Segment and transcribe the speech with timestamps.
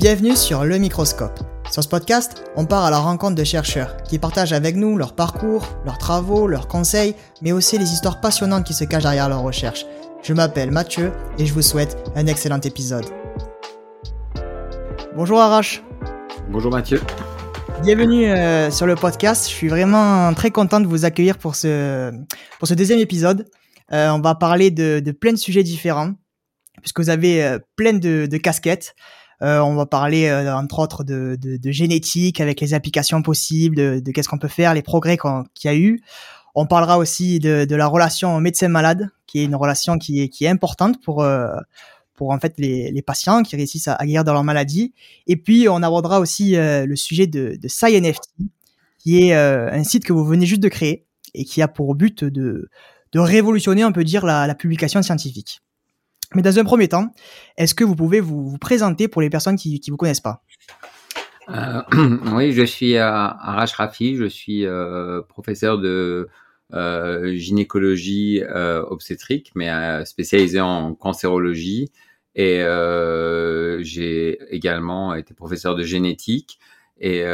[0.00, 1.40] Bienvenue sur Le Microscope.
[1.70, 5.14] Sur ce podcast, on part à la rencontre de chercheurs qui partagent avec nous leur
[5.14, 9.42] parcours, leurs travaux, leurs conseils, mais aussi les histoires passionnantes qui se cachent derrière leurs
[9.42, 9.84] recherches.
[10.22, 13.04] Je m'appelle Mathieu et je vous souhaite un excellent épisode.
[15.14, 15.82] Bonjour Arash.
[16.48, 17.02] Bonjour Mathieu.
[17.82, 19.50] Bienvenue euh, sur le podcast.
[19.50, 22.10] Je suis vraiment très content de vous accueillir pour ce,
[22.58, 23.50] pour ce deuxième épisode.
[23.92, 26.14] Euh, on va parler de, de, plein de sujets différents,
[26.80, 28.94] puisque vous avez euh, plein de, de casquettes.
[29.42, 33.74] Euh, on va parler euh, entre autres de, de, de, génétique avec les applications possibles,
[33.74, 35.16] de, de qu'est-ce qu'on peut faire, les progrès
[35.54, 36.02] qu'il y a eu.
[36.54, 40.44] On parlera aussi de, de la relation médecin-malade, qui est une relation qui est, qui
[40.44, 41.48] est importante pour euh,
[42.14, 44.92] pour en fait les, les, patients qui réussissent à, guérir de leur maladie.
[45.26, 48.28] Et puis on abordera aussi le sujet de, de SciNFT,
[48.98, 52.22] qui est un site que vous venez juste de créer et qui a pour but
[52.24, 52.68] de,
[53.12, 55.62] de révolutionner, on peut dire, la, la publication scientifique.
[56.34, 57.12] Mais dans un premier temps,
[57.56, 60.42] est-ce que vous pouvez vous, présenter pour les personnes qui ne vous connaissent pas?
[61.48, 61.82] Euh,
[62.32, 66.28] Oui, je suis euh, Arash Rafi, je suis euh, professeur de
[66.72, 71.90] gynécologie obstétrique, mais spécialisé en cancérologie.
[72.36, 72.62] Et
[73.80, 76.60] j'ai également été professeur de génétique.
[77.00, 77.24] Et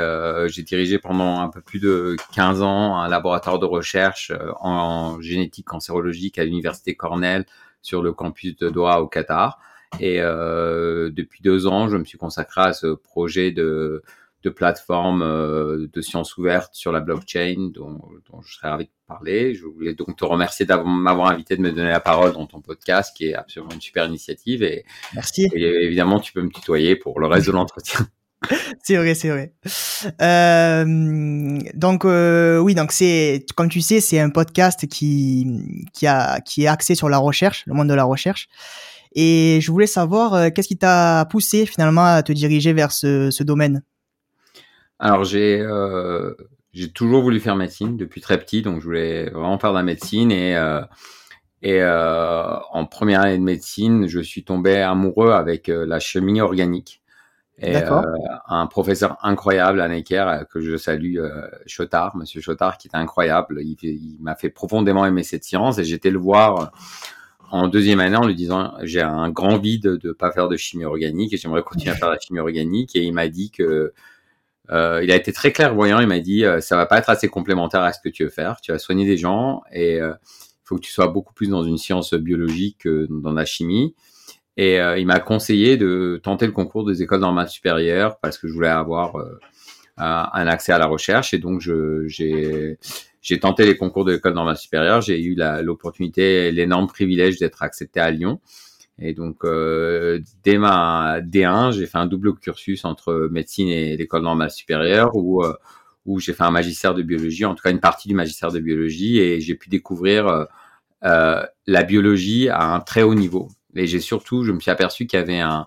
[0.47, 5.67] j'ai dirigé pendant un peu plus de 15 ans un laboratoire de recherche en génétique
[5.67, 7.45] cancérologique à l'université Cornell
[7.87, 9.61] sur le campus de Doha au Qatar.
[10.01, 14.03] Et euh, depuis deux ans, je me suis consacré à ce projet de,
[14.43, 18.91] de plateforme euh, de sciences ouvertes sur la blockchain dont, dont, je serais ravi de
[19.07, 19.55] parler.
[19.55, 22.61] Je voulais donc te remercier d'avoir m'avoir invité, de me donner la parole dans ton
[22.61, 24.65] podcast, qui est absolument une super initiative.
[24.65, 24.85] Et,
[25.15, 25.49] Merci.
[25.55, 28.01] Et évidemment, tu peux me tutoyer pour le reste de l'entretien.
[28.83, 29.53] c'est vrai, c'est vrai.
[30.21, 35.47] Euh, donc euh, oui, donc c'est comme tu sais, c'est un podcast qui
[35.93, 38.49] qui a qui est axé sur la recherche, le monde de la recherche.
[39.15, 43.31] Et je voulais savoir euh, qu'est-ce qui t'a poussé finalement à te diriger vers ce,
[43.31, 43.83] ce domaine?
[44.99, 45.65] Alors j'ai
[46.73, 49.83] j'ai toujours voulu faire médecine depuis très petit, donc je voulais vraiment faire de la
[49.83, 50.57] médecine et
[51.63, 57.03] et en première année de médecine, je suis tombé amoureux avec la chimie organique.
[57.59, 58.03] Et euh,
[58.49, 62.97] un professeur incroyable à Necker euh, que je salue, euh, Chotard, Monsieur Chotard, qui est
[62.97, 63.63] incroyable.
[63.63, 66.67] Il, il m'a fait profondément aimer cette science et j'étais le voir euh,
[67.51, 70.85] en deuxième année en lui disant j'ai un grand vide de pas faire de chimie
[70.85, 73.95] organique et j'aimerais continuer à faire la chimie organique et il m'a dit que
[74.69, 76.01] euh, il a été très clairvoyant.
[76.01, 78.61] Il m'a dit ça va pas être assez complémentaire à ce que tu veux faire.
[78.61, 80.15] Tu vas soigner des gens et il
[80.65, 83.95] faut que tu sois beaucoup plus dans une science biologique que dans la chimie.
[84.57, 88.49] Et euh, il m'a conseillé de tenter le concours des écoles normales supérieures parce que
[88.49, 89.39] je voulais avoir euh,
[89.99, 91.35] un accès à la recherche.
[91.35, 92.79] Et donc, j'ai
[93.41, 95.01] tenté les concours de l'école normale supérieure.
[95.03, 98.41] J'ai eu l'opportunité, l'énorme privilège d'être accepté à Lyon.
[98.99, 104.23] Et donc, euh, dès ma D1, j'ai fait un double cursus entre médecine et l'école
[104.23, 105.53] normale supérieure où, euh,
[106.07, 108.59] où j'ai fait un magistère de biologie, en tout cas une partie du magistère de
[108.59, 110.47] biologie, et j'ai pu découvrir
[111.05, 113.49] euh, la biologie à un très haut niveau.
[113.79, 115.67] Et j'ai surtout, je me suis aperçu qu'il y avait un,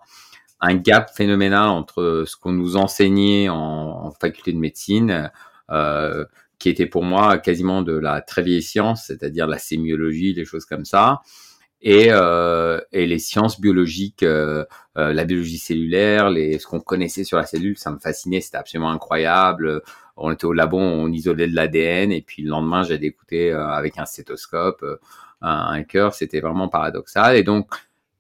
[0.62, 5.32] un gap phénoménal entre ce qu'on nous enseignait en, en, faculté de médecine,
[5.70, 6.26] euh,
[6.58, 10.66] qui était pour moi quasiment de la très vieille science, c'est-à-dire la sémiologie, les choses
[10.66, 11.22] comme ça,
[11.82, 14.66] et, euh, et les sciences biologiques, euh,
[14.98, 18.58] euh, la biologie cellulaire, les, ce qu'on connaissait sur la cellule, ça me fascinait, c'était
[18.58, 19.82] absolument incroyable.
[20.18, 23.66] On était au labo, on isolait de l'ADN, et puis le lendemain, j'allais écouter euh,
[23.70, 24.98] avec un stéthoscope euh,
[25.42, 27.38] un, un cœur, c'était vraiment paradoxal.
[27.38, 27.70] Et donc,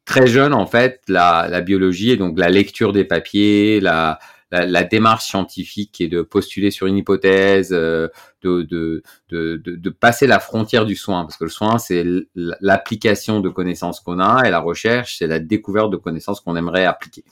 [0.10, 4.18] très jeune, en fait, la, la, biologie et donc la lecture des papiers, la,
[4.52, 8.08] la, la, démarche scientifique et de postuler sur une hypothèse, euh,
[8.42, 12.04] de, de, de, de, passer la frontière du soin, parce que le soin, c'est
[12.34, 16.86] l'application de connaissances qu'on a, et la recherche, c'est la découverte de connaissances qu'on aimerait
[16.86, 17.24] appliquer.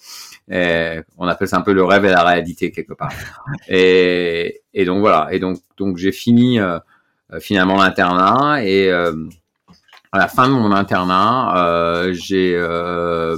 [0.52, 3.12] Et on appelle ça un peu le rêve et la réalité quelque part.
[3.68, 5.30] Et, et donc voilà.
[5.32, 6.78] Et donc, donc j'ai fini euh,
[7.40, 9.14] finalement l'internat et euh,
[10.18, 13.38] à la fin de mon internat, euh, j'ai, euh,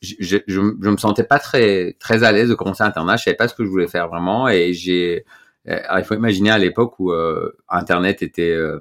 [0.00, 3.16] je, je, me sentais pas très très à l'aise de commencer l'internat.
[3.16, 5.24] Je savais pas ce que je voulais faire vraiment, et j'ai.
[5.66, 8.52] il faut imaginer à l'époque où euh, Internet était.
[8.52, 8.80] Euh,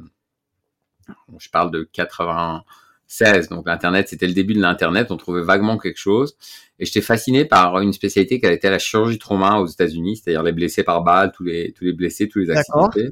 [1.40, 5.12] je parle de 96, donc l'Internet c'était le début de l'Internet.
[5.12, 6.38] On trouvait vaguement quelque chose,
[6.80, 10.54] et j'étais fasciné par une spécialité qui était la chirurgie trauma aux États-Unis, c'est-à-dire les
[10.54, 13.10] blessés par balle, tous les tous les blessés, tous les accidentés.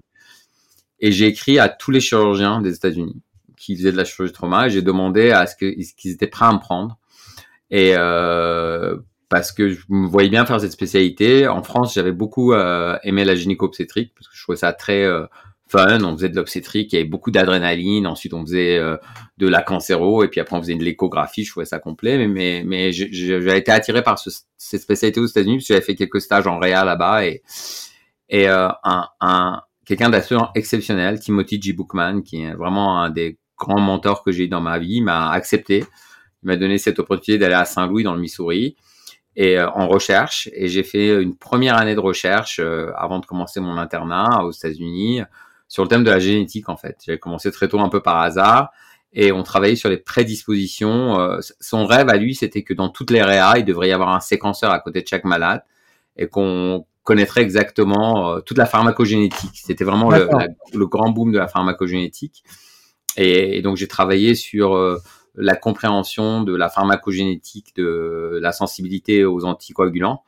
[1.00, 3.22] Et j'ai écrit à tous les chirurgiens des États-Unis
[3.66, 6.54] qui faisaient de la chirurgie trauma et j'ai demandé à ce qu'ils étaient prêts à
[6.54, 7.00] me prendre.
[7.72, 8.98] Et euh,
[9.28, 11.48] parce que je me voyais bien faire cette spécialité.
[11.48, 15.26] En France, j'avais beaucoup euh, aimé la gynéco-obstétrique parce que je trouvais ça très euh,
[15.68, 16.04] fun.
[16.04, 18.06] On faisait de l'obstétrique, il y avait beaucoup d'adrénaline.
[18.06, 18.80] Ensuite, on faisait
[19.38, 21.44] de la cancéro et puis après on faisait de l'échographie.
[21.44, 25.26] Je trouvais ça complet, mais mais, mais j'avais été attiré par ce, cette spécialité aux
[25.26, 27.42] États-Unis parce que j'avais fait quelques stages en réa là-bas et
[28.30, 28.76] et un,
[29.22, 31.74] un quelqu'un d'absolument exceptionnel, Timothy G.
[31.74, 35.32] Bookman, qui est vraiment un des grands mentors que j'ai eu dans ma vie, m'a
[35.32, 35.86] accepté.
[36.44, 38.76] Il m'a donné cette opportunité d'aller à Saint-Louis dans le Missouri
[39.36, 40.50] et euh, en recherche.
[40.54, 44.52] Et j'ai fait une première année de recherche euh, avant de commencer mon internat aux
[44.52, 45.22] États-Unis
[45.68, 46.98] sur le thème de la génétique en fait.
[47.06, 48.72] J'ai commencé très tôt un peu par hasard
[49.14, 51.20] et on travaillait sur les prédispositions.
[51.20, 54.10] Euh, son rêve à lui, c'était que dans toutes les réa, il devrait y avoir
[54.10, 55.64] un séquenceur à côté de chaque malade
[56.18, 59.52] et qu'on connaîtrait exactement toute la pharmacogénétique.
[59.54, 60.28] C'était vraiment le,
[60.74, 62.44] le, grand boom de la pharmacogénétique.
[63.18, 64.76] Et, donc j'ai travaillé sur
[65.38, 70.24] la compréhension de la pharmacogénétique, de la sensibilité aux anticoagulants,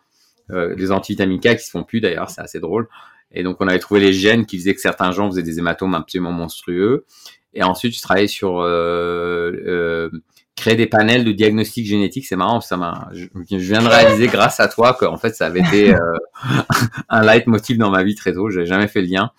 [0.52, 2.88] euh, les antivitamines K qui se font plus d'ailleurs, c'est assez drôle.
[3.32, 5.94] Et donc on avait trouvé les gènes qui faisaient que certains gens faisaient des hématomes
[5.96, 7.06] absolument monstrueux.
[7.54, 10.10] Et ensuite je travaillais sur euh, euh,
[10.58, 12.26] créer des panels de diagnostic génétique.
[12.26, 13.10] C'est marrant, ça m'a.
[13.14, 16.00] Je, viens de réaliser grâce à toi qu'en fait ça avait été euh,
[17.10, 18.50] un leitmotiv dans ma vie très tôt.
[18.50, 19.32] J'avais jamais fait le lien.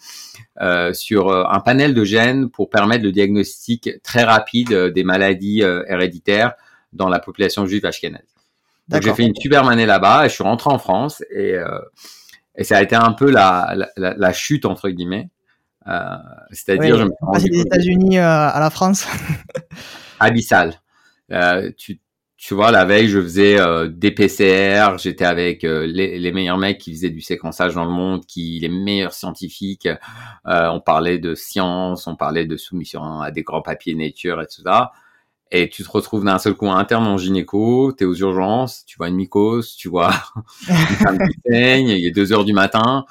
[0.61, 5.05] Euh, sur euh, un panel de gènes pour permettre le diagnostic très rapide euh, des
[5.05, 6.55] maladies héréditaires
[6.93, 8.23] dans la population juive ashkénaze.
[8.89, 11.57] Donc j'ai fait une super année là-bas et je suis rentré en France et,
[12.57, 15.29] et ça a été un peu la, la, la chute entre guillemets.
[16.51, 19.07] C'est-à-dire, je me des États-Unis à la France.
[20.21, 20.73] abyssal.
[21.77, 22.01] Tu
[22.39, 26.57] tu vois, la veille, je faisais euh, des PCR, j'étais avec euh, les, les, meilleurs
[26.57, 29.89] mecs qui faisaient du séquençage dans le monde, qui les meilleurs scientifiques.
[30.47, 34.47] Euh, on parlait de science, on parlait de soumission à des grands papiers nature et
[34.47, 34.93] tout ça.
[35.51, 39.09] Et tu te retrouves d'un seul coup interne en gynéco, t'es aux urgences, tu vois
[39.09, 40.13] une mycose, tu vois
[40.69, 43.05] une femme qui il est deux heures du matin.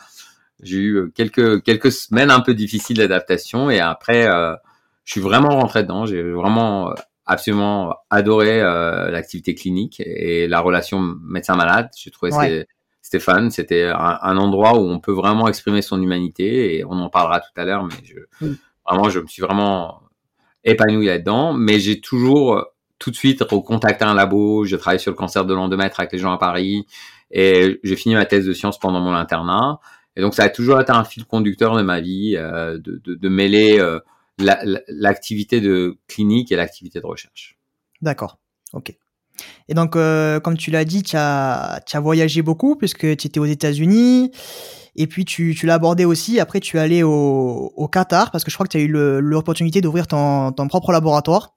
[0.63, 4.23] J'ai eu quelques quelques semaines un peu difficiles d'adaptation et après,
[5.03, 6.05] je suis vraiment rentré dedans.
[6.05, 6.93] J'ai vraiment
[7.27, 11.89] absolument adoré euh, l'activité clinique et la relation médecin-malade.
[11.95, 12.67] J'ai trouvé ouais.
[13.01, 13.49] c'était fun.
[13.49, 17.51] C'était un, endroit où on peut vraiment exprimer son humanité et on en parlera tout
[17.55, 17.83] à l'heure.
[17.83, 18.55] Mais je, mm.
[18.87, 20.01] vraiment, je me suis vraiment
[20.63, 21.53] épanoui là-dedans.
[21.53, 22.65] Mais j'ai toujours
[22.97, 24.65] tout de suite recontacté un labo.
[24.65, 26.87] Je travaille sur le cancer de l'endomètre avec les gens à Paris
[27.31, 29.79] et j'ai fini ma thèse de sciences pendant mon internat.
[30.15, 33.15] Et donc ça a toujours été un fil conducteur de ma vie euh, de, de,
[33.15, 33.99] de, mêler euh,
[34.37, 37.57] l'activité de clinique et l'activité de recherche.
[38.01, 38.37] D'accord,
[38.73, 38.95] ok.
[39.69, 43.39] Et donc, euh, comme tu l'as dit, tu as, as, voyagé beaucoup puisque tu étais
[43.39, 44.31] aux États-Unis.
[44.95, 46.39] Et puis, tu, tu l'as abordé aussi.
[46.39, 48.87] Après, tu es allé au, au, Qatar parce que je crois que tu as eu
[48.87, 51.55] l'opportunité d'ouvrir ton, ton, propre laboratoire.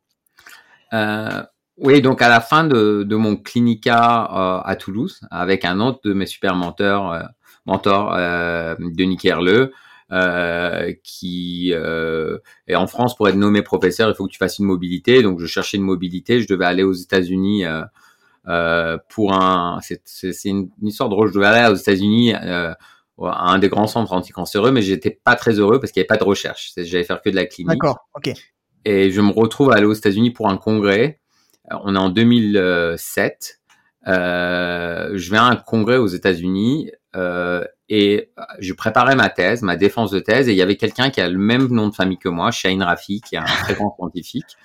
[0.93, 1.43] Euh,
[1.79, 6.01] oui, donc à la fin de, de mon clinica euh, à Toulouse, avec un autre
[6.05, 7.19] de mes super mentors,
[7.65, 9.73] mentors euh, Denis Kerleux,
[10.13, 14.59] euh, qui euh, est en France pour être nommé professeur, il faut que tu fasses
[14.59, 15.23] une mobilité.
[15.23, 17.83] Donc je cherchais une mobilité, je devais aller aux États-Unis euh,
[18.49, 19.79] euh pour un.
[19.83, 21.29] C'est une, une, histoire drôle.
[21.29, 22.73] Je devais aller aux États-Unis euh,
[23.23, 26.19] à un des grands centres anticancéreux, mais j'étais pas très heureux parce qu'il n'y avait
[26.19, 26.73] pas de recherche.
[26.77, 27.71] J'allais faire que de la clinique.
[27.71, 28.09] D'accord.
[28.15, 28.33] Ok.
[28.85, 31.21] Et je me retrouve à aller aux États-Unis pour un congrès.
[31.71, 33.61] On est en 2007.
[34.07, 39.63] Euh, je vais à un congrès aux États-Unis euh, et euh, je préparais ma thèse,
[39.63, 41.95] ma défense de thèse, et il y avait quelqu'un qui a le même nom de
[41.95, 44.57] famille que moi, Shane Rafi, qui est un très grand scientifique,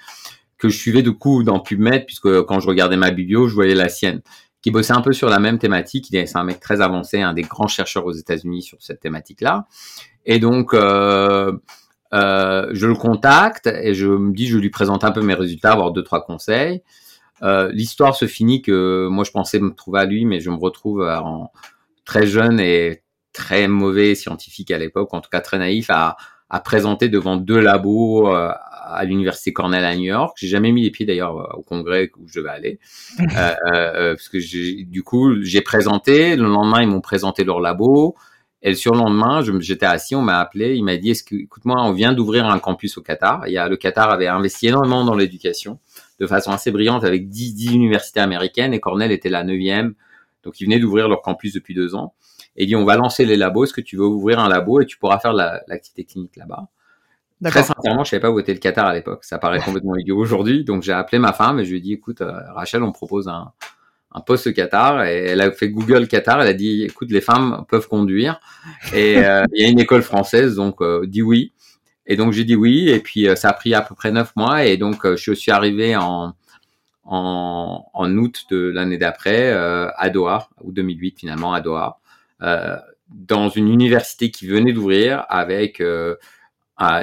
[0.57, 3.75] que je suivais du coup dans PubMed, puisque quand je regardais ma biblio, je voyais
[3.75, 4.21] la sienne,
[4.61, 6.07] qui bossait un peu sur la même thématique.
[6.09, 9.67] C'est un mec très avancé, un des grands chercheurs aux États-Unis sur cette thématique-là.
[10.25, 11.51] Et donc, euh,
[12.11, 15.91] je le contacte et je me dis, je lui présente un peu mes résultats, avoir
[15.91, 16.81] deux trois conseils.
[17.41, 21.01] L'histoire se finit que moi je pensais me trouver à lui, mais je me retrouve
[21.01, 21.51] en
[22.05, 26.15] très jeune et très mauvais scientifique à l'époque, en tout cas très naïf, à,
[26.49, 28.51] à présenter devant deux labos euh,
[28.87, 30.37] à l'université Cornell à New York.
[30.39, 32.79] J'ai jamais mis les pieds d'ailleurs au congrès où je vais aller,
[33.19, 34.37] euh, euh, parce que
[34.83, 36.35] du coup j'ai présenté.
[36.35, 38.15] Le lendemain ils m'ont présenté leur labo.
[38.61, 42.13] Et le surlendemain, j'étais assis, on m'a appelé, il m'a dit, que, écoute-moi, on vient
[42.13, 43.43] d'ouvrir un campus au Qatar.
[43.45, 45.77] Il y a, le Qatar avait investi énormément dans l'éducation,
[46.19, 49.93] de façon assez brillante, avec 10, 10 universités américaines, et Cornell était la neuvième.
[50.45, 52.13] Donc, ils venaient d'ouvrir leur campus depuis deux ans
[52.55, 53.65] et dit on va lancer les labos.
[53.65, 56.67] Est-ce que tu veux ouvrir un labo et tu pourras faire l'activité la, clinique là-bas?
[57.43, 59.23] Très sincèrement, je savais pas où était le Qatar à l'époque.
[59.23, 60.63] Ça paraît complètement idiot aujourd'hui.
[60.63, 63.27] Donc j'ai appelé ma femme et je lui ai dit écoute euh, Rachel, on propose
[63.27, 63.51] un,
[64.13, 66.41] un poste Qatar et elle a fait Google Qatar.
[66.41, 68.39] Elle a dit écoute les femmes peuvent conduire
[68.93, 71.51] et euh, il y a une école française donc euh, dis oui.
[72.07, 74.63] Et donc j'ai dit oui et puis ça a pris à peu près neuf mois
[74.63, 76.35] et donc je suis arrivé en
[77.05, 81.99] en, en août de l'année d'après à Doha ou 2008 finalement à Doha.
[82.41, 82.75] Euh,
[83.09, 86.15] dans une université qui venait d'ouvrir avec euh,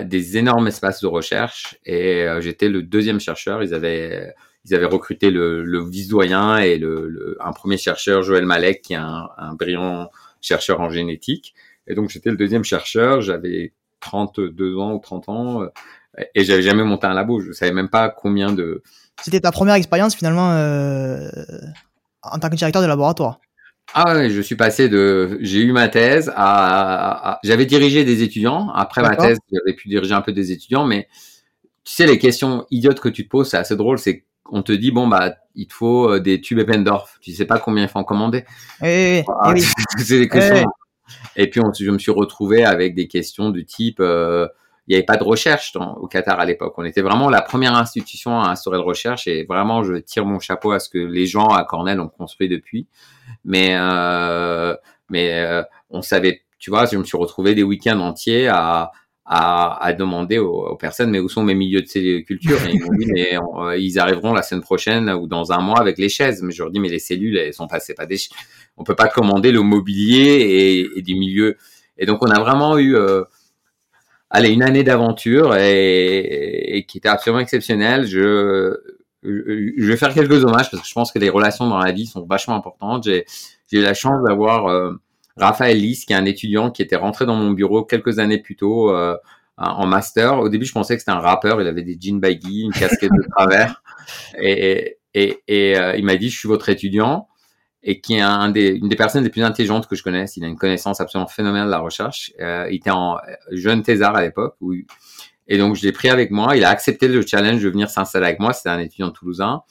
[0.04, 3.62] des énormes espaces de recherche et j'étais le deuxième chercheur.
[3.62, 8.82] Ils avaient ils avaient recruté le, le vice-doyen et le, un premier chercheur, Joël Malek,
[8.82, 10.08] qui est un, un brillant
[10.40, 11.54] chercheur en génétique.
[11.88, 13.22] Et donc, j'étais le deuxième chercheur.
[13.22, 15.62] J'avais 32 ans ou 30 ans
[16.34, 17.40] et j'avais jamais monté un labo.
[17.40, 18.82] Je savais même pas combien de.
[19.22, 21.30] C'était ta première expérience finalement euh,
[22.22, 23.40] en tant que directeur de laboratoire.
[23.94, 28.70] Ah ouais, je suis passé de, j'ai eu ma thèse à, j'avais dirigé des étudiants.
[28.70, 31.08] Après ma thèse, j'avais pu diriger un peu des étudiants, mais
[31.84, 33.98] tu sais, les questions idiotes que tu te poses, c'est assez drôle.
[33.98, 37.18] C'est qu'on te dit, bon, bah, il te faut euh, des tubes Eppendorf.
[37.20, 38.44] Tu sais pas combien il faut en commander.
[38.80, 39.64] Oui, oui,
[39.98, 40.66] c'est des questions.
[41.36, 44.46] Et puis, je me suis retrouvé avec des questions du type, euh,
[44.92, 46.74] il n'y avait pas de recherche au Qatar à l'époque.
[46.76, 50.38] On était vraiment la première institution à instaurer de recherche et vraiment, je tire mon
[50.38, 52.86] chapeau à ce que les gens à Cornell ont construit depuis.
[53.42, 54.76] Mais, euh,
[55.08, 58.92] mais euh, on savait, tu vois, je me suis retrouvé des week-ends entiers à,
[59.24, 63.06] à, demander aux, personnes, mais où sont mes milieux de culture Et ils m'ont dit,
[63.06, 66.42] mais euh, ils arriveront la semaine prochaine ou dans un mois avec les chaises.
[66.42, 68.18] Mais je leur dis, mais les cellules, elles sont pas, c'est pas des,
[68.76, 71.56] on peut pas commander le mobilier et, et des milieux.
[71.96, 72.94] Et donc, on a vraiment eu,
[74.32, 78.06] allez, une année d'aventure et, qui était absolument exceptionnelle.
[78.06, 78.74] Je,
[79.22, 82.06] je, vais faire quelques hommages parce que je pense que les relations dans la vie
[82.06, 83.04] sont vachement importantes.
[83.04, 83.24] J'ai,
[83.70, 84.94] j'ai eu la chance d'avoir euh,
[85.36, 88.56] Raphaël Lys, qui est un étudiant qui était rentré dans mon bureau quelques années plus
[88.56, 89.16] tôt euh,
[89.58, 90.38] en master.
[90.40, 91.60] Au début, je pensais que c'était un rappeur.
[91.60, 93.82] Il avait des jeans baggy, une casquette de travers,
[94.40, 97.28] et, et, et euh, il m'a dit, je suis votre étudiant
[97.82, 100.36] et qui est un des, une des personnes les plus intelligentes que je connaisse.
[100.36, 102.32] Il a une connaissance absolument phénoménale de la recherche.
[102.40, 103.18] Euh, il était en
[103.50, 104.56] jeune thésard à l'époque.
[104.60, 104.74] Où,
[105.48, 106.56] et donc, je l'ai pris avec moi.
[106.56, 108.52] Il a accepté le challenge de venir s'installer avec moi.
[108.52, 109.62] C'était un étudiant toulousain.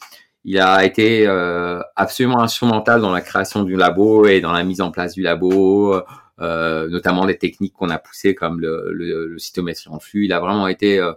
[0.43, 4.81] Il a été euh, absolument instrumental dans la création du labo et dans la mise
[4.81, 6.01] en place du labo,
[6.41, 10.25] euh, notamment des techniques qu'on a poussées comme le, le, le, cytométrie en flux.
[10.25, 11.13] Il a vraiment été, euh,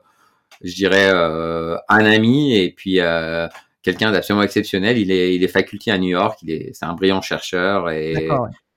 [0.62, 3.48] je dirais, euh, un ami et puis euh,
[3.85, 4.99] quelqu'un d'absolument exceptionnel.
[4.99, 6.41] Il est, il est faculté à New York.
[6.43, 8.29] Il est, c'est un brillant chercheur et,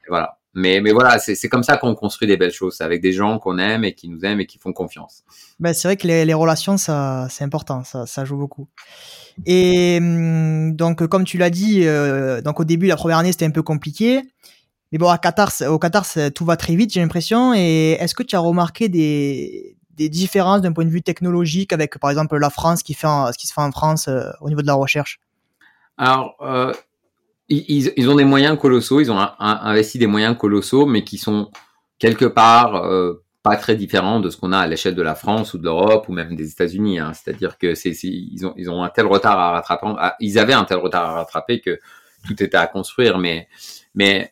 [0.08, 0.38] voilà.
[0.54, 3.60] Mais, mais voilà, c'est comme ça qu'on construit des belles choses, avec des gens qu'on
[3.60, 5.24] aime et qui nous aiment et qui font confiance.
[5.60, 8.68] Ben, c'est vrai que les, les relations, ça, c'est important, ça, ça joue beaucoup.
[9.46, 13.46] Et hum, donc, comme tu l'as dit, euh, donc au début, la première année, c'était
[13.46, 14.24] un peu compliqué.
[14.92, 17.54] Mais bon, à Qatar, au Qatar, tout va très vite, j'ai l'impression.
[17.54, 21.98] Et est-ce que tu as remarqué des, des différences d'un point de vue technologique avec,
[21.98, 24.62] par exemple, la France qui fait ce qui se fait en France euh, au niveau
[24.62, 25.20] de la recherche?
[25.98, 26.72] Alors, euh,
[27.50, 31.50] ils, ont des moyens colossaux, ils ont investi des moyens colossaux, mais qui sont
[31.98, 35.56] quelque part euh, pas très différents de ce qu'on a à l'échelle de la France
[35.56, 37.00] ou de l'Europe ou même des États-Unis.
[37.00, 37.14] Hein.
[37.14, 37.74] C'est-à-dire que
[38.06, 39.88] ils ont un tel retard à rattraper,
[40.20, 41.80] ils avaient un tel retard à rattraper que
[42.28, 43.48] tout était à construire, mais
[43.96, 44.32] mais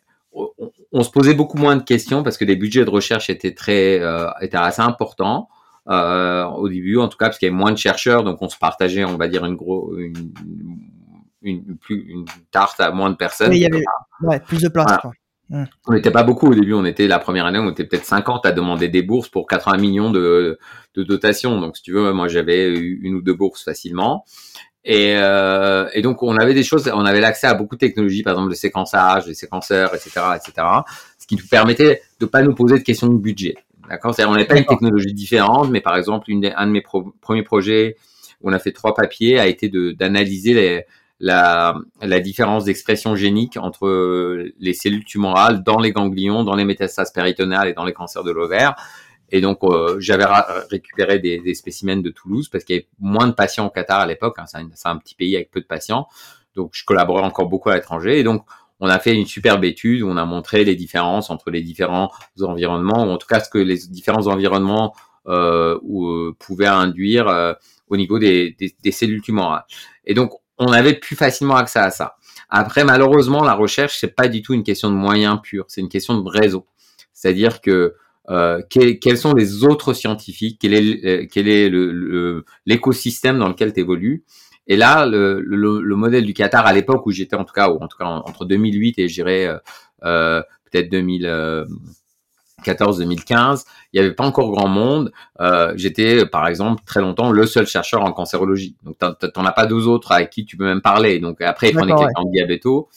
[0.92, 4.02] on, se posait beaucoup moins de questions parce que les budgets de recherche étaient très
[4.42, 5.48] étaient assez importants
[5.88, 8.50] euh, au début, en tout cas, parce qu'il y avait moins de chercheurs, donc on
[8.50, 10.34] se partageait, on va dire, une gros, une,
[11.42, 13.54] une, plus, une tarte à moins de personnes.
[13.54, 13.84] il y avait
[14.22, 14.98] ouais, plus de place.
[15.88, 18.48] On n'était pas beaucoup au début, on était la première année, on était peut-être 50
[18.48, 20.58] à demander des bourses pour 80 millions de,
[20.96, 21.62] de dotations.
[21.62, 24.26] Donc, si tu veux, moi j'avais une ou deux bourses facilement.
[24.84, 28.22] Et, euh, et, donc on avait des choses, on avait l'accès à beaucoup de technologies,
[28.22, 30.68] par exemple le séquençage, les séquenceurs, etc., etc.,
[31.18, 33.56] ce qui nous permettait de pas nous poser de questions de budget.
[33.90, 36.84] D'accord on n'est pas une technologie différente, mais par exemple, une un de mes
[37.22, 37.96] premiers projets
[38.42, 40.84] où on a fait trois papiers a été d'analyser
[41.20, 47.12] la, la différence d'expression génique entre les cellules tumorales dans les ganglions, dans les métastases
[47.12, 48.76] péritonales et dans les cancers de l'ovaire.
[49.32, 50.26] Et donc, euh, j'avais
[50.70, 54.02] récupéré des, des, spécimens de Toulouse parce qu'il y avait moins de patients au Qatar
[54.02, 54.36] à l'époque.
[54.38, 56.08] Hein, c'est un, un, petit pays avec peu de patients.
[56.56, 58.20] Donc, je collaborais encore beaucoup à l'étranger.
[58.20, 58.46] Et donc,
[58.80, 62.12] on a fait une superbe étude où on a montré les différences entre les différents
[62.42, 64.94] environnements, ou en tout cas ce que les différents environnements
[65.28, 67.54] euh, euh pouvaient induire euh,
[67.88, 68.56] au niveau des,
[68.92, 69.66] cellules tumorales.
[70.06, 72.16] Et donc, on avait plus facilement accès à ça.
[72.50, 75.90] Après, malheureusement, la recherche, c'est pas du tout une question de moyens purs, c'est une
[75.90, 76.66] question de réseau.
[77.14, 77.96] C'est-à-dire que
[78.70, 81.72] quels, sont les autres scientifiques, quel est, quel est
[82.66, 84.24] l'écosystème dans lequel tu évolues,
[84.68, 87.70] et là, le, le, le, modèle du Qatar à l'époque où j'étais en tout cas,
[87.70, 89.58] ou en tout cas entre 2008 et j'irais euh,
[90.04, 90.42] euh
[90.72, 95.12] peut-être 2014, 2015, il n'y avait pas encore grand monde.
[95.40, 98.76] Euh, j'étais, par exemple, très longtemps le seul chercheur en cancérologie.
[98.84, 101.20] Donc, t'en as pas deux autres avec qui tu peux même parler.
[101.20, 102.90] Donc, après, il prenait quelqu'un en diabéto.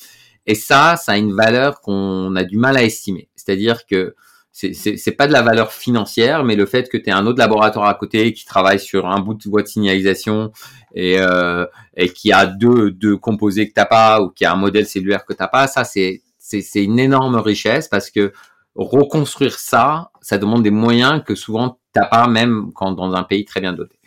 [0.47, 3.29] Et ça, ça a une valeur qu'on a du mal à estimer.
[3.37, 4.17] C'est-à-dire que
[4.59, 7.89] c'est pas de la valeur financière, mais le fait que tu aies un autre laboratoire
[7.89, 10.51] à côté qui travaille sur un bout de voie de signalisation
[10.95, 11.65] et, euh,
[11.97, 15.25] et qui a deux, deux composés que t'as pas ou qui a un modèle cellulaire
[15.25, 18.33] que t'as pas, ça c'est c'est une énorme richesse parce que
[18.75, 23.45] reconstruire ça, ça demande des moyens que souvent t'as pas même quand dans un pays
[23.45, 23.98] très bien doté.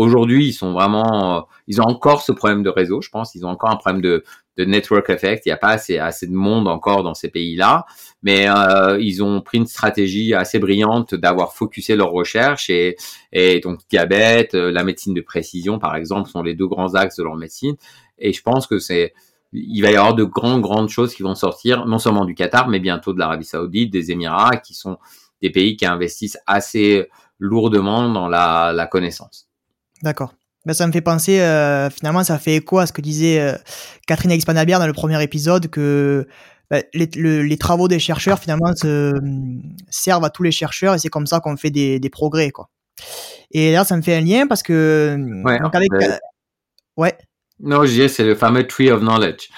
[0.00, 3.34] Aujourd'hui, ils sont vraiment, euh, ils ont encore ce problème de réseau, je pense.
[3.34, 4.24] Ils ont encore un problème de,
[4.56, 5.44] de network effect.
[5.44, 7.84] Il n'y a pas assez, assez de monde encore dans ces pays-là,
[8.22, 12.96] mais euh, ils ont pris une stratégie assez brillante d'avoir focusé leurs recherches et,
[13.32, 17.16] et donc diabète, euh, la médecine de précision, par exemple, sont les deux grands axes
[17.16, 17.76] de leur médecine.
[18.18, 19.12] Et je pense que c'est,
[19.52, 22.68] il va y avoir de grandes, grandes choses qui vont sortir, non seulement du Qatar,
[22.68, 24.96] mais bientôt de l'Arabie Saoudite, des Émirats, qui sont
[25.42, 27.06] des pays qui investissent assez
[27.38, 29.49] lourdement dans la, la connaissance.
[30.02, 30.34] D'accord.
[30.66, 33.56] Ben, ça me fait penser, euh, finalement, ça fait écho à ce que disait euh,
[34.06, 36.26] Catherine Expanabière dans le premier épisode, que
[36.70, 39.14] ben, les, les, travaux des chercheurs, finalement, se,
[39.88, 42.68] servent à tous les chercheurs et c'est comme ça qu'on fait des, des, progrès, quoi.
[43.50, 45.16] Et là, ça me fait un lien parce que...
[45.44, 45.58] Ouais.
[45.60, 46.18] Donc avec, euh,
[46.98, 47.16] ouais.
[47.58, 49.48] Non, je dirais c'est le fameux tree of knowledge.
[49.48, 49.52] Tu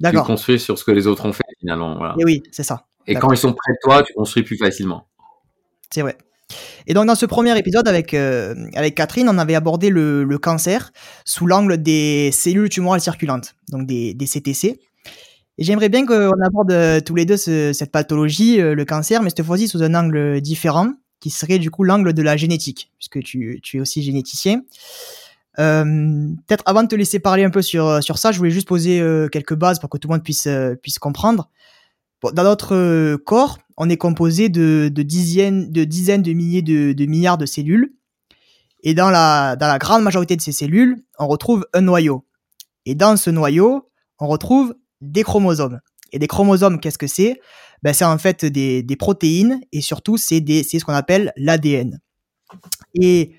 [0.00, 0.26] D'accord.
[0.26, 1.96] construis sur ce que les autres ont fait, finalement.
[1.96, 2.14] Voilà.
[2.18, 2.86] Et oui, c'est ça.
[3.06, 5.06] Et quand ils sont près de toi, tu construis plus facilement.
[5.90, 6.16] C'est vrai.
[6.86, 10.92] Et donc dans ce premier épisode avec euh, avec Catherine, on avait abordé le, cancer
[11.24, 14.78] sous l'angle des cellules tumorales circulantes, donc des, CTC.
[15.58, 19.22] Et j'aimerais bien qu'on aborde euh, tous les deux ce- cette pathologie, euh, le cancer,
[19.22, 22.92] mais cette fois-ci sous un angle différent, qui serait du coup l'angle de la génétique,
[22.98, 24.62] puisque tu, tu es aussi généticien.
[25.56, 29.02] Peut-être avant de te laisser parler un peu sur, sur ça, je voulais juste poser
[29.32, 30.46] quelques bases pour que tout le monde puisse,
[30.82, 31.48] puisse comprendre.
[32.22, 37.38] Dans notre euh, corps, on est composé de, dizaines, de dizaines de milliers de, milliards
[37.38, 37.94] de cellules.
[38.82, 42.24] Et dans la, grande majorité de ces cellules, on retrouve un noyau.
[42.84, 45.80] Et dans ce noyau, on retrouve des chromosomes.
[46.12, 47.40] Et des chromosomes, qu'est-ce que c'est?
[47.82, 52.00] Ben, C'est en fait des, protéines et surtout, c'est ce qu'on appelle l'ADN.
[52.94, 53.34] Et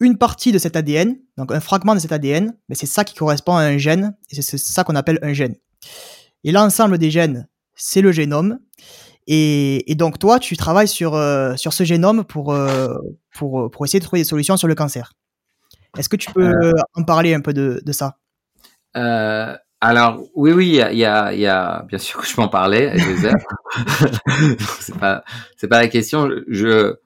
[0.00, 3.14] une partie de cet ADN, donc un fragment de cet ADN, ben, c'est ça qui
[3.14, 5.56] correspond à un gène, et c'est ça qu'on appelle un gène.
[6.44, 8.58] Et l'ensemble des gènes, c'est le génome.
[9.26, 12.94] Et, et donc toi, tu travailles sur, euh, sur ce génome pour, euh,
[13.34, 15.12] pour, pour essayer de trouver des solutions sur le cancer.
[15.96, 18.16] Est-ce que tu peux euh, en parler un peu de, de ça?
[18.96, 22.20] Euh, alors oui, oui, il y a, il y, a, il y a, bien sûr
[22.20, 23.34] que je peux en parler avec des heures.
[24.80, 25.24] c'est pas,
[25.56, 26.30] c'est pas la question.
[26.48, 26.96] Je,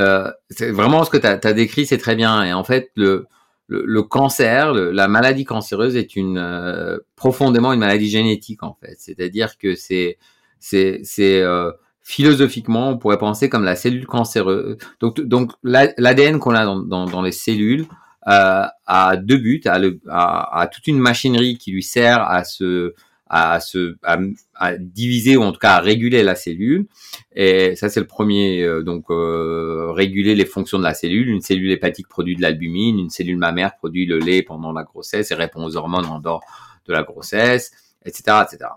[0.00, 2.42] euh, c'est vraiment ce que tu as, décrit, c'est très bien.
[2.44, 3.26] Et en fait, le,
[3.68, 8.74] le, le cancer, le- la maladie cancéreuse est une euh, profondément une maladie génétique en
[8.80, 8.96] fait.
[8.98, 10.18] C'est-à-dire que c'est,
[10.58, 11.70] c'est, c'est euh,
[12.02, 14.76] philosophiquement, on pourrait penser comme la cellule cancéreuse.
[15.00, 17.86] Donc, donc la- l'ADN qu'on a dans, dans, dans les cellules
[18.28, 22.44] euh, a deux buts, a, le, a, a toute une machinerie qui lui sert à
[22.44, 22.94] se
[23.32, 24.18] à se à,
[24.54, 26.86] à diviser ou en tout cas à réguler la cellule.
[27.34, 31.28] Et ça c'est le premier euh, donc euh, réguler les fonctions de la cellule.
[31.28, 35.30] Une cellule hépatique produit de l'albumine une cellule mammaire produit le lait pendant la grossesse
[35.30, 36.44] et répond aux hormones en dehors
[36.86, 37.72] de la grossesse
[38.04, 38.70] etc etc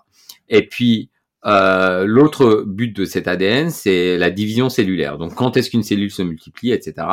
[0.48, 1.10] et puis
[1.46, 5.18] euh, l'autre but de cet ADN, c'est la division cellulaire.
[5.18, 7.08] Donc, quand est-ce qu'une cellule se multiplie, etc.,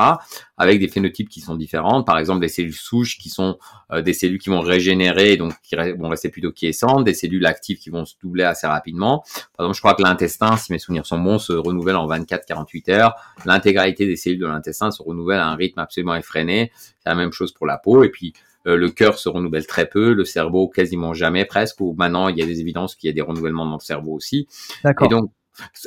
[0.56, 2.02] avec des phénotypes qui sont différents.
[2.02, 3.58] Par exemple, des cellules souches qui sont
[3.90, 7.78] euh, des cellules qui vont régénérer, donc qui vont rester plutôt quiescentes, des cellules actives
[7.78, 9.22] qui vont se doubler assez rapidement.
[9.56, 12.90] Par exemple, je crois que l'intestin, si mes souvenirs sont bons, se renouvelle en 24-48
[12.90, 13.14] heures.
[13.44, 16.72] L'intégralité des cellules de l'intestin se renouvelle à un rythme absolument effréné.
[16.74, 18.02] C'est la même chose pour la peau.
[18.04, 18.32] Et puis,
[18.66, 22.38] euh, le cœur se renouvelle très peu, le cerveau quasiment jamais presque, ou maintenant il
[22.38, 24.48] y a des évidences qu'il y a des renouvellements dans le cerveau aussi.
[24.84, 25.30] Et donc,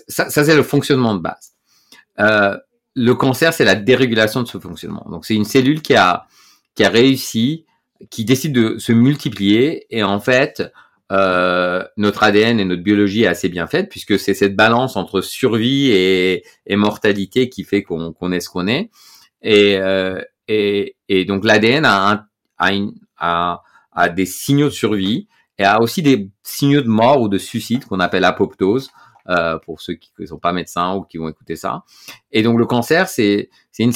[0.07, 1.53] ça, ça c'est le fonctionnement de base.
[2.19, 2.57] Euh,
[2.95, 5.05] le cancer, c'est la dérégulation de ce fonctionnement.
[5.09, 6.25] Donc, c'est une cellule qui a,
[6.75, 7.65] qui a réussi,
[8.09, 10.63] qui décide de se multiplier, et en fait,
[11.11, 15.21] euh, notre ADN et notre biologie est assez bien faite, puisque c'est cette balance entre
[15.21, 18.89] survie et, et mortalité qui fait qu'on qu'on est ce qu'on est.
[19.41, 22.25] Et, euh, et, et donc, l'ADN a, un,
[22.57, 22.93] a, une,
[24.15, 27.99] des signaux de survie, et a aussi des signaux de mort ou de suicide qu'on
[27.99, 28.91] appelle apoptose
[29.29, 31.83] euh, pour ceux qui ne sont pas médecins ou qui vont écouter ça.
[32.31, 33.93] Et donc le cancer, c'est une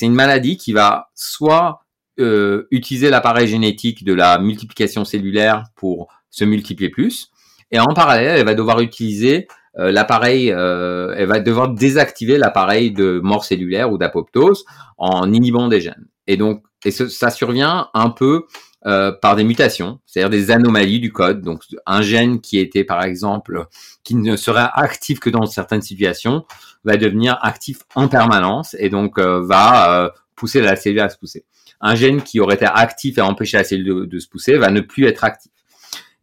[0.00, 1.84] une maladie qui va soit
[2.20, 7.30] euh, utiliser l'appareil génétique de la multiplication cellulaire pour se multiplier plus,
[7.72, 12.92] et en parallèle, elle va devoir utiliser euh, l'appareil, euh, elle va devoir désactiver l'appareil
[12.92, 14.64] de mort cellulaire ou d'apoptose
[14.98, 16.06] en inhibant des gènes.
[16.26, 18.46] Et donc, et ce, ça survient un peu
[18.84, 21.40] euh, par des mutations, c'est-à-dire des anomalies du code.
[21.40, 23.66] Donc, un gène qui était, par exemple,
[24.02, 26.44] qui ne serait actif que dans certaines situations,
[26.82, 31.16] va devenir actif en permanence et donc euh, va euh, pousser la cellule à se
[31.16, 31.44] pousser.
[31.80, 34.80] Un gène qui aurait été actif et empêché la cellule de, se pousser va ne
[34.80, 35.52] plus être actif.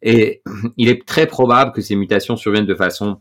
[0.02, 0.42] Et
[0.76, 3.20] il est très probable que ces mutations surviennent de façon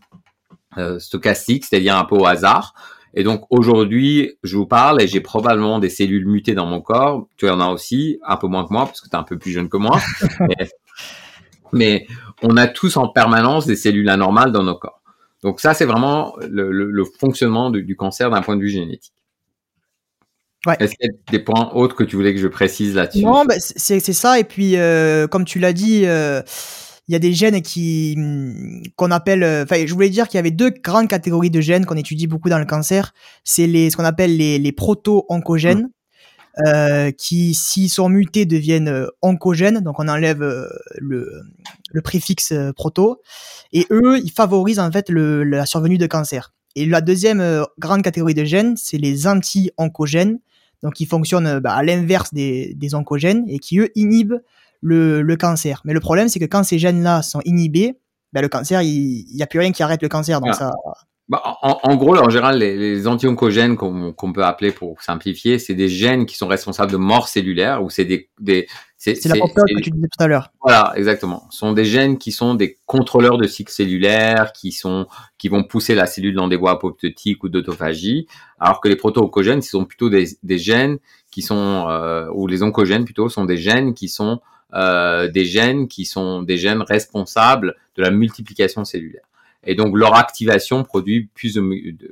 [0.98, 2.74] stochastique, c'est-à-dire un peu au hasard.
[3.14, 7.28] Et donc aujourd'hui, je vous parle et j'ai probablement des cellules mutées dans mon corps.
[7.38, 9.38] Tu en as aussi, un peu moins que moi, parce que tu es un peu
[9.38, 10.00] plus jeune que moi.
[10.40, 10.70] mais,
[11.72, 12.08] mais
[12.44, 15.02] on a tous en permanence des cellules anormales dans nos corps.
[15.44, 19.14] Donc ça, c'est vraiment le, fonctionnement du, cancer d'un point de vue génétique.
[20.66, 20.76] Ouais.
[20.80, 23.24] Est-ce qu'il y a des points autres que tu voulais que je précise là-dessus?
[23.24, 24.40] Non, bah, c'est ça.
[24.40, 26.42] Et puis, euh, comme tu l'as dit, euh,
[27.10, 28.16] il y a des gènes qui
[28.96, 29.42] qu'on appelle.
[29.44, 32.28] Euh, enfin, je voulais dire qu'il y avait deux grandes catégories de gènes qu'on étudie
[32.28, 33.14] beaucoup dans le cancer.
[33.44, 35.82] C'est les ce qu'on appelle les, les proto-oncogènes.
[35.82, 35.90] Mmh.
[36.68, 39.80] Euh, qui, s'ils sont mutés, deviennent euh, oncogènes.
[39.80, 40.42] Donc, on enlève
[40.98, 41.42] le,
[41.92, 43.22] le préfixe proto.
[43.72, 46.54] Et eux, ils favorisent en fait le, la survenue de cancer.
[46.76, 50.40] Et la deuxième grande catégorie de gènes, c'est les anti-oncogènes.
[50.84, 54.42] Donc, ils fonctionnent bah, à l'inverse des, des oncogènes et qui, eux, inhibent
[54.82, 55.82] le, le cancer.
[55.86, 58.00] Mais le problème, c'est que quand ces gènes-là sont inhibés,
[58.34, 60.40] bah, le cancer, il n'y a plus rien qui arrête le cancer.
[60.40, 60.58] Donc, ah.
[60.58, 60.72] ça,
[61.30, 65.88] bah, en, gros, en général, les, les anti-oncogènes qu'on peut appeler pour simplifier, c'est des
[65.88, 69.92] gènes qui sont responsables de mort cellulaire ou c'est des, des c'est la que tu
[69.92, 70.52] disais tout à l'heure.
[70.60, 71.46] Voilà, exactement.
[71.52, 75.06] Ce sont des gènes qui sont des contrôleurs de cycle cellulaire, qui sont
[75.38, 78.26] qui vont pousser la cellule dans des voies apoptotiques ou d'autophagie,
[78.60, 80.98] alors que les proto-oncogènes, ce sont plutôt des, des gènes
[81.30, 84.42] qui sont euh, ou les oncogènes plutôt sont des gènes qui sont
[84.74, 89.30] euh, des gènes qui sont des gènes responsables de la multiplication cellulaire
[89.64, 91.60] et donc leur activation produit plus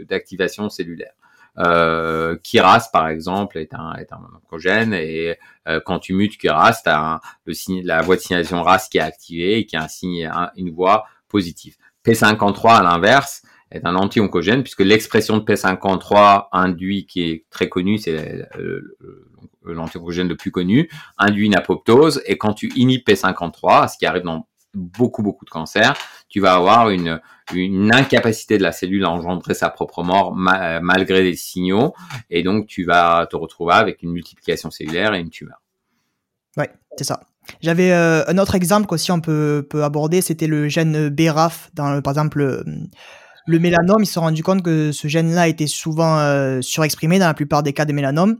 [0.07, 1.13] d'activation cellulaire.
[1.59, 6.81] Euh, Kiras, par exemple, est un, est un oncogène et euh, quand tu mutes Kiras,
[6.83, 7.19] tu as
[7.83, 11.75] la voie de signalisation RAS qui est activée et qui a une voie positive.
[12.05, 13.41] P53, à l'inverse,
[13.71, 18.47] est un anti-oncogène puisque l'expression de P53 induit, qui est très connu, c'est
[19.65, 24.23] l'anti-oncogène le plus connu, induit une apoptose et quand tu inhibes P53, ce qui arrive
[24.23, 25.95] dans beaucoup beaucoup de cancers,
[26.29, 27.19] tu vas avoir une,
[27.53, 31.93] une incapacité de la cellule à engendrer sa propre mort euh, malgré les signaux,
[32.29, 35.61] et donc tu vas te retrouver avec une multiplication cellulaire et une tumeur.
[36.57, 37.21] Ouais, c'est ça.
[37.61, 42.01] J'avais euh, un autre exemple qu'aussi on peut, peut aborder, c'était le gène BRAF dans
[42.01, 42.63] par exemple
[43.47, 44.03] le, mélanome.
[44.03, 47.63] Ils se sont rendus compte que ce gène-là était souvent euh, surexprimé dans la plupart
[47.63, 48.37] des cas de mélanome.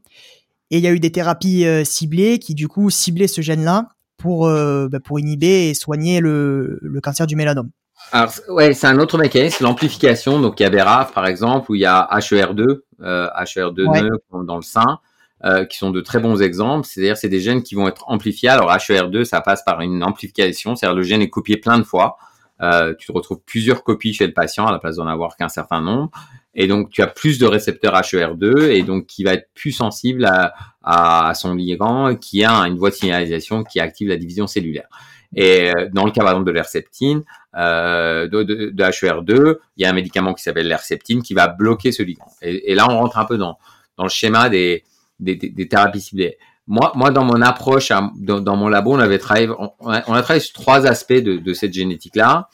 [0.69, 4.49] Et il y a eu des thérapies ciblées qui du coup ciblaient ce gène-là pour,
[4.49, 7.69] bah, pour inhiber et soigner le, le cancer du mélanome.
[8.11, 10.39] Alors, ouais, c'est un autre mécanisme, l'amplification.
[10.39, 14.55] Donc, il y a BRAF, par exemple, où il y a HER2, euh, HER2 dans
[14.55, 14.99] le sein,
[15.43, 16.87] euh, qui sont de très bons exemples.
[16.87, 18.49] C'est-à-dire, c'est des gènes qui vont être amplifiés.
[18.49, 22.17] Alors, HER2, ça passe par une amplification, c'est-à-dire le gène est copié plein de fois.
[22.61, 25.81] Euh, tu retrouves plusieurs copies chez le patient à la place d'en avoir qu'un certain
[25.81, 26.11] nombre.
[26.55, 30.25] Et donc, tu as plus de récepteurs HER2 et donc qui va être plus sensible
[30.25, 34.87] à, à son ligand qui a une voie de signalisation qui active la division cellulaire.
[35.35, 37.23] Et euh, dans le cas par exemple de l'herceptine,
[37.55, 41.47] euh, de, de, de, HER2, il y a un médicament qui s'appelle l'herceptine qui va
[41.47, 42.31] bloquer ce ligand.
[42.41, 43.57] Et, et, là, on rentre un peu dans,
[43.97, 44.83] dans le schéma des,
[45.19, 46.37] des, des, thérapies ciblées.
[46.67, 50.13] Moi, moi, dans mon approche, dans, dans mon labo, on avait travaillé, on a, on
[50.13, 52.49] a travaillé sur trois aspects de, de cette génétique-là.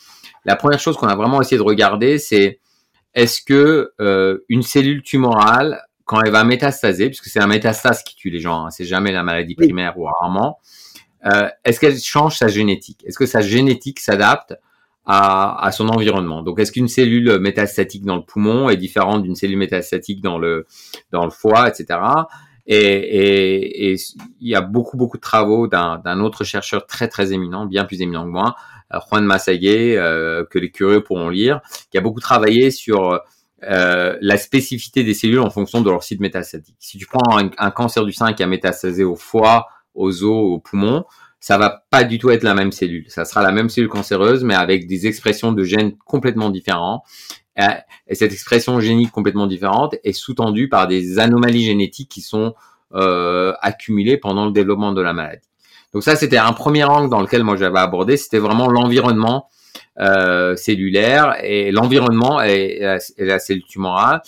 [0.46, 2.60] La première chose qu'on a vraiment essayé de regarder, c'est
[3.14, 8.16] est-ce que euh, une cellule tumorale, quand elle va métastaser, puisque c'est un métastase qui
[8.16, 10.60] tue les gens, hein, c'est jamais la maladie primaire ou rarement,
[11.26, 13.04] euh, est-ce qu'elle change sa génétique?
[13.06, 14.56] Est-ce que sa génétique s'adapte
[15.06, 16.42] à, à, son environnement?
[16.42, 20.66] Donc, est-ce qu'une cellule métastatique dans le poumon est différente d'une cellule métastatique dans le
[21.12, 22.00] dans le foie, etc.
[22.66, 23.98] Et, et, et,
[24.40, 28.02] il y a beaucoup beaucoup de travaux d'un autre chercheur très très éminent, bien plus
[28.02, 28.56] éminent que moi,
[28.94, 33.20] euh, Juan Massaguet, euh, que les curieux pourront lire, qui a beaucoup travaillé sur
[33.64, 36.76] euh, la spécificité des cellules en fonction de leur site métastatique.
[36.80, 40.54] Si tu prends un, un cancer du sein qui a métastasé au foie, aux os,
[40.54, 41.06] aux poumons,
[41.40, 43.06] ça va pas du tout être la même cellule.
[43.10, 47.04] Ça sera la même cellule cancéreuse, mais avec des expressions de gènes complètement différents.
[47.60, 47.68] Euh,
[48.08, 52.56] et cette expression génique complètement différente est sous-tendue par des anomalies génétiques qui sont
[52.94, 55.48] euh, accumulées pendant le développement de la maladie.
[55.94, 59.50] Donc ça, c'était un premier angle dans lequel moi j'avais abordé, c'était vraiment l'environnement
[60.00, 62.82] euh, cellulaire et l'environnement et,
[63.18, 64.22] et, la cellule tumorale.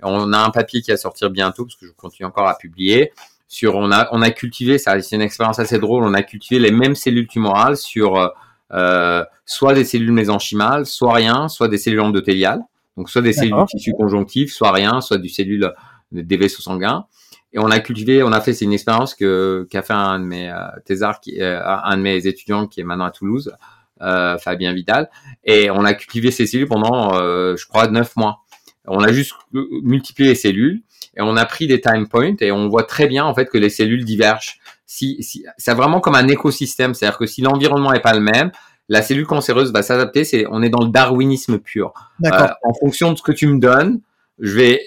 [0.00, 3.12] On a un papier qui va sortir bientôt parce que je continue encore à publier
[3.48, 6.60] sur on a on a cultivé ça c'est une expérience assez drôle on a cultivé
[6.60, 8.30] les mêmes cellules tumorales sur
[8.72, 12.62] euh, soit des cellules mésenchymales soit rien soit des cellules endothéliales.
[12.96, 15.72] Donc soit des cellules du tissu conjonctif soit rien soit du cellule
[16.12, 17.06] des vaisseaux sanguins.
[17.52, 20.24] Et on a cultivé on a fait c'est une expérience que qu'a fait un de
[20.24, 23.52] mes euh, thésards qui euh, un de mes étudiants qui est maintenant à Toulouse
[24.00, 25.10] euh, Fabien Vidal.
[25.44, 28.44] Et on a cultivé ces cellules pendant euh, je crois neuf mois.
[28.86, 30.82] On a juste multiplié les cellules
[31.16, 33.58] et on a pris des time points et on voit très bien en fait que
[33.58, 34.58] les cellules divergent.
[34.90, 38.50] Si, si c'est vraiment comme un écosystème, c'est-à-dire que si l'environnement est pas le même,
[38.88, 40.24] la cellule cancéreuse va s'adapter.
[40.24, 41.92] C'est, on est dans le darwinisme pur.
[42.24, 44.00] Euh, en fonction de ce que tu me donnes,
[44.38, 44.80] je vais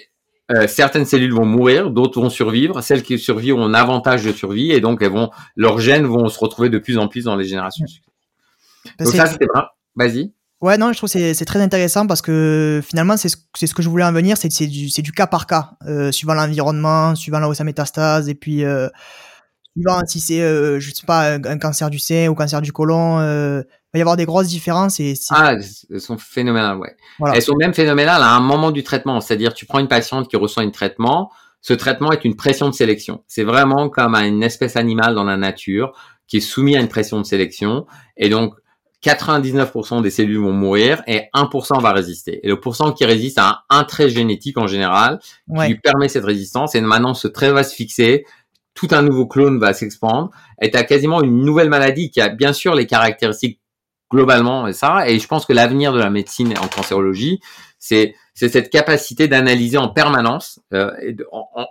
[0.50, 2.82] euh, certaines cellules vont mourir, d'autres vont survivre.
[2.82, 6.28] Celles qui survivent ont un avantage de survie et donc elles vont, leurs gènes vont
[6.28, 8.12] se retrouver de plus en plus dans les générations suivantes.
[8.98, 9.46] Donc ça, c'était
[9.94, 10.32] Vas-y.
[10.60, 13.82] Ouais, non, je trouve que c'est très intéressant parce que finalement, c'est ce, ce que
[13.82, 17.48] je voulais en venir, c'est du, du cas par cas, euh, suivant l'environnement, suivant là
[17.48, 18.88] où ça métastase, et puis euh,
[19.74, 23.18] suivant si c'est, euh, je sais pas, un, cancer du sein ou cancer du côlon,
[23.18, 25.00] euh, il va y avoir des grosses différences.
[25.00, 25.54] Et ah,
[25.90, 26.96] elles sont phénoménales, ouais.
[27.34, 30.36] Elles sont même phénoménales à un moment du traitement, c'est-à-dire tu prends une patiente qui
[30.36, 31.30] reçoit un traitement,
[31.60, 33.22] ce traitement est une pression de sélection.
[33.28, 35.92] C'est vraiment comme une espèce animale dans la nature
[36.26, 38.54] qui est soumis à une pression de sélection, et donc
[39.02, 42.40] 99% des cellules vont mourir et 1% va résister.
[42.44, 46.24] Et le pourcent qui résiste a un, trait génétique en général qui lui permet cette
[46.24, 46.74] résistance.
[46.76, 48.24] Et maintenant, ce trait va se fixer,
[48.74, 50.30] tout un nouveau clone va s'expandre
[50.60, 53.60] et tu as quasiment une nouvelle maladie qui a bien sûr les caractéristiques
[54.10, 55.08] globalement et ça.
[55.08, 57.40] Et je pense que l'avenir de la médecine en cancérologie,
[57.78, 60.90] c'est c'est cette capacité d'analyser en permanence, euh,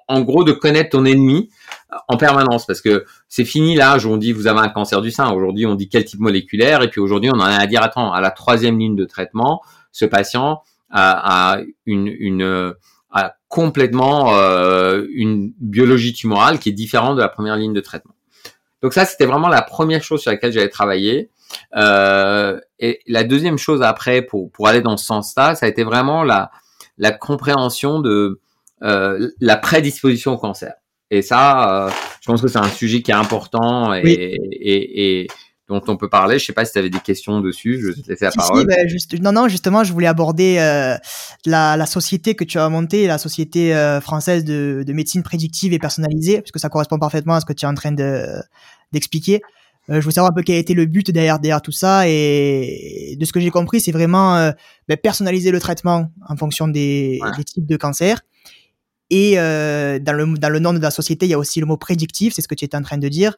[0.07, 1.49] en, gros de connaître ton ennemi
[1.91, 5.01] euh, en permanence, parce que c'est fini l'âge où on dit vous avez un cancer
[5.01, 5.31] du sein.
[5.31, 8.13] Aujourd'hui, on dit quel type moléculaire, et puis aujourd'hui, on en a à dire attends,
[8.13, 9.61] à la troisième ligne de traitement,
[9.91, 10.61] ce patient
[10.91, 12.73] a, une, a
[13.51, 18.15] complètement euh, une biologie tumorale qui est différente de la première ligne de traitement.
[18.81, 21.29] Donc ça, c'était vraiment la première chose sur laquelle j'avais travaillé.
[21.75, 25.83] Euh, et la deuxième chose après, pour, pour aller dans ce sens-là, ça a été
[25.83, 26.49] vraiment la,
[26.97, 28.39] la compréhension de
[28.83, 30.73] euh, la prédisposition au cancer.
[31.09, 35.27] Et ça, euh, je pense que c'est un sujet qui est important et, et, et,
[35.71, 36.37] dont on peut parler.
[36.37, 37.79] Je sais pas si tu avais des questions dessus.
[37.81, 38.67] Je vais te laisser la parole.
[38.67, 40.97] Ben, juste, non, non, justement, je voulais aborder euh,
[41.45, 45.73] la, la, société que tu as montée, la société euh, française de, de, médecine prédictive
[45.73, 48.25] et personnalisée, puisque ça correspond parfaitement à ce que tu es en train de
[48.91, 49.41] d'expliquer.
[49.89, 52.07] Euh, je veux savoir un peu quel a été le but derrière, derrière tout ça
[52.07, 54.51] et de ce que j'ai compris, c'est vraiment
[54.87, 58.21] ben, personnaliser le traitement en fonction des, des types de cancers.
[59.11, 61.67] Et euh, dans, le, dans le nom de la société, il y a aussi le
[61.67, 63.35] mot prédictif, c'est ce que tu étais en train de dire.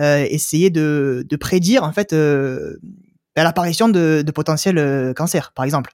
[0.00, 2.76] Euh, essayer de, de prédire en fait euh,
[3.36, 5.92] l'apparition de, de potentiels cancers, par exemple.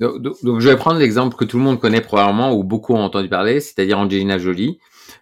[0.00, 3.02] Donc, donc, je vais prendre l'exemple que tout le monde connaît probablement ou beaucoup ont
[3.02, 4.78] entendu parler, c'est-à-dire Angelina Jolie.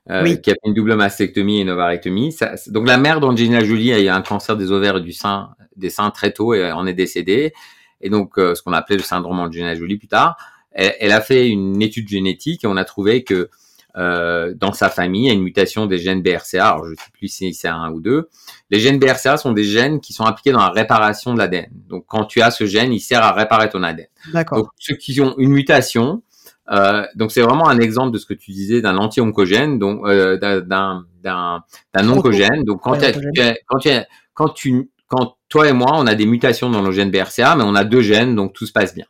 [0.08, 2.32] Euh, qui a fait une double mastectomie et une ovarectomie.
[2.32, 5.50] Ça, donc la mère d'Angelina Jolie a eu un cancer des ovaires et du sein,
[5.76, 7.52] des seins très tôt et en est décédée.
[8.00, 10.36] Et donc euh, ce qu'on appelait le syndrome Angelina Jolie plus tard.
[10.72, 13.50] Elle, elle, a fait une étude génétique et on a trouvé que
[13.96, 16.68] euh, dans sa famille, il y a une mutation des gènes BRCA.
[16.68, 18.28] Alors, je ne sais plus si c'est un ou deux.
[18.70, 21.70] Les gènes BRCA sont des gènes qui sont impliqués dans la réparation de l'ADN.
[21.88, 24.06] Donc, quand tu as ce gène, il sert à réparer ton ADN.
[24.32, 24.58] D'accord.
[24.58, 26.22] Donc, ceux qui ont une mutation,
[26.70, 30.36] euh, donc c'est vraiment un exemple de ce que tu disais d'un anti-oncogène, donc euh,
[30.36, 32.62] d'un d'un d'un oncogène.
[32.64, 32.96] Donc quand,
[33.66, 33.90] quand tu
[34.34, 37.64] quand tu quand toi et moi on a des mutations dans nos gènes BRCA, mais
[37.64, 39.04] on a deux gènes, donc tout se passe bien.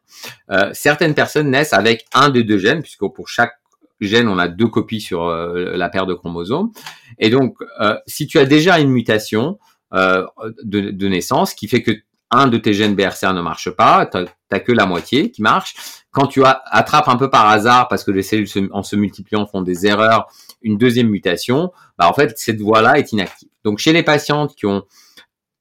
[0.51, 3.53] Euh, certaines personnes naissent avec un des deux gènes, puisque pour chaque
[4.01, 6.71] gène on a deux copies sur euh, la paire de chromosomes.
[7.19, 9.59] Et donc euh, si tu as déjà une mutation
[9.93, 10.27] euh,
[10.63, 11.93] de, naissance qui fait que
[12.31, 14.19] un de tes gènes BRCA ne marche pas, tu
[14.53, 15.75] n'as que la moitié qui marche.
[16.13, 19.63] Quand tu attrapes un peu par hasard, parce que les cellules en se multipliant font
[19.63, 20.29] des erreurs,
[20.63, 23.49] une deuxième mutation, bah en fait cette voie-là est inactive.
[23.65, 24.85] Donc chez les patientes qui ont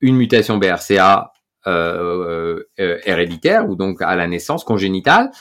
[0.01, 1.31] une mutation BRCA
[1.67, 5.31] euh, euh, héréditaire ou donc à la naissance congénitale,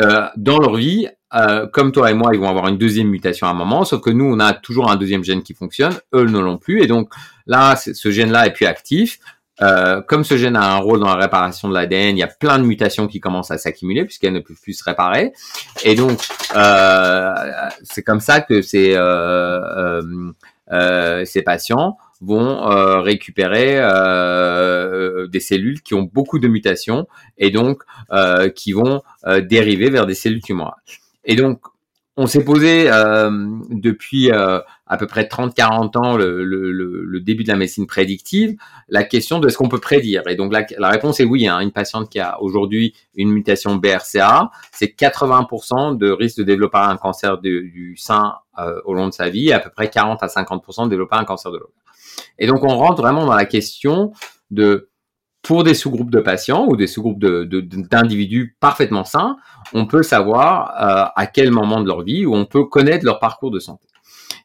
[0.00, 3.46] euh, dans leur vie, euh, comme toi et moi, ils vont avoir une deuxième mutation
[3.46, 6.24] à un moment, sauf que nous, on a toujours un deuxième gène qui fonctionne, eux
[6.24, 7.12] ne l'ont plus, et donc
[7.46, 9.18] là, ce gène-là est plus actif.
[9.60, 12.28] Euh, comme ce gène a un rôle dans la réparation de l'ADN, il y a
[12.28, 15.32] plein de mutations qui commencent à s'accumuler puisqu'elles ne peuvent plus se réparer.
[15.82, 16.20] Et donc,
[16.54, 17.34] euh,
[17.82, 20.32] c'est comme ça que euh,
[20.70, 23.76] euh ces patients vont récupérer
[25.28, 27.82] des cellules qui ont beaucoup de mutations et donc
[28.54, 29.02] qui vont
[29.42, 30.82] dériver vers des cellules tumorales.
[31.24, 31.60] Et donc,
[32.20, 33.30] on s'est posé euh,
[33.70, 38.56] depuis euh, à peu près 30-40 ans le, le, le, début de la médecine prédictive,
[38.88, 40.26] la question de ce qu'on peut prédire.
[40.26, 41.46] Et donc la, la réponse est oui.
[41.46, 46.78] Hein, une patiente qui a aujourd'hui une mutation BRCA, c'est 80% de risque de développer
[46.78, 50.20] un cancer du sein euh, au long de sa vie et à peu près 40
[50.20, 51.87] à 50% de développer un cancer de l'ovaire.
[52.38, 54.12] Et donc on rentre vraiment dans la question
[54.50, 54.90] de
[55.42, 59.36] pour des sous-groupes de patients ou des sous-groupes d'individus de, parfaitement sains,
[59.72, 63.18] on peut savoir euh, à quel moment de leur vie ou on peut connaître leur
[63.18, 63.86] parcours de santé.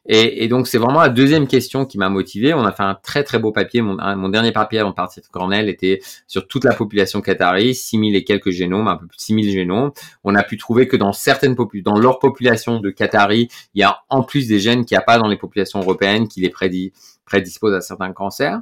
[0.06, 2.52] Et, donc c'est vraiment la deuxième question qui m'a motivé.
[2.52, 3.80] On a fait un très très beau papier.
[3.80, 8.24] Mon, dernier papier en partie de Cornell était sur toute la population qatari, 6000 et
[8.24, 9.92] quelques génomes, un peu plus de 6000 génomes.
[10.22, 14.00] On a pu trouver que dans certaines dans leur population de Qatari, il y a
[14.10, 16.92] en plus des gènes qu'il n'y a pas dans les populations européennes qui les prédit
[17.24, 18.60] prédispose à certains cancers.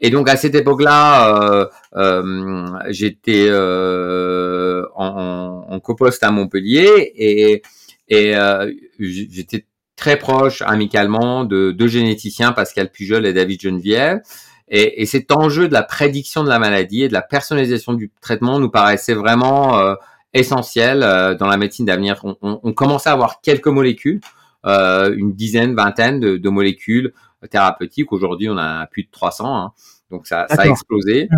[0.00, 7.62] Et donc à cette époque-là, euh, euh, j'étais euh, en, en, coposte à Montpellier et,
[8.08, 8.34] et
[8.98, 14.20] j'étais très proche amicalement de deux généticiens, Pascal Pujol et David Geneviève.
[14.70, 18.10] Et, et, cet enjeu de la prédiction de la maladie et de la personnalisation du
[18.20, 19.94] traitement nous paraissait vraiment euh,
[20.34, 22.20] essentiel euh, dans la médecine d'avenir.
[22.22, 24.20] On, on, on, commençait à avoir quelques molécules,
[24.66, 27.14] euh, une dizaine, vingtaine de, de molécules
[27.50, 28.12] thérapeutiques.
[28.12, 29.72] Aujourd'hui, on a plus de 300, hein.
[30.10, 31.28] donc ça, ça, a explosé.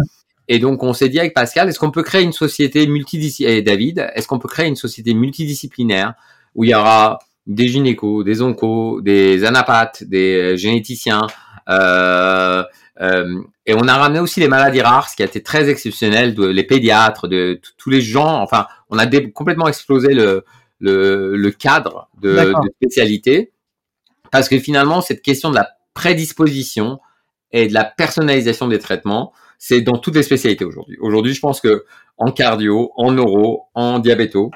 [0.49, 4.11] Et donc, on s'est dit avec Pascal, est-ce qu'on peut créer une société multidisciplinaire David,
[4.15, 6.15] est-ce qu'on peut créer une société multidisciplinaire
[6.55, 11.27] où il y aura des gynécos, des oncos, des anapathes, des généticiens,
[11.69, 12.65] euh,
[13.01, 16.35] euh, et on a ramené aussi les maladies rares, ce qui a été très exceptionnel,
[16.35, 18.43] de, les pédiatres, de tous les gens.
[18.43, 20.45] Enfin, on a complètement explosé le,
[20.81, 23.53] le, le cadre de, de, spécialité
[24.31, 27.00] parce que finalement, cette question de la prédisposition
[27.53, 30.96] et de la personnalisation des traitements, c'est dans toutes les spécialités aujourd'hui.
[31.00, 31.85] Aujourd'hui, je pense que
[32.16, 34.50] en cardio, en neuro, en diabéto,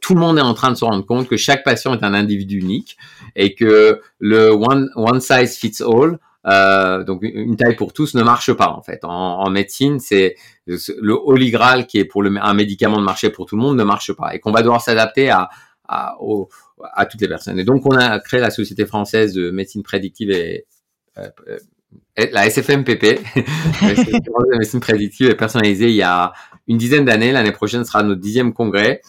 [0.00, 2.14] tout le monde est en train de se rendre compte que chaque patient est un
[2.14, 2.96] individu unique
[3.36, 8.52] et que le one, size fits all, euh, donc une taille pour tous ne marche
[8.52, 9.00] pas en fait.
[9.02, 13.56] En, médecine, c'est le holy grail qui est pour un médicament de marché pour tout
[13.56, 15.48] le monde ne marche pas et qu'on va devoir s'adapter à,
[15.88, 16.16] à,
[16.92, 17.58] à, toutes les personnes.
[17.58, 20.66] Et donc on a créé la Société française de médecine prédictive et
[21.18, 21.28] euh,
[22.32, 23.20] la SFMPP,
[23.82, 23.88] la
[24.58, 26.32] médecine prédictive et personnalisée il y a
[26.66, 27.32] une dizaine d'années.
[27.32, 29.00] L'année prochaine sera notre dixième congrès.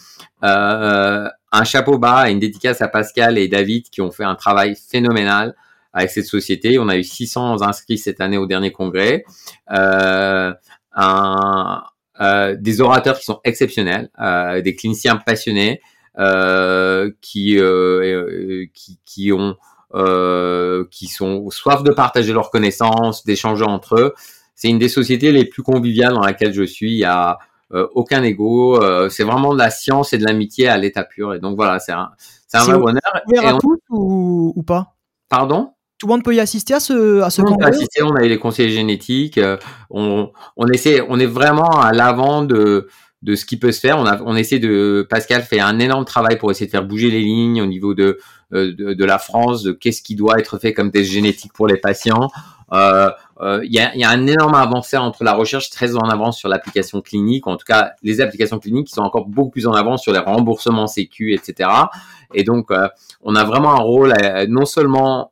[0.43, 4.35] Euh, un chapeau bas et une dédicace à Pascal et David qui ont fait un
[4.35, 5.55] travail phénoménal
[5.91, 6.77] avec cette société.
[6.79, 9.25] On a eu 600 inscrits cette année au dernier congrès.
[9.71, 10.53] Euh,
[10.93, 11.83] un,
[12.21, 15.85] euh, des orateurs qui sont exceptionnels, euh, des cliniciens passionnés euh,
[17.21, 19.55] qui, euh, qui, qui ont
[20.91, 24.13] qui sont soif de partager leurs connaissances, d'échanger entre eux.
[24.55, 26.91] C'est une des sociétés les plus conviviales dans laquelle je suis.
[26.91, 27.39] Il y a
[27.73, 28.83] euh, aucun ego.
[28.83, 31.33] Euh, c'est vraiment de la science et de l'amitié à l'état pur.
[31.33, 32.09] Et donc voilà, c'est un,
[32.47, 33.01] c'est un vrai bonheur.
[33.33, 34.95] Et à tous ou, ou pas?
[35.29, 35.71] Pardon?
[35.97, 38.29] Tout le monde peut y assister à ce à ce on assister, on a eu
[38.29, 39.57] les conseillers génétiques, euh,
[39.89, 42.87] on, on essaie, on est vraiment à l'avant de
[43.21, 43.97] de ce qui peut se faire.
[43.99, 47.11] On a on essaie de Pascal fait un énorme travail pour essayer de faire bouger
[47.11, 48.19] les lignes au niveau de
[48.51, 51.77] de, de la France, de qu'est-ce qui doit être fait comme test génétique pour les
[51.77, 52.29] patients.
[52.71, 53.09] Euh,
[53.41, 56.37] euh, il y, a, y, a, un énorme avancée entre la recherche très en avance
[56.37, 60.03] sur l'application clinique, en tout cas les applications cliniques sont encore beaucoup plus en avance
[60.03, 61.69] sur les remboursements sécu, etc.
[62.33, 62.89] Et donc euh,
[63.21, 65.31] on a vraiment un rôle euh, non seulement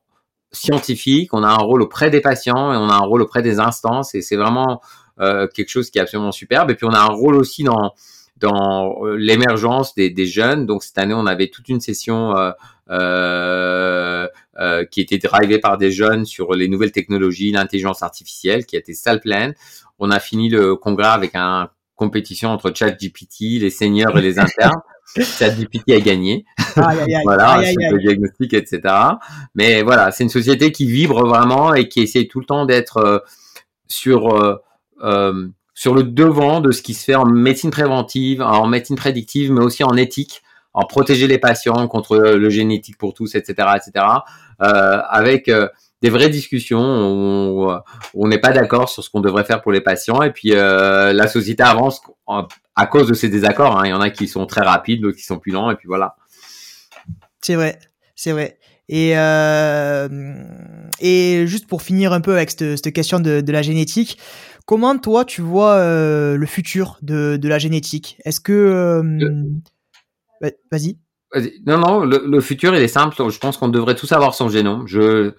[0.54, 3.60] scientifique, on a un rôle auprès des patients et on a un rôle auprès des
[3.60, 4.82] instances et c'est vraiment
[5.20, 6.72] euh, quelque chose qui est absolument superbe.
[6.72, 7.94] Et puis on a un rôle aussi dans
[8.40, 10.68] dans l'émergence des, des, jeunes.
[10.68, 12.52] Donc cette année, on avait toute une session euh,
[12.90, 14.28] euh,
[14.60, 18.80] euh, qui était drivée par des jeunes sur les nouvelles technologies, l'intelligence artificielle, qui a
[18.80, 19.54] été salle pleine.
[20.00, 24.82] On a fini le congrès avec un compétition entre ChatGPT, les seniors et les internes.
[25.16, 26.46] ChatGPT a gagné.
[27.24, 28.82] voilà, le diagnostic, etc.
[29.54, 32.98] Mais voilà, c'est une société qui vibre vraiment et qui essaie tout le temps d'être
[32.98, 33.20] euh,
[33.88, 34.56] sur euh,
[35.04, 39.52] euh, sur le devant de ce qui se fait en médecine préventive, en médecine prédictive,
[39.52, 40.42] mais aussi en éthique
[40.74, 44.06] en protéger les patients contre le génétique pour tous, etc., etc.
[44.62, 45.68] Euh, avec euh,
[46.04, 47.72] des vraies discussions où
[48.14, 51.28] on n'est pas d'accord sur ce qu'on devrait faire pour les patients et puis la
[51.28, 53.80] société avance à cause de ces désaccords.
[53.80, 53.86] Hein.
[53.86, 55.88] Il y en a qui sont très rapides, d'autres qui sont plus lents et puis
[55.88, 56.16] voilà.
[57.42, 57.80] C'est vrai,
[58.16, 58.60] c'est vrai.
[58.90, 59.14] Et,
[61.46, 64.18] juste pour finir un peu avec cette, question de, la génétique,
[64.68, 68.20] comment toi tu vois euh, le futur de, de la génétique?
[68.26, 69.02] Est-ce que euh,
[70.72, 71.00] Vas-y.
[71.66, 73.16] non, non, le, le, futur, il est simple.
[73.30, 74.86] Je pense qu'on devrait tous avoir son génome.
[74.86, 75.34] Je,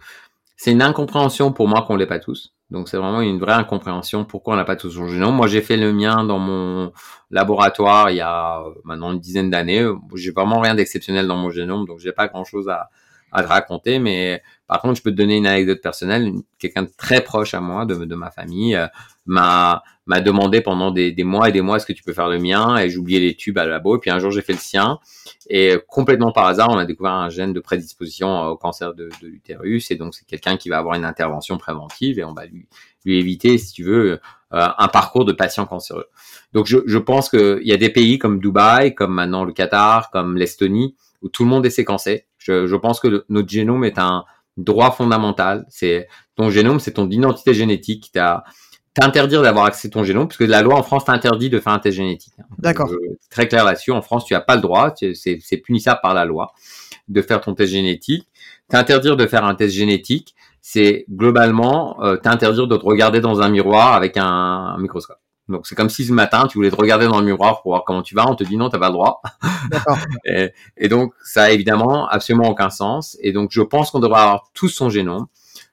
[0.57, 2.55] c'est une incompréhension pour moi qu'on l'ait pas tous.
[2.71, 5.37] Donc, c'est vraiment une vraie incompréhension pourquoi on n'a pas tous son génome.
[5.37, 6.93] Moi, j'ai fait le mien dans mon
[7.31, 9.87] laboratoire il y a maintenant une dizaine d'années.
[10.17, 12.91] J'ai vraiment rien d'exceptionnel dans mon génome, donc j'ai pas grand chose à,
[13.33, 16.33] à te raconter, mais par contre, je peux te donner une anecdote personnelle.
[16.59, 18.87] Quelqu'un très proche à moi, de, de ma famille, euh,
[19.27, 22.31] m'a m'a demandé pendant des, des, mois et des mois est-ce que tu peux faire
[22.31, 24.55] le mien et j'oubliais les tubes à la labo et puis un jour j'ai fait
[24.55, 24.99] le sien
[25.51, 29.29] et complètement par hasard on a découvert un gène de prédisposition au cancer de, de
[29.29, 32.67] l'utérus et donc c'est quelqu'un qui va avoir une intervention préventive et on va lui
[33.05, 34.19] lui éviter si tu veux euh,
[34.51, 36.07] un parcours de patient cancéreux.
[36.55, 40.11] Donc je, je pense qu'il y a des pays comme Dubaï, comme maintenant le Qatar,
[40.11, 42.27] comme l'Estonie où tout le monde est séquencé.
[42.49, 44.25] Je, je pense que le, notre génome est un
[44.57, 45.67] droit fondamental.
[45.69, 48.11] C'est ton génome, c'est ton identité génétique.
[48.13, 48.42] T'as
[48.94, 51.79] t'interdire d'avoir accès à ton génome, puisque la loi en France t'interdit de faire un
[51.79, 52.35] test génétique.
[52.59, 52.90] D'accord.
[53.31, 53.92] très clair là-dessus.
[53.92, 56.53] En France, tu n'as pas le droit, c'est punissable par la loi,
[57.07, 58.29] de faire ton test génétique.
[58.69, 63.49] T'interdire de faire un test génétique, c'est globalement euh, t'interdire de te regarder dans un
[63.49, 65.19] miroir avec un, un microscope.
[65.49, 67.85] Donc c'est comme si ce matin tu voulais te regarder dans le miroir pour voir
[67.85, 69.23] comment tu vas, on te dit non, t'as pas le droit.
[70.27, 73.17] et, et, donc ça a évidemment absolument aucun sens.
[73.21, 75.27] Et donc je pense qu'on devrait avoir tout son génome.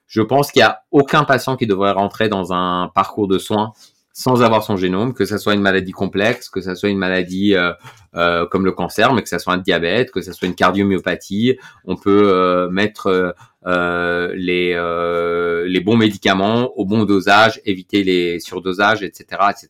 [0.06, 3.72] je pense qu'il y a aucun patient qui devrait rentrer dans un parcours de soins
[4.18, 7.54] sans avoir son génome, que ça soit une maladie complexe, que ça soit une maladie
[7.54, 7.74] euh,
[8.14, 11.58] euh, comme le cancer, mais que ça soit un diabète, que ça soit une cardiomyopathie.
[11.84, 13.34] On peut euh, mettre
[13.66, 14.72] euh, les
[15.68, 19.68] les bons médicaments au bon dosage, éviter les surdosages, etc., etc.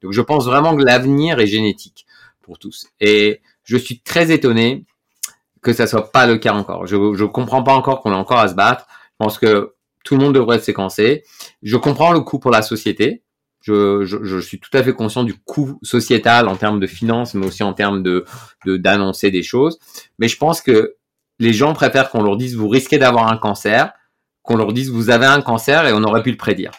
[0.00, 2.06] Donc je pense vraiment que l'avenir est génétique
[2.40, 2.86] pour tous.
[3.00, 4.84] Et je suis très étonné
[5.60, 6.86] que ça soit pas le cas encore.
[6.86, 8.86] Je je comprends pas encore qu'on ait encore à se battre.
[9.14, 9.74] Je pense que
[10.04, 11.24] tout le monde devrait se séquencer.
[11.64, 13.24] Je comprends le coût pour la société
[13.62, 17.34] je, je, je, suis tout à fait conscient du coût sociétal en termes de finances,
[17.34, 18.24] mais aussi en termes de
[18.66, 19.78] d'annoncer des choses.
[20.18, 20.96] Mais je pense que
[21.38, 23.92] les gens préfèrent qu'on leur dise vous risquez d'avoir un cancer,
[24.42, 26.72] qu'on leur dise vous avez un cancer et on aurait pu le prédire.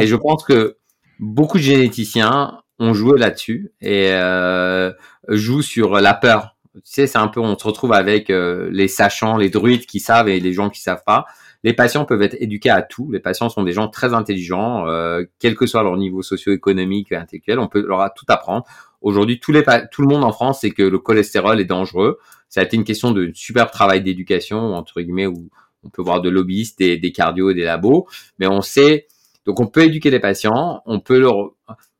[0.00, 0.78] Et je pense que
[1.18, 4.92] beaucoup de généticiens ont joué là-dessus et euh,
[5.28, 6.56] jouent sur la peur.
[6.74, 10.00] Tu sais, c'est un peu on se retrouve avec euh, les sachants, les druides qui
[10.00, 11.26] savent et les gens qui savent pas.
[11.64, 13.10] Les patients peuvent être éduqués à tout.
[13.12, 17.16] Les patients sont des gens très intelligents, euh, quel que soit leur niveau socio-économique et
[17.16, 17.58] intellectuel.
[17.58, 18.64] On peut leur tout apprendre.
[19.00, 22.18] Aujourd'hui, tout, le monde en France sait que le cholestérol est dangereux.
[22.48, 25.50] Ça a été une question de superbe travail d'éducation, entre guillemets, où
[25.84, 28.06] on peut voir de lobbyistes, des, des cardio et des labos.
[28.38, 29.06] Mais on sait,
[29.46, 31.52] donc on peut éduquer les patients, on peut leur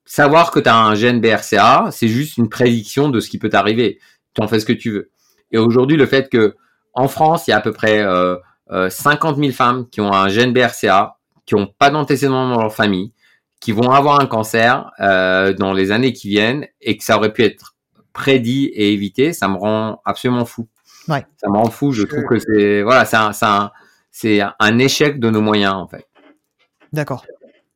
[0.04, 3.48] savoir que tu as un gène BRCA, c'est juste une prédiction de ce qui peut
[3.48, 3.98] t'arriver.
[4.34, 5.10] Tu en fais ce que tu veux.
[5.52, 6.56] Et aujourd'hui, le fait que
[6.94, 8.36] en France, il y a à peu près euh,
[8.90, 11.16] 50 euh, 000 femmes qui ont un gène BRCA,
[11.46, 13.12] qui n'ont pas d'antécédents dans leur famille,
[13.60, 17.32] qui vont avoir un cancer euh, dans les années qui viennent et que ça aurait
[17.32, 17.76] pu être
[18.12, 20.68] prédit et évité, ça me rend absolument fou.
[21.08, 21.24] Ouais.
[21.36, 21.92] Ça me rend fou.
[21.92, 26.06] Je trouve que c'est voilà, c'est un, échec de nos moyens en fait.
[26.92, 27.24] D'accord.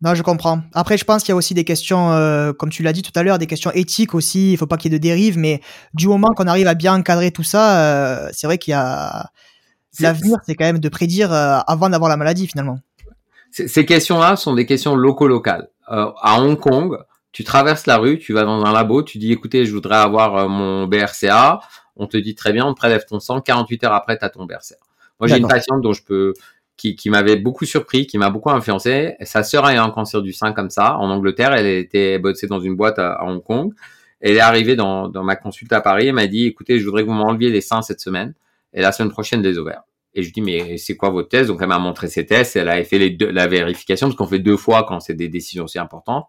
[0.02, 0.60] Non, je comprends.
[0.74, 3.12] Après, je pense qu'il y a aussi des questions, euh, comme tu l'as dit tout
[3.14, 4.52] à l'heure, des questions éthiques aussi.
[4.52, 5.62] Il faut pas qu'il y ait de dérives, mais
[5.94, 9.30] du moment qu'on arrive à bien encadrer tout ça, c'est vrai qu'il y a,
[10.00, 12.78] l'avenir, c'est quand même de prédire euh, avant d'avoir la maladie finalement.
[13.50, 15.68] Ces questions-là sont des questions loco-locales.
[15.90, 16.98] Euh, à Hong Kong,
[17.32, 20.36] tu traverses la rue, tu vas dans un labo, tu dis écoutez, je voudrais avoir
[20.36, 21.60] euh, mon BRCA.
[21.96, 23.40] On te dit très bien, on te prélève ton sang.
[23.40, 24.76] 48 heures après, tu as ton BRCA.
[25.20, 26.34] Moi, j'ai une patiente dont je peux,
[26.76, 29.16] qui, qui m'avait beaucoup surpris, qui m'a beaucoup influencé.
[29.22, 31.54] Sa sœur a eu un cancer du sein comme ça en Angleterre.
[31.54, 33.72] Elle était bossée dans une boîte à, Hong Kong.
[34.20, 36.08] Elle est arrivée dans, dans ma consulte à Paris.
[36.08, 38.34] Elle m'a dit écoutez, je voudrais que vous m'enleviez les seins cette semaine
[38.76, 39.82] et la semaine prochaine des ovaires.
[40.14, 41.48] Et je dis, mais c'est quoi votre thèse?
[41.48, 44.38] Donc, elle m'a montré ses tests, elle avait fait les la vérification, parce qu'on fait
[44.38, 46.26] deux fois quand c'est des décisions aussi importantes.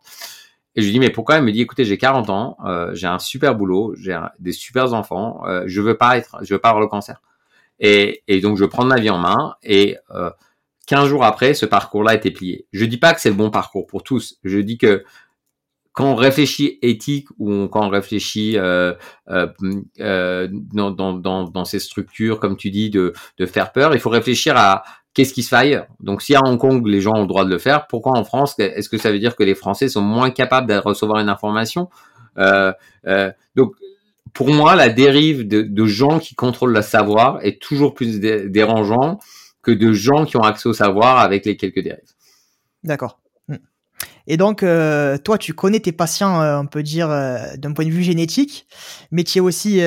[0.75, 1.37] Et je lui dis, mais pourquoi?
[1.37, 4.93] Elle me dit, écoutez, j'ai 40 ans, euh, j'ai un super boulot, j'ai des super
[4.93, 7.21] enfants, euh, je veux pas être, je veux pas avoir le cancer.
[7.79, 10.31] Et, donc, je prends ma vie en main, et euh,
[10.87, 12.67] 15 jours après, ce parcours-là a été plié.
[12.73, 14.37] Je dis pas que c'est le bon parcours pour tous.
[14.43, 15.03] Je dis que
[15.97, 18.93] quand on réfléchit éthique ou quand on réfléchit euh,
[19.29, 19.47] euh,
[19.99, 24.11] euh, dans, dans, dans, ces structures, comme tu dis, de, de faire peur, il faut
[24.11, 24.83] réfléchir à
[25.15, 25.87] qu'est-ce qui se fait ailleurs.
[25.99, 28.23] Donc, si à Hong Kong, les gens ont le droit de le faire, pourquoi en
[28.23, 31.29] France, est-ce que ça veut dire que les Français sont moins capables de recevoir une
[31.29, 31.89] information?
[32.37, 32.71] Euh,
[33.07, 33.73] euh, Donc,
[34.33, 39.17] pour moi, la dérive de, de, gens qui contrôlent le savoir est toujours plus dérangeant
[39.63, 42.13] que de gens qui ont accès au savoir avec les quelques dérives.
[42.83, 43.19] D'accord.
[44.29, 47.85] Et donc, euh, toi, tu connais tes patients, euh, on peut dire, euh, d'un point
[47.85, 48.67] de vue génétique,
[49.09, 49.81] mais tu es aussi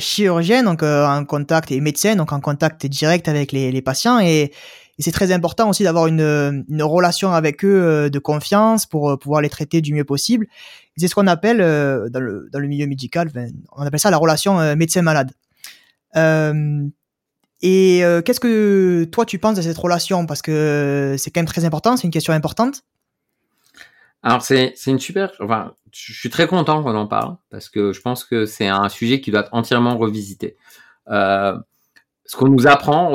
[0.00, 4.18] chirurgien, donc en contact, et médecin, donc en contact direct avec les, les patients.
[4.18, 4.52] Et,
[5.00, 9.48] c'est très important aussi d'avoir une, une, relation avec eux de confiance pour pouvoir les
[9.48, 10.46] traiter du mieux possible.
[10.96, 13.28] C'est ce qu'on appelle, dans, le, dans le milieu médical,
[13.72, 15.32] on appelle ça la relation médecin-malade.
[16.14, 20.26] et qu'est-ce que toi tu penses de cette relation?
[20.26, 22.84] Parce que c'est quand même très important, c'est une question importante.
[24.24, 25.32] Alors c'est c'est une super.
[25.40, 28.88] Enfin, je suis très content qu'on en parle parce que je pense que c'est un
[28.88, 30.56] sujet qui doit être entièrement revisité.
[31.08, 31.56] Euh,
[32.24, 33.12] ce qu'on nous apprend,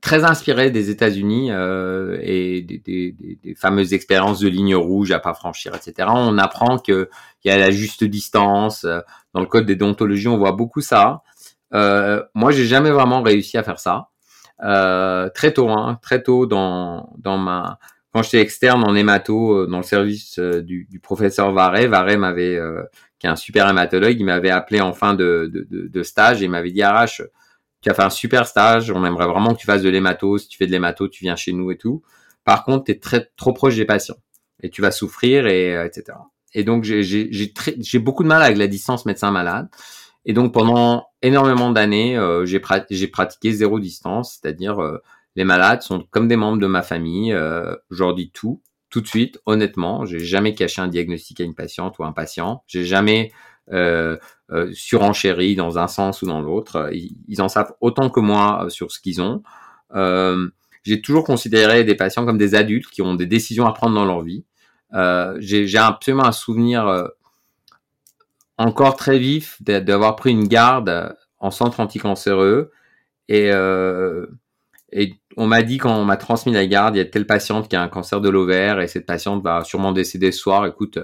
[0.00, 5.18] très inspiré des États-Unis euh, et des, des, des, fameuses expériences de ligne rouge à
[5.18, 6.08] pas franchir, etc.
[6.12, 7.10] On apprend que
[7.42, 8.86] il y a la juste distance.
[9.34, 11.22] Dans le code des déontologies, on voit beaucoup ça.
[11.74, 14.10] Euh, moi, j'ai jamais vraiment réussi à faire ça.
[14.62, 17.78] Euh, très tôt, hein, très tôt dans dans ma
[18.14, 22.54] quand j'étais externe en hémato euh, dans le service euh, du, professeur Varé, Varé m'avait,
[22.54, 22.84] euh,
[23.18, 26.70] qui est un super hématologue, il m'avait appelé en fin de, de, stage et m'avait
[26.70, 27.22] dit Arrache,
[27.80, 30.46] tu as fait un super stage, on aimerait vraiment que tu fasses de l'hémato, si
[30.46, 32.02] tu fais de l'hémato, tu viens chez nous et tout.
[32.44, 34.18] Par contre, tu es très trop proche des patients
[34.62, 36.16] et tu vas souffrir et etc.
[36.54, 39.68] Et donc j'ai beaucoup de mal avec la distance médecin malade.
[40.24, 44.78] Et donc pendant énormément d'années, j'ai j'ai pratiqué zéro distance, c'est-à-dire
[45.36, 47.32] les malades sont comme des membres de ma famille.
[47.32, 50.04] Euh, je leur dis tout, tout de suite, honnêtement.
[50.04, 52.62] J'ai jamais caché un diagnostic à une patiente ou un patient.
[52.66, 53.32] J'ai jamais
[53.72, 54.16] euh,
[54.50, 56.90] euh, surenchéri dans un sens ou dans l'autre.
[56.92, 59.42] Ils, en savent autant que moi euh, sur ce qu'ils ont.
[59.94, 60.48] Euh,
[60.82, 64.04] j'ai toujours considéré des patients comme des adultes qui ont des décisions à prendre dans
[64.04, 64.44] leur vie.
[64.92, 67.08] Euh, j'ai absolument un souvenir
[68.58, 72.70] encore très vif d'avoir pris une garde en centre anticancéreux
[73.28, 74.26] et, euh,
[74.92, 77.68] et on m'a dit quand on m'a transmis la garde, il y a telle patiente
[77.68, 80.66] qui a un cancer de l'ovaire et cette patiente va sûrement décéder ce soir.
[80.66, 80.98] Écoute,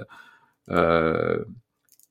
[0.69, 1.43] euh,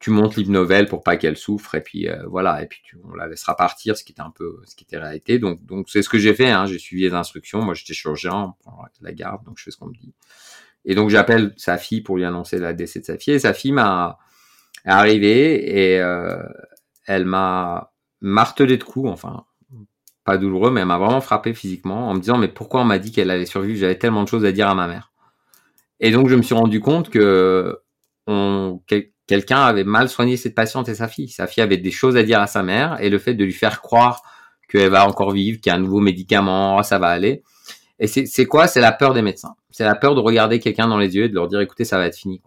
[0.01, 2.63] tu montes l'hypnovel pour pas qu'elle souffre et puis euh, voilà.
[2.63, 5.39] Et puis on la laissera partir ce qui était un peu ce qui était réalité.
[5.39, 7.63] Donc donc c'est ce que j'ai fait hein, j'ai suivi les instructions.
[7.63, 10.15] Moi j'étais chirurgien pour la garde donc je fais ce qu'on me dit.
[10.87, 13.53] Et donc j'appelle sa fille pour lui annoncer la décès de sa fille et sa
[13.53, 14.19] fille m'a
[14.87, 16.43] arrivé et euh,
[17.07, 17.93] elle m'a
[18.23, 19.45] martelé de coups enfin
[20.39, 23.13] douloureux mais elle m'a vraiment frappé physiquement en me disant mais pourquoi on m'a dit
[23.13, 23.79] qu'elle allait survivre?
[23.79, 25.11] J'avais tellement de choses à dire à ma mère
[26.01, 27.79] et donc je me suis rendu compte que
[28.27, 28.81] on
[29.31, 31.29] quelqu'un avait mal soigné cette patiente et sa fille.
[31.29, 33.53] Sa fille avait des choses à dire à sa mère et le fait de lui
[33.53, 34.23] faire croire
[34.69, 37.43] qu'elle va encore vivre, qu'il y a un nouveau médicament, ça va aller.
[38.01, 38.67] Et c'est quoi?
[38.67, 39.55] C'est la peur des médecins.
[39.71, 41.97] C'est la peur de regarder quelqu'un dans les yeux et de leur dire écoutez, ça
[41.97, 42.43] va être fini.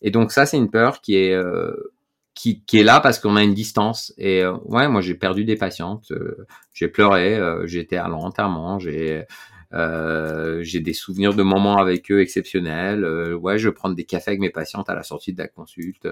[0.00, 1.92] Et donc ça, c'est une peur qui est euh,
[2.36, 4.14] qui, qui, est là parce qu'on a une distance.
[4.18, 9.26] Et euh, ouais, moi j'ai perdu des patientes, euh, j'ai pleuré, j'étais à l'enterrement, j'ai
[9.72, 13.04] euh, j'ai des souvenirs de moments avec eux exceptionnels.
[13.04, 16.08] Euh, ouais, je prendre des cafés avec mes patientes à la sortie de la consulte.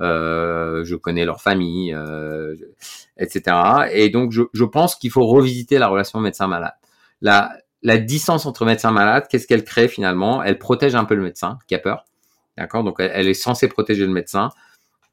[0.00, 2.54] Euh, je connais leur famille, euh,
[3.18, 3.56] etc.
[3.92, 6.74] Et donc, je, je pense qu'il faut revisiter la relation médecin-malade.
[7.20, 7.52] La,
[7.82, 10.42] la distance entre médecin-malade, qu'est-ce qu'elle crée finalement?
[10.42, 12.04] Elle protège un peu le médecin qui a peur.
[12.56, 12.84] D'accord?
[12.84, 14.50] Donc, elle, est censée protéger le médecin.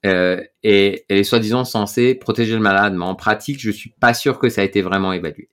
[0.06, 4.14] Euh, et elle est soi-disant censée protéger le malade, mais en pratique, je suis pas
[4.14, 5.50] sûr que ça a été vraiment évalué.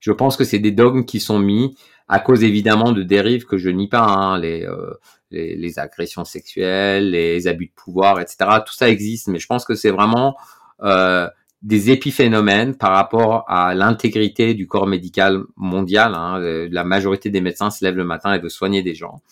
[0.00, 1.76] Je pense que c'est des dogmes qui sont mis
[2.08, 4.94] à cause évidemment de dérives que je nie pas, hein, les, euh,
[5.30, 8.36] les, agressions sexuelles, les abus de pouvoir, etc.
[8.66, 10.36] Tout ça existe, mais je pense que c'est vraiment
[10.82, 11.28] euh,
[11.62, 16.14] des épiphénomènes par rapport à l'intégrité du corps médical mondial.
[16.14, 16.38] Hein.
[16.70, 19.22] La majorité des médecins se lèvent le matin et veulent soigner des gens.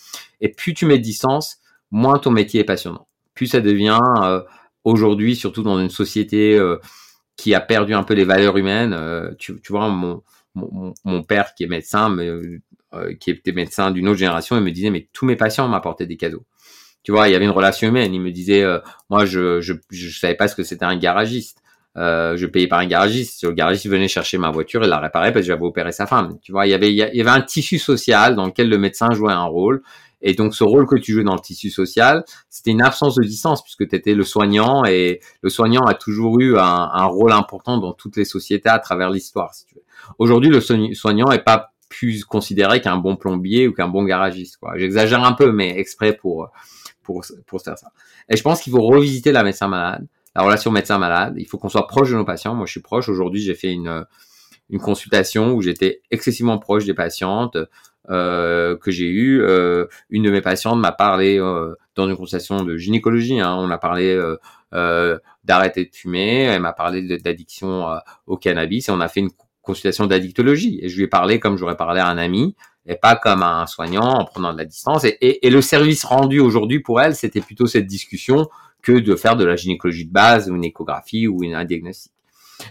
[0.40, 1.58] Et plus tu mets de distance,
[1.90, 3.08] moins ton métier est passionnant.
[3.34, 3.98] Plus ça devient
[4.84, 6.78] aujourd'hui, surtout dans une société euh,
[7.36, 8.92] qui a perdu un peu les valeurs humaines.
[8.92, 10.22] Euh, tu, tu vois, mon,
[10.54, 12.28] mon, mon, père qui est médecin, mais,
[12.92, 16.06] euh, qui était médecin d'une autre génération, il me disait mais tous mes patients m'apportaient
[16.06, 16.44] des cadeaux.
[17.02, 18.12] Tu vois, il y avait une relation humaine.
[18.12, 18.78] Il me disait, euh,
[19.08, 21.58] moi, je, je, je savais pas ce que c'était un garagiste.
[21.96, 23.44] Euh, je payais par un garagiste.
[23.44, 26.38] Le garagiste venait chercher ma voiture et la réparait parce que j'avais opéré sa femme.
[26.42, 29.08] Tu vois, il y avait, il y avait un tissu social dans lequel le médecin
[29.12, 29.82] jouait un rôle.
[30.22, 33.22] Et donc, ce rôle que tu jouais dans le tissu social, c'était une absence de
[33.22, 37.78] distance puisque tu étais le soignant et le soignant a toujours eu un, rôle important
[37.78, 39.54] dans toutes les sociétés à travers l'histoire.
[39.54, 39.66] Si.
[40.18, 44.58] Aujourd'hui, le soignant est pas plus considéré qu'un bon plombier ou qu'un bon garagiste.
[44.76, 46.50] J'exagère un peu, mais exprès pour
[47.02, 47.92] pour pour faire ça.
[48.28, 50.06] Et je pense qu'il faut revisiter la médecin malade,
[50.36, 51.34] la relation médecin malade.
[51.36, 52.54] Il faut qu'on soit proche de nos patients.
[52.54, 53.08] Moi, je suis proche.
[53.08, 54.06] Aujourd'hui, j'ai fait une
[54.70, 57.58] une consultation où j'étais excessivement proche des patientes
[58.08, 59.42] euh, que j'ai eu.
[59.42, 63.40] Euh, une de mes patientes m'a parlé euh, dans une consultation de gynécologie.
[63.40, 64.36] Hein, on a parlé euh,
[64.72, 66.44] euh, d'arrêter de fumer.
[66.44, 67.86] Elle m'a parlé d'addiction
[68.26, 69.30] au cannabis et on a fait une
[69.62, 70.78] consultation d'addictologie.
[70.82, 73.60] Et je lui ai parlé comme j'aurais parlé à un ami et pas comme à
[73.60, 75.04] un soignant en prenant de la distance.
[75.04, 78.48] Et, et, et le service rendu aujourd'hui pour elle, c'était plutôt cette discussion
[78.82, 82.12] que de faire de la gynécologie de base ou une échographie ou une, un diagnostic.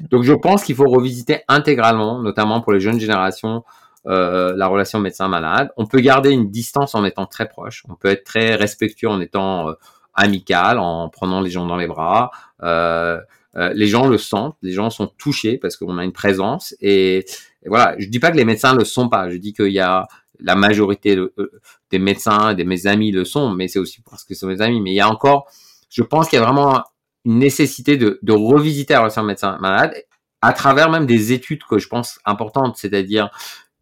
[0.10, 3.64] Donc je pense qu'il faut revisiter intégralement, notamment pour les jeunes générations,
[4.08, 5.72] euh, la relation médecin-malade.
[5.76, 7.84] On peut garder une distance en étant très proche.
[7.90, 9.74] On peut être très respectueux en étant euh,
[10.14, 12.32] amical, en prenant les gens dans les bras.
[12.64, 13.20] Euh,
[13.74, 16.76] les gens le sentent, les gens sont touchés parce qu'on a une présence.
[16.80, 19.30] Et, et, voilà, je dis pas que les médecins le sont pas.
[19.30, 20.08] Je dis qu'il y a
[20.40, 21.34] la majorité de,
[21.92, 24.62] des médecins, de mes amis le sont, mais c'est aussi parce que ce sont mes
[24.62, 24.80] amis.
[24.80, 25.48] Mais il y a encore,
[25.90, 26.84] je pense qu'il y a vraiment
[27.26, 29.94] une nécessité de, de revisiter la relation médecin-malade
[30.42, 33.30] à travers même des études que je pense importantes, c'est-à-dire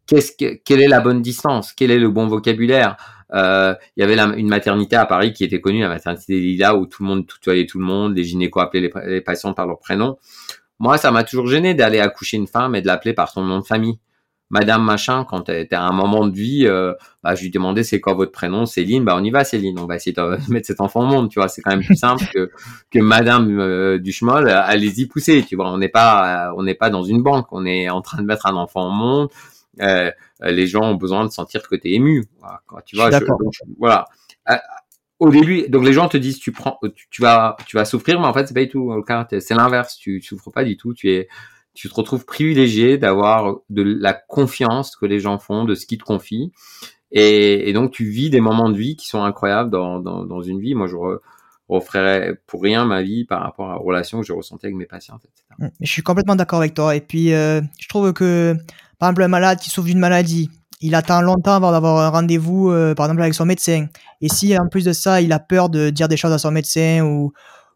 [0.08, 2.98] quelle est la bonne distance, quel est le bon vocabulaire?
[3.34, 6.76] Euh, il y avait une maternité à Paris qui était connue, la maternité des Lilas,
[6.76, 9.80] où tout le monde tutoyait tout le monde, les gynécos appelaient les, patients par leur
[9.80, 10.18] prénom.
[10.80, 13.60] Moi, ça m'a toujours gêné d'aller accoucher une femme et de l'appeler par son nom
[13.60, 14.00] de famille.
[14.50, 17.84] Madame machin, quand elle était à un moment de vie, euh, bah, je lui demandais
[17.84, 20.68] c'est quoi votre prénom, Céline, bah on y va Céline, on va essayer de mettre
[20.68, 22.24] cet enfant au monde, tu vois, c'est quand même plus simple
[22.90, 27.04] que Madame euh, Duchemol, allez-y pousser, tu vois, on n'est pas on n'est pas dans
[27.04, 29.28] une banque, on est en train de mettre un enfant au monde,
[29.82, 30.12] euh,
[30.42, 32.26] les gens ont besoin de sentir que tu es ému.
[32.40, 34.06] Voilà, tu vois, je, donc, voilà.
[35.20, 38.20] Au début, donc les gens te disent tu prends, tu, tu vas, tu vas souffrir,
[38.20, 39.28] mais en fait c'est pas du tout le cas.
[39.30, 39.98] C'est l'inverse.
[39.98, 40.94] Tu, tu souffres pas du tout.
[40.94, 41.28] Tu es,
[41.74, 45.98] tu te retrouves privilégié d'avoir de la confiance que les gens font, de ce qu'ils
[45.98, 46.52] te confient,
[47.12, 50.42] et, et, donc tu vis des moments de vie qui sont incroyables dans, dans, dans
[50.42, 50.76] une vie.
[50.76, 51.20] Moi, je re,
[51.70, 54.86] referais pour rien ma vie par rapport à la relation que je ressentais avec mes
[54.86, 55.72] patients, etc.
[55.80, 56.96] Je suis complètement d'accord avec toi.
[56.96, 58.56] Et puis, euh, je trouve que
[59.00, 60.50] par exemple, un malade qui souffre d'une maladie
[60.82, 63.88] il attend longtemps avant d'avoir un rendez-vous, euh, par exemple avec son médecin.
[64.22, 66.52] Et si en plus de ça, il a peur de dire des choses à son
[66.52, 67.34] médecin ou,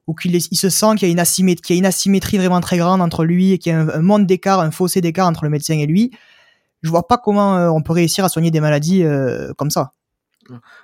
[0.07, 2.37] ou qu'il il se sent qu'il y, a une asymétrie, qu'il y a une asymétrie
[2.37, 5.27] vraiment très grande entre lui et qu'il y a un, monde d'écart, un fossé d'écart
[5.27, 6.11] entre le médecin et lui,
[6.83, 9.91] je vois pas comment euh, on peut réussir à soigner des maladies euh, comme ça.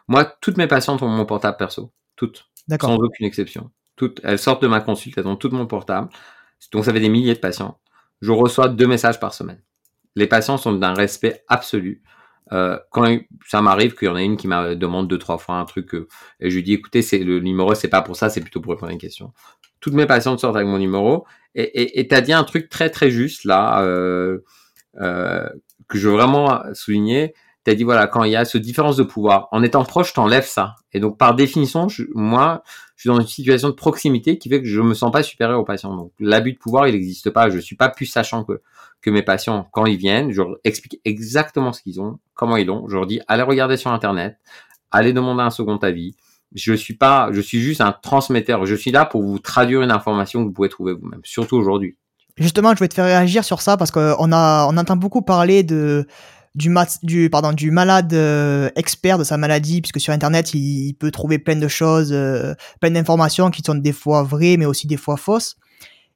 [0.07, 1.91] Moi, toutes mes patientes ont mon portable perso.
[2.15, 2.47] Toutes.
[2.67, 2.89] D'accord.
[2.89, 3.69] Sans aucune exception.
[3.95, 4.21] Toutes.
[4.23, 6.09] Elles sortent de ma consulte, elles ont toutes mon portable.
[6.71, 7.79] Donc ça fait des milliers de patients.
[8.21, 9.61] Je reçois deux messages par semaine.
[10.17, 12.01] Les patients sont d'un respect absolu.
[12.51, 15.55] Euh, quand ça m'arrive qu'il y en a une qui m'a demande deux trois fois
[15.55, 16.07] un truc euh,
[16.39, 18.71] et je lui dis écoutez c'est le numéro c'est pas pour ça c'est plutôt pour
[18.71, 19.33] répondre à une question.
[19.81, 23.11] Toutes mes patientes sortent avec mon numéro et tu as dit un truc très très
[23.11, 24.39] juste là euh,
[24.95, 27.33] que je veux vraiment souligner.
[27.65, 30.13] Tu as dit voilà quand il y a ce différence de pouvoir en étant proche
[30.13, 30.75] t'enlèves ça.
[30.93, 32.63] Et donc par définition moi
[32.97, 35.59] je suis dans une situation de proximité qui fait que je me sens pas supérieur
[35.59, 38.61] aux patients donc l'abus de pouvoir il n'existe pas je suis pas plus sachant que
[39.01, 42.67] que mes patients, quand ils viennent, je leur explique exactement ce qu'ils ont, comment ils
[42.67, 42.87] l'ont.
[42.87, 44.37] Je leur dis, allez regarder sur Internet,
[44.91, 46.15] allez demander un second avis.
[46.55, 48.65] Je suis pas, je suis juste un transmetteur.
[48.65, 51.97] Je suis là pour vous traduire une information que vous pouvez trouver vous-même, surtout aujourd'hui.
[52.37, 55.63] Justement, je vais te faire réagir sur ça parce qu'on a, on entend beaucoup parler
[55.63, 56.05] de,
[56.57, 61.11] du, du, pardon, du malade euh, expert de sa maladie, puisque sur Internet, il, peut
[61.11, 64.97] trouver plein de choses, euh, plein d'informations qui sont des fois vraies, mais aussi des
[64.97, 65.55] fois fausses.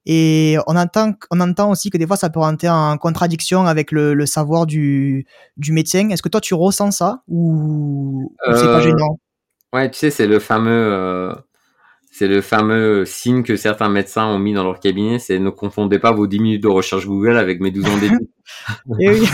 [0.08, 3.92] Et on entend, on entend aussi que des fois ça peut rentrer en contradiction avec
[3.92, 5.28] le, le savoir du,
[5.58, 6.10] du médecin.
[6.10, 9.20] Est-ce que toi tu ressens ça ou, c'est pas euh, gênant?
[9.74, 11.36] Ouais, tu sais, c'est le fameux,
[12.22, 15.18] c'est le fameux signe que certains médecins ont mis dans leur cabinet.
[15.18, 18.28] C'est ne confondez pas vos 10 minutes de recherche Google avec mes 12 ans d'études.
[19.00, 19.28] Eh oui.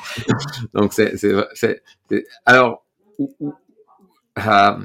[0.74, 1.82] Donc c'est, c'est, c'est,
[2.46, 2.86] alors.
[3.18, 4.78] Euh,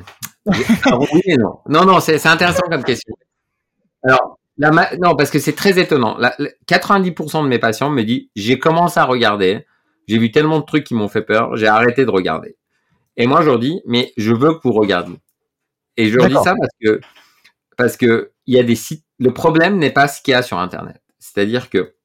[0.45, 1.59] oui non.
[1.69, 3.15] Non, non, c'est, c'est intéressant comme question.
[4.03, 6.17] Alors, non, parce que c'est très étonnant.
[6.67, 9.65] 90% de mes patients me disent j'ai commencé à regarder,
[10.09, 12.57] j'ai vu tellement de trucs qui m'ont fait peur, j'ai arrêté de regarder.
[13.15, 15.15] Et moi, je leur dis mais je veux que vous regardiez.
[15.95, 16.99] Et je leur dis ça parce que
[17.77, 19.05] parce que il y a des sites.
[19.19, 21.01] Le problème n'est pas ce qu'il y a sur Internet.
[21.19, 21.95] C'est-à-dire que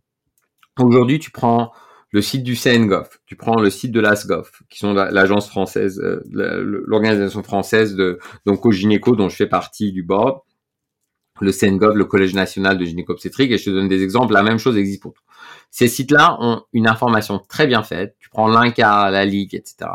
[0.79, 1.73] aujourd'hui, tu prends
[2.11, 6.23] le site du CNGOF, tu prends le site de l'ASGOF, qui sont l'agence française, euh,
[6.87, 10.41] l'organisation française de donc au gynéco dont je fais partie du board
[11.41, 14.59] le CNGOV, le Collège national de gynéco-obstétrique, et je te donne des exemples, la même
[14.59, 15.23] chose existe pour tout.
[15.70, 19.91] Ces sites-là ont une information très bien faite, tu prends l'INCA, la Ligue, etc.,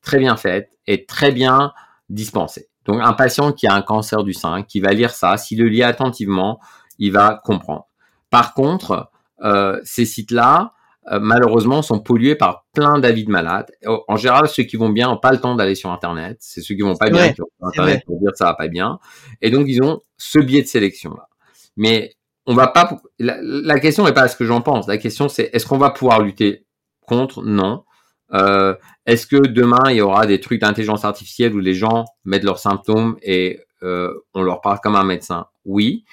[0.00, 1.72] très bien faite et très bien
[2.08, 2.68] dispensée.
[2.86, 5.68] Donc un patient qui a un cancer du sein, qui va lire ça, s'il le
[5.68, 6.60] lit attentivement,
[6.98, 7.86] il va comprendre.
[8.30, 9.10] Par contre,
[9.42, 10.72] euh, ces sites-là,
[11.12, 13.70] euh, malheureusement, sont pollués par plein d'avis de malades.
[14.08, 16.38] En général, ceux qui vont bien n'ont pas le temps d'aller sur Internet.
[16.40, 18.68] C'est ceux qui vont pas bien qui vont sur Internet pour dire ça va pas
[18.68, 18.98] bien.
[19.40, 21.28] Et donc, ils ont ce biais de sélection-là.
[21.76, 22.16] Mais
[22.46, 22.98] on va pas.
[23.18, 24.88] La, question n'est pas ce que j'en pense.
[24.88, 26.66] La question, c'est est-ce qu'on va pouvoir lutter
[27.02, 27.42] contre?
[27.42, 27.84] Non.
[28.32, 28.74] Euh,
[29.06, 32.58] est-ce que demain il y aura des trucs d'intelligence artificielle où les gens mettent leurs
[32.58, 35.46] symptômes et euh, on leur parle comme un médecin?
[35.64, 36.04] Oui.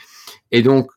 [0.51, 0.91] Et donc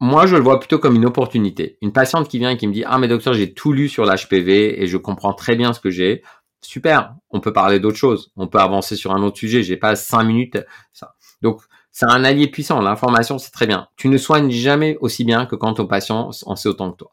[0.00, 1.76] moi, je le vois plutôt comme une opportunité.
[1.82, 4.04] Une patiente qui vient et qui me dit, ah, mais docteur, j'ai tout lu sur
[4.04, 6.22] l'HPV et je comprends très bien ce que j'ai.
[6.60, 7.14] Super.
[7.30, 8.30] On peut parler d'autre chose.
[8.36, 9.64] On peut avancer sur un autre sujet.
[9.64, 10.58] J'ai pas cinq minutes.
[10.92, 11.16] Ça.
[11.42, 12.80] Donc, c'est un allié puissant.
[12.80, 13.88] L'information, c'est très bien.
[13.96, 17.10] Tu ne soignes jamais aussi bien que quand ton patient en sait autant que toi.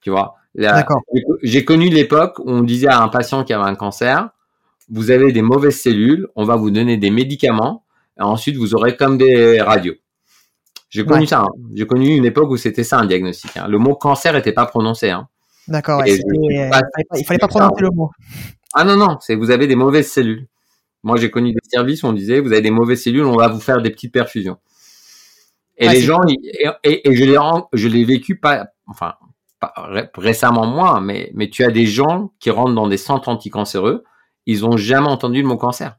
[0.00, 0.34] Tu vois?
[1.42, 4.30] J'ai connu l'époque où on disait à un patient qui avait un cancer,
[4.90, 7.84] vous avez des mauvaises cellules, on va vous donner des médicaments,
[8.18, 9.94] et ensuite vous aurez comme des radios.
[10.88, 11.40] J'ai connu ça.
[11.40, 11.48] Hein.
[11.74, 13.56] J'ai connu une époque où c'était ça un diagnostic.
[13.56, 13.66] Hein.
[13.68, 15.10] Le mot cancer n'était pas prononcé.
[15.10, 15.28] Hein.
[15.68, 16.00] D'accord.
[16.00, 18.10] Ouais, il, fallait, fallait pas prononcer le mot.
[18.72, 20.46] Ah non non, c'est vous avez des mauvaises cellules.
[21.02, 23.48] Moi j'ai connu des services où on disait vous avez des mauvaises cellules, on va
[23.48, 24.58] vous faire des petites perfusions.
[25.76, 26.20] Et les gens
[26.84, 27.38] et, je l'ai
[27.72, 29.14] je l'ai vécu pas enfin
[29.60, 29.72] pas
[30.16, 34.04] récemment moi, mais mais tu as des gens qui rentrent dans des centres anticancéreux,
[34.46, 35.96] ils ont jamais entendu le mot cancer.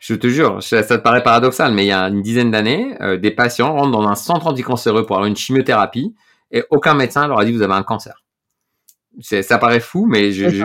[0.00, 3.16] Je te jure, ça, te paraît paradoxal, mais il y a une dizaine d'années, euh,
[3.16, 6.14] des patients rentrent dans un centre anticancéreux pour avoir une chimiothérapie
[6.52, 8.22] et aucun médecin leur a dit vous avez un cancer.
[9.20, 10.64] Ça paraît fou, mais j'ai vécu.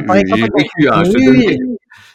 [0.88, 1.12] Hein, je,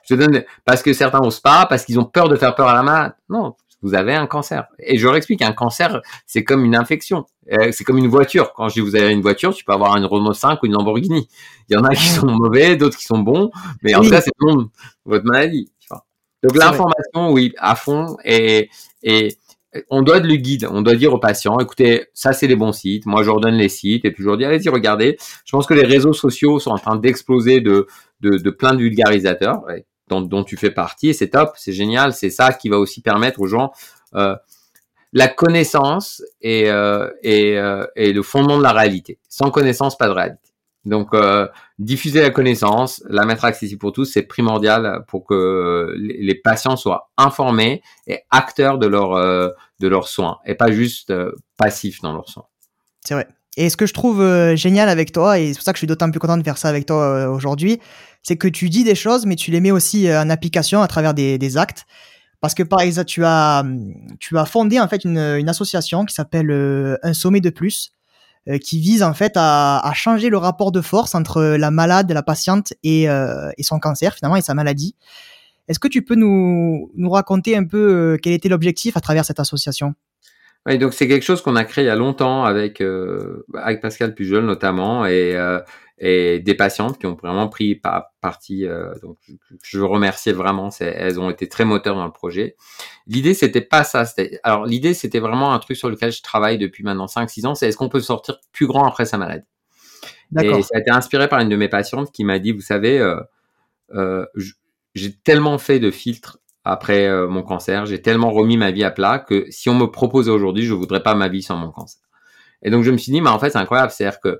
[0.08, 2.74] te donne, parce que certains n'osent pas, parce qu'ils ont peur de faire peur à
[2.74, 3.14] la malade.
[3.28, 4.66] Non, vous avez un cancer.
[4.78, 7.26] Et je leur explique, un cancer, c'est comme une infection.
[7.52, 8.52] Euh, c'est comme une voiture.
[8.54, 10.72] Quand je dis vous avez une voiture, tu peux avoir une Renault 5 ou une
[10.72, 11.28] Lamborghini.
[11.68, 13.50] Il y en a qui sont mauvais, d'autres qui sont bons,
[13.82, 14.32] mais en tout cas, c'est
[15.04, 15.70] votre maladie.
[16.42, 18.70] Donc l'information, oui, à fond, et,
[19.02, 19.36] et
[19.90, 22.72] on doit être le guide, on doit dire aux patients, écoutez, ça c'est les bons
[22.72, 25.16] sites, moi je leur donne les sites, et puis je leur dis, allez-y, regardez.
[25.44, 27.86] Je pense que les réseaux sociaux sont en train d'exploser de,
[28.20, 29.64] de, de, plein de vulgarisateurs,
[30.08, 33.46] dont, tu fais partie, c'est top, c'est génial, c'est ça qui va aussi permettre aux
[33.46, 33.72] gens...
[34.14, 34.34] Euh,
[35.12, 39.18] la connaissance et, euh, et, euh, et le fondement de la réalité.
[39.28, 40.48] Sans connaissance, pas de réalité.
[40.84, 41.48] Donc, euh,
[41.78, 47.10] diffuser la connaissance, la mettre accessible pour tous, c'est primordial pour que les patients soient
[47.16, 49.50] informés et acteurs de leur euh,
[49.80, 52.46] de leurs soins et pas juste euh, passifs dans leurs soins.
[53.04, 53.28] C'est vrai.
[53.60, 55.86] Et ce que je trouve génial avec toi, et c'est pour ça que je suis
[55.86, 57.80] d'autant plus content de faire ça avec toi aujourd'hui,
[58.22, 61.12] c'est que tu dis des choses, mais tu les mets aussi en application à travers
[61.12, 61.84] des, actes.
[62.40, 63.64] Parce que par exemple, tu as,
[64.20, 66.50] tu as fondé en fait une, une association qui s'appelle
[67.02, 67.92] Un sommet de plus,
[68.48, 72.10] euh, qui vise en fait à, à, changer le rapport de force entre la malade,
[72.10, 74.94] la patiente et, euh, et son cancer finalement et sa maladie.
[75.66, 77.76] Est-ce que tu peux nous, nous raconter un peu
[78.14, 79.94] euh, quel était l'objectif à travers cette association?
[80.66, 83.80] Oui, donc c'est quelque chose qu'on a créé il y a longtemps avec euh, avec
[83.80, 85.60] Pascal Pujol notamment et euh,
[86.00, 88.66] et des patientes qui ont vraiment pris par, partie.
[88.66, 89.16] Euh, donc,
[89.64, 90.68] je, veux remercier vraiment.
[90.78, 92.54] Elles ont été très moteurs dans le projet.
[93.08, 94.04] L'idée, c'était pas ça.
[94.44, 97.56] Alors, l'idée, c'était vraiment un truc sur lequel je travaille depuis maintenant 5-6 ans.
[97.56, 99.48] C'est est-ce qu'on peut sortir plus grand après sa maladie?
[100.40, 103.04] Et ça a été inspiré par une de mes patientes qui m'a dit, vous savez,
[104.94, 106.38] j'ai tellement fait de filtres
[106.68, 109.86] après euh, mon cancer, j'ai tellement remis ma vie à plat que si on me
[109.86, 112.02] proposait aujourd'hui, je voudrais pas ma vie sans mon cancer.
[112.60, 113.90] Et donc, je me suis dit, mais en fait, c'est incroyable.
[113.90, 114.38] C'est-à-dire que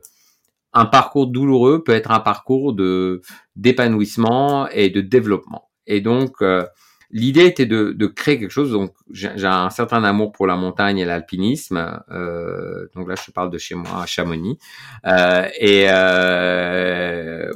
[0.74, 3.22] un parcours douloureux peut être un parcours de
[3.56, 5.70] d'épanouissement et de développement.
[5.86, 6.66] Et donc euh,
[7.10, 8.70] l'idée était de, de, créer quelque chose.
[8.70, 12.02] Donc j'ai un certain amour pour la montagne et l'alpinisme.
[12.10, 14.58] Euh, donc là je parle de chez moi à Chamonix
[15.06, 15.86] et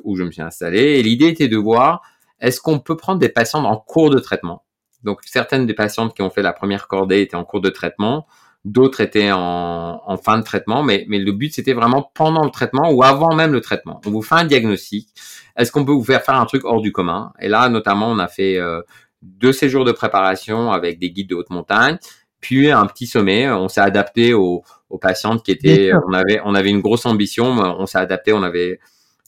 [0.05, 0.79] où je me suis installé.
[0.79, 2.01] Et l'idée était de voir
[2.43, 4.65] est-ce qu'on peut prendre des patients en cours de traitement?
[5.03, 8.27] Donc certaines des patientes qui ont fait la première cordée étaient en cours de traitement
[8.65, 12.51] d'autres étaient en, en, fin de traitement, mais, mais le but c'était vraiment pendant le
[12.51, 14.01] traitement ou avant même le traitement.
[14.07, 15.09] On vous fait un diagnostic.
[15.57, 17.33] Est-ce qu'on peut vous faire faire un truc hors du commun?
[17.41, 18.81] Et là, notamment, on a fait euh,
[19.21, 21.99] deux séjours de préparation avec des guides de haute montagne,
[22.41, 23.51] puis un petit sommet.
[23.51, 25.93] On s'est adapté aux, aux, patientes qui étaient.
[26.09, 27.47] On avait on avait une grosse ambition.
[27.47, 28.33] On s'est adapté.
[28.33, 28.79] On avait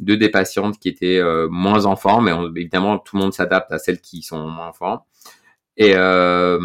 [0.00, 3.72] deux des patientes qui étaient euh, moins en forme, mais évidemment tout le monde s'adapte
[3.72, 5.00] à celles qui sont moins en forme.
[5.76, 6.58] Et euh,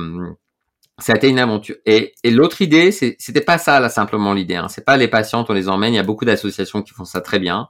[1.00, 1.76] ça a été une aventure.
[1.86, 4.56] Et, et l'autre idée, c'était pas ça là simplement l'idée.
[4.56, 4.68] Hein.
[4.68, 5.94] C'est pas les patientes, on les emmène.
[5.94, 7.68] Il y a beaucoup d'associations qui font ça très bien.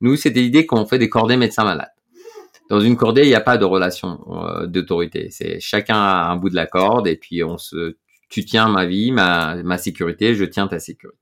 [0.00, 1.92] Nous, c'était l'idée qu'on fait des cordées médecins malades.
[2.70, 5.28] Dans une cordée, il n'y a pas de relation euh, d'autorité.
[5.30, 7.96] C'est chacun a un bout de la corde et puis on se,
[8.28, 11.18] tu tiens ma vie, ma, ma sécurité, je tiens ta sécurité.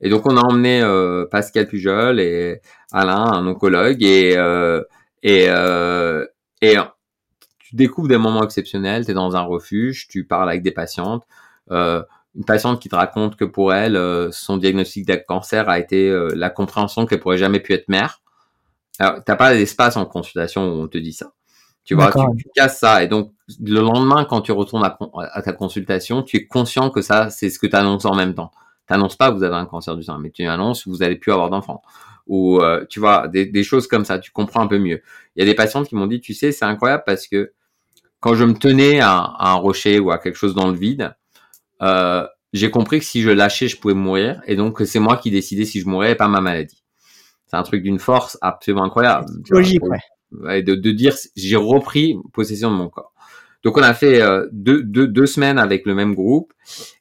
[0.00, 2.60] Et donc on a emmené euh, Pascal Pujol et
[2.92, 4.82] Alain, un oncologue, et euh,
[5.22, 6.24] et euh,
[6.62, 6.76] et
[7.58, 11.24] tu découvres des moments exceptionnels, tu es dans un refuge, tu parles avec des patientes.
[11.70, 13.98] Une patiente qui te raconte que pour elle,
[14.32, 18.22] son diagnostic de cancer a été la compréhension qu'elle pourrait jamais pu être mère.
[19.00, 21.32] Alors, t'as pas d'espace en consultation où on te dit ça.
[21.84, 23.02] Tu vois, tu, tu, casses ça.
[23.02, 24.98] Et donc, le lendemain, quand tu retournes à,
[25.32, 28.34] à ta consultation, tu es conscient que ça, c'est ce que tu annonces en même
[28.34, 28.50] temps.
[28.88, 31.02] Tu n'annonces pas que vous avez un cancer du sein, mais tu annonces que vous
[31.02, 31.82] allez plus avoir d'enfants.
[32.26, 35.02] Ou, euh, tu vois, des, des, choses comme ça, tu comprends un peu mieux.
[35.36, 37.52] Il y a des patientes qui m'ont dit, tu sais, c'est incroyable parce que
[38.20, 41.14] quand je me tenais à, un rocher ou à quelque chose dans le vide,
[41.82, 45.30] euh, j'ai compris que si je lâchais, je pouvais mourir, et donc c'est moi qui
[45.30, 46.82] décidais si je mourrais et pas ma maladie.
[47.46, 49.26] C'est un truc d'une force absolument incroyable.
[49.50, 50.62] Logique, ouais.
[50.62, 53.12] De, de dire, j'ai repris possession de mon corps.
[53.64, 56.52] Donc on a fait euh, deux, deux, deux, semaines avec le même groupe.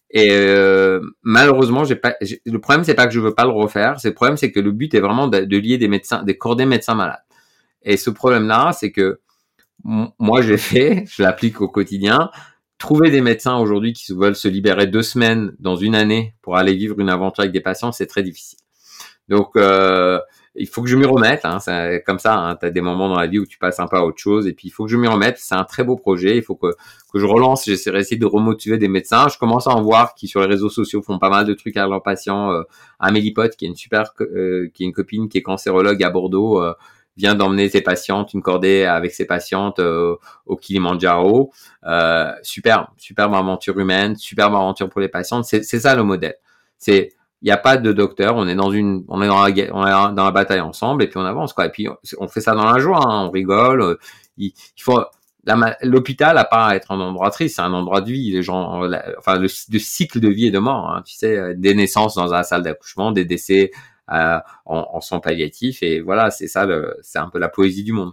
[0.09, 1.99] Et euh, malheureusement, j'ai.
[2.45, 3.99] Le problème, c'est pas que je veux pas le refaire.
[3.99, 6.65] C'est le problème, c'est que le but est vraiment de, lier des médecins, des cordées
[6.65, 7.23] médecins malades.
[7.83, 9.19] Et ce problème-là, c'est que
[9.83, 12.31] moi j'ai fait, je l'applique au quotidien.
[12.77, 16.75] Trouver des médecins aujourd'hui qui veulent se libérer deux semaines dans une année pour aller
[16.75, 18.59] vivre une aventure avec des patients, c'est très difficile.
[19.29, 20.19] Donc euh,
[20.57, 21.45] il faut que je m'y remette.
[21.45, 23.79] Hein, c'est comme ça, hein, tu as des moments dans la vie où tu passes
[23.79, 25.37] un peu à autre chose et puis il faut que je m'y remette.
[25.37, 26.37] C'est un très beau projet.
[26.37, 26.71] Il faut que,
[27.11, 27.65] que je relance.
[27.65, 29.27] J'essaierai essayer de remotiver des médecins.
[29.27, 31.77] Je commence à en voir qui sur les réseaux sociaux font pas mal de trucs
[31.77, 32.51] à leurs patients.
[32.51, 32.63] Euh,
[32.99, 36.09] Amélie Pote, qui est une super, euh, qui est une copine qui est cancérologue à
[36.09, 36.61] Bordeaux.
[36.61, 36.73] Euh,
[37.17, 41.51] vient d'emmener ses patientes, une cordée avec ses patientes euh, au Kilimanjaro.
[41.85, 45.45] Euh, superbe, superbe aventure humaine, superbe aventure pour les patientes.
[45.45, 46.35] C'est ça le modèle.
[46.77, 47.09] C'est
[47.41, 49.85] il n'y a pas de docteur, on est dans une, on est dans la, on
[49.85, 51.67] est dans la bataille ensemble et puis on avance quoi.
[51.67, 53.97] Et puis on fait ça dans la joie, hein, on rigole.
[54.37, 54.99] Il, il faut
[55.81, 58.31] l'hôpital a pas à être un endroit triste, c'est un endroit de vie.
[58.31, 58.81] Les gens,
[59.17, 60.89] enfin le, cycle de vie et de mort.
[60.89, 63.71] Hein, tu sais, des naissances dans la salle d'accouchement, des décès
[64.11, 65.83] euh, en, en soins palliatifs.
[65.83, 66.67] Et voilà, c'est ça,
[67.01, 68.11] c'est un peu la poésie du monde.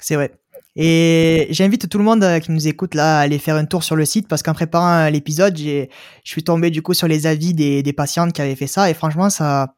[0.00, 0.32] C'est vrai.
[0.76, 3.82] Et j'invite tout le monde euh, qui nous écoute là à aller faire un tour
[3.82, 5.86] sur le site parce qu'en préparant l'épisode, je
[6.24, 8.94] suis tombé du coup sur les avis des, des patientes qui avaient fait ça et
[8.94, 9.74] franchement ça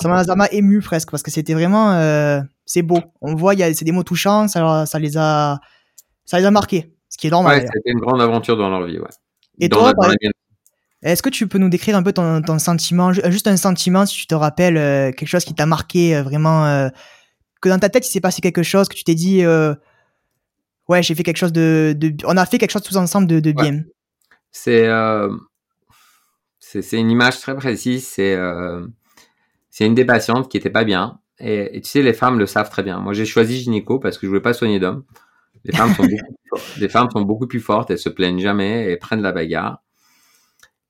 [0.00, 2.98] ça m'a ému presque parce que c'était vraiment euh, c'est beau.
[3.20, 5.58] On voit il y a c'est des mots touchants, ça, ça les a
[6.24, 7.60] ça les a marqués, ce qui est normal.
[7.60, 9.08] Ouais, c'était une grande aventure dans leur vie, ouais.
[9.60, 9.92] Et toi,
[11.02, 14.16] Est-ce que tu peux nous décrire un peu ton, ton sentiment, juste un sentiment, si
[14.16, 16.88] tu te rappelles euh, quelque chose qui t'a marqué euh, vraiment, euh,
[17.60, 19.42] que dans ta tête il s'est passé quelque chose, que tu t'es dit,
[20.90, 23.40] ouais, j'ai fait quelque chose de, de, on a fait quelque chose tous ensemble de,
[23.40, 23.82] de bien.
[24.52, 24.88] C'est,
[26.58, 28.06] c'est, une image très précise.
[28.06, 28.36] C'est,
[29.70, 31.20] c'est une des patientes qui était pas bien.
[31.38, 32.98] Et, et, tu sais, les femmes le savent très bien.
[32.98, 35.04] Moi, j'ai choisi gynéco parce que je voulais pas soigner d'hommes.
[35.64, 37.90] Les femmes sont beaucoup, les femmes sont beaucoup plus fortes.
[37.90, 39.82] Elles se plaignent jamais et prennent la bagarre.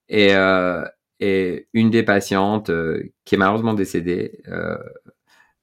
[0.09, 0.85] Et, euh,
[1.21, 4.79] et une des patientes euh, qui est malheureusement décédée, euh,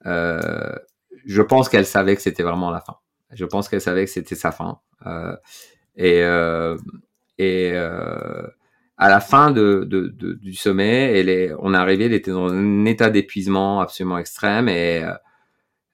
[0.06, 0.76] euh,
[1.26, 2.98] je pense qu'elle savait que c'était vraiment la fin.
[3.32, 4.80] Je pense qu'elle savait que c'était sa fin.
[5.06, 5.36] Euh,
[5.96, 6.22] et
[7.40, 12.14] et à la fin de, de, de, du sommet, elle est, on est arrivé, elle
[12.14, 15.04] était dans un état d'épuisement absolument extrême et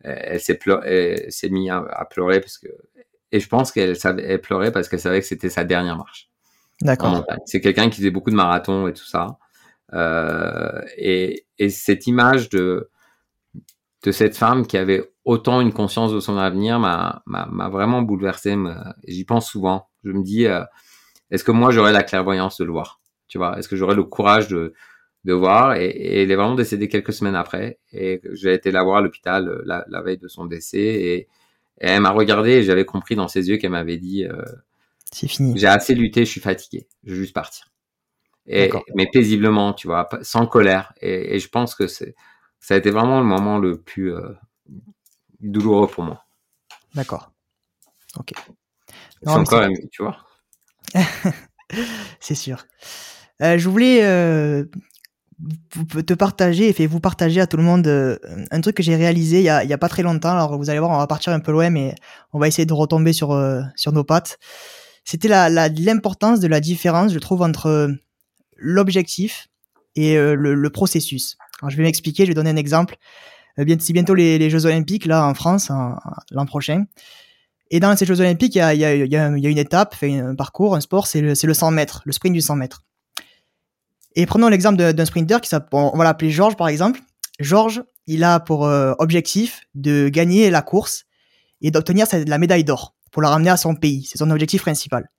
[0.03, 0.59] elle s'est
[1.29, 2.67] s'est mise à, à, pleurer parce que
[3.33, 6.29] et je pense qu'elle savait elle pleurait parce qu'elle savait que c'était sa dernière marche.
[6.81, 7.25] D'accord.
[7.45, 9.37] C'est quelqu'un qui faisait beaucoup de marathons et tout ça.
[9.93, 12.89] Euh, et, et, cette image de
[14.03, 17.23] de cette femme qui avait autant une conscience de son avenir m'a
[17.69, 18.55] vraiment bouleversé.
[19.07, 19.87] J'y pense souvent.
[20.03, 20.63] Je me dis, euh,
[21.31, 22.99] est-ce que moi j'aurais la clairvoyance de le voir?
[23.27, 24.73] Tu vois Est-ce que j'aurais le courage de
[25.23, 25.75] de voir?
[25.75, 29.01] Et, et, elle est vraiment décédée quelques semaines après et j'ai été la voir à
[29.01, 31.27] l'hôpital euh, la, la, veille de son décès et, et
[31.79, 34.43] elle m'a regardé et j'avais compris dans ses yeux qu'elle m'avait dit euh,
[35.13, 35.57] c'est fini.
[35.57, 37.67] J'ai assez lutté, je suis fatigué, je veux juste partir.
[38.47, 40.93] Et, mais paisiblement, tu vois, sans colère.
[41.01, 42.15] Et, et je pense que c'est,
[42.59, 44.33] ça a été vraiment le moment le plus euh,
[45.51, 46.23] douloureux pour moi.
[46.95, 47.31] D'accord.
[48.17, 48.33] Ok.
[48.37, 50.17] Suis encore tu vois.
[52.19, 52.65] c'est sûr.
[53.41, 54.65] Euh, je voulais euh,
[56.05, 58.17] te partager et vous partager à tout le monde euh,
[58.51, 60.31] un truc que j'ai réalisé il y, a, il y a pas très longtemps.
[60.31, 61.95] Alors vous allez voir, on va partir un peu loin, mais
[62.31, 63.37] on va essayer de retomber sur,
[63.75, 64.37] sur nos pattes
[65.05, 67.93] c'était l'importance de la différence, je trouve, entre
[68.55, 69.49] l'objectif
[69.95, 71.37] et le, processus.
[71.61, 72.95] Alors, je vais m'expliquer, je vais donner un exemple.
[73.59, 75.69] Euh, c'est bientôt les, Jeux Olympiques, là, en France,
[76.31, 76.85] l'an prochain.
[77.71, 78.61] Et dans ces Jeux Olympiques, il y
[79.15, 82.41] a, une étape, un parcours, un sport, c'est le, le 100 mètres, le sprint du
[82.41, 82.83] 100 mètres.
[84.15, 86.99] Et prenons l'exemple d'un sprinter qui on va l'appeler Georges par exemple.
[87.39, 88.61] Georges, il a pour
[88.99, 91.05] objectif de gagner la course
[91.63, 94.05] et d'obtenir la médaille d'or pour la ramener à son pays.
[94.07, 95.09] C'est son objectif principal.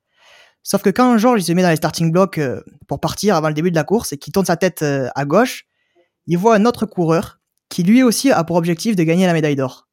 [0.63, 3.55] Sauf que quand Georges se met dans les starting blocks euh, pour partir avant le
[3.55, 5.67] début de la course et qu'il tourne sa tête euh, à gauche,
[6.27, 7.39] il voit un autre coureur
[7.75, 9.89] qui lui aussi a pour objectif de gagner la médaille d'or.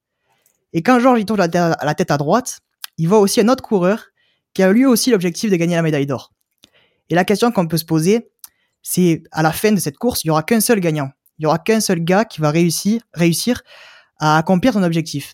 [0.72, 2.60] Et quand Georges il tourne la, tête à droite,
[3.00, 4.06] il voit aussi un autre coureur
[4.54, 6.32] qui a lui aussi l'objectif de gagner la médaille d'or.
[7.10, 8.30] Et la question qu'on peut se poser,
[8.84, 11.10] c'est à la fin de cette course, il y aura qu'un seul gagnant.
[11.40, 13.64] Il y aura qu'un seul gars qui va réussir,
[14.20, 15.34] à accomplir son objectif.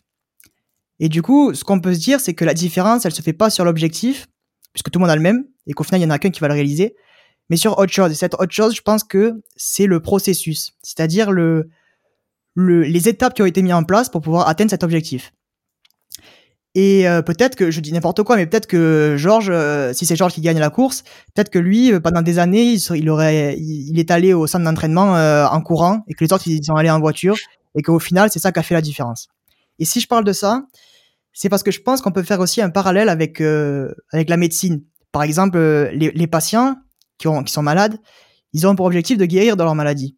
[1.01, 3.33] Et du coup, ce qu'on peut se dire, c'est que la différence, elle se fait
[3.33, 4.25] pas sur l'objectif,
[4.71, 6.29] puisque tout le monde a le même, et qu'au final, il y en a qu'un
[6.29, 6.95] qui va le réaliser,
[7.49, 8.09] mais sur autre chose.
[8.09, 11.69] Et cette autre chose, je pense que c'est le processus, c'est-à-dire le,
[12.57, 15.31] le, les étapes qui ont été mises en place pour pouvoir atteindre cet objectif.
[16.75, 20.15] Et euh, peut-être que je dis n'importe quoi, mais peut-être que Georges, euh, si c'est
[20.15, 21.03] Georges qui gagne la course,
[21.33, 25.13] peut-être que lui, euh, pendant des années, il, aurait, il, est allé au centre d'entraînement
[25.13, 27.37] en courant et que les autres ils sont allés en voiture
[27.75, 29.27] et qu'au final, c'est ça qui a fait la différence.
[29.79, 30.63] Et si je parle de ça,
[31.31, 34.37] c'est parce que je pense qu'on peut faire aussi un parallèle avec euh, avec la
[34.37, 34.83] médecine.
[35.11, 36.75] Par exemple, euh, les, les, patients
[37.19, 37.97] qui, ont, qui sont malades,
[38.53, 40.17] ils ont pour objectif de guérir de leur maladie.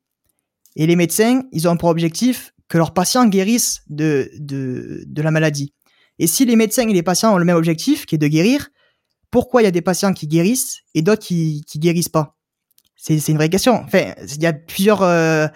[0.79, 5.73] Et les médecins, ils ont pour objectif que leurs patients guérissent de, de, la maladie.
[6.19, 8.69] Et si les médecins et les patients ont le même objectif, qui est de guérir,
[9.29, 12.37] pourquoi il y a des patients qui guérissent et d'autres qui qui guérissent pas?
[12.95, 13.73] C'est une vraie question.
[13.73, 15.47] Enfin, il y a plusieurs euh,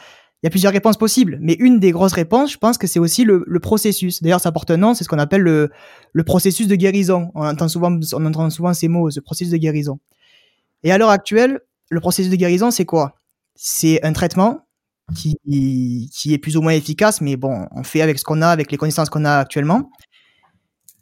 [0.43, 3.23] y a plusieurs réponses possibles, mais une des grosses réponses, je pense que c'est aussi
[3.23, 4.21] le, le processus.
[4.21, 5.71] D'ailleurs, ça porte un nom, c'est ce qu'on appelle le,
[6.11, 7.31] le processus de guérison.
[7.33, 9.99] On entend souvent, on entend souvent ces mots, ce processus de guérison.
[10.83, 13.15] Et à l'heure actuelle, le processus de guérison, c'est quoi?
[13.55, 14.65] C'est un traitement
[15.13, 18.47] qui, qui est plus ou moins efficace, mais bon, on fait avec ce qu'on a,
[18.47, 19.89] avec les connaissances qu'on a actuellement.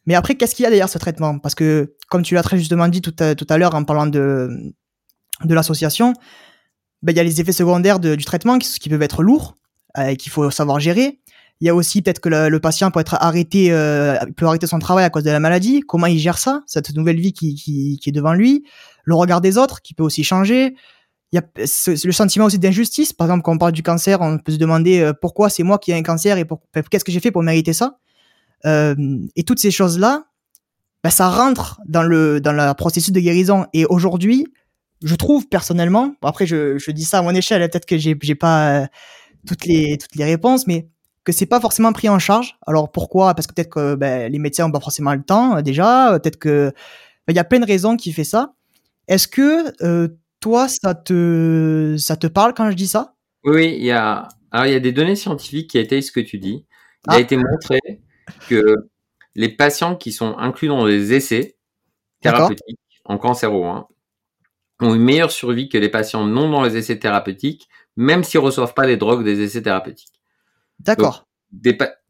[0.06, 1.38] Mais après, qu'est-ce qu'il y a derrière ce traitement?
[1.40, 4.08] Parce que, comme tu l'as très justement dit tout à, tout à l'heure en parlant
[4.08, 4.74] de,
[5.44, 6.14] de l'association,
[7.02, 9.56] ben, il y a les effets secondaires du traitement qui, peuvent être lourds
[9.98, 11.20] euh, et qu'il faut savoir gérer.
[11.60, 14.66] Il y a aussi peut-être que le, le, patient peut être arrêté, euh, peut arrêter
[14.66, 15.82] son travail à cause de la maladie.
[15.82, 18.66] Comment il gère ça, cette nouvelle vie qui, qui, qui est devant lui,
[19.04, 20.76] le regard des autres qui peut aussi changer.
[21.32, 23.14] Il y a le sentiment aussi d'injustice.
[23.14, 25.80] Par exemple, quand on parle du cancer, on peut se demander euh, pourquoi c'est moi
[25.80, 26.46] qui ai un cancer et
[26.90, 27.98] qu'est-ce que j'ai fait pour mériter ça?
[28.66, 28.96] Euh,
[29.36, 30.26] et toutes ces choses-là,
[31.04, 33.66] ben, ça rentre dans le dans le processus de guérison.
[33.74, 34.46] Et aujourd'hui,
[35.04, 38.36] je trouve personnellement, après je, je dis ça à mon échelle, peut-être que j'ai j'ai
[38.36, 38.86] pas euh,
[39.48, 40.90] toutes les toutes les réponses, mais
[41.24, 42.58] que c'est pas forcément pris en charge.
[42.68, 43.34] Alors pourquoi?
[43.36, 46.38] Parce que peut-être que ben, les médecins ont pas forcément le temps euh, déjà, peut-être
[46.38, 46.72] que
[47.26, 48.54] ben, il y a plein de raisons qui fait ça.
[49.08, 50.08] Est-ce que euh,
[50.42, 53.16] toi, ça te, ça te parle quand je dis ça?
[53.46, 56.20] Oui, il y a, alors il y a des données scientifiques qui étayent ce que
[56.20, 56.66] tu dis.
[57.08, 57.20] Il a ah.
[57.20, 57.80] été montré
[58.50, 58.76] que
[59.36, 61.58] les patients qui sont inclus dans des essais
[62.22, 63.88] thérapeutiques en cancéro 1
[64.82, 68.74] ont une meilleure survie que les patients non dans les essais thérapeutiques, même s'ils reçoivent
[68.74, 70.22] pas les drogues des essais thérapeutiques.
[70.80, 71.28] D'accord.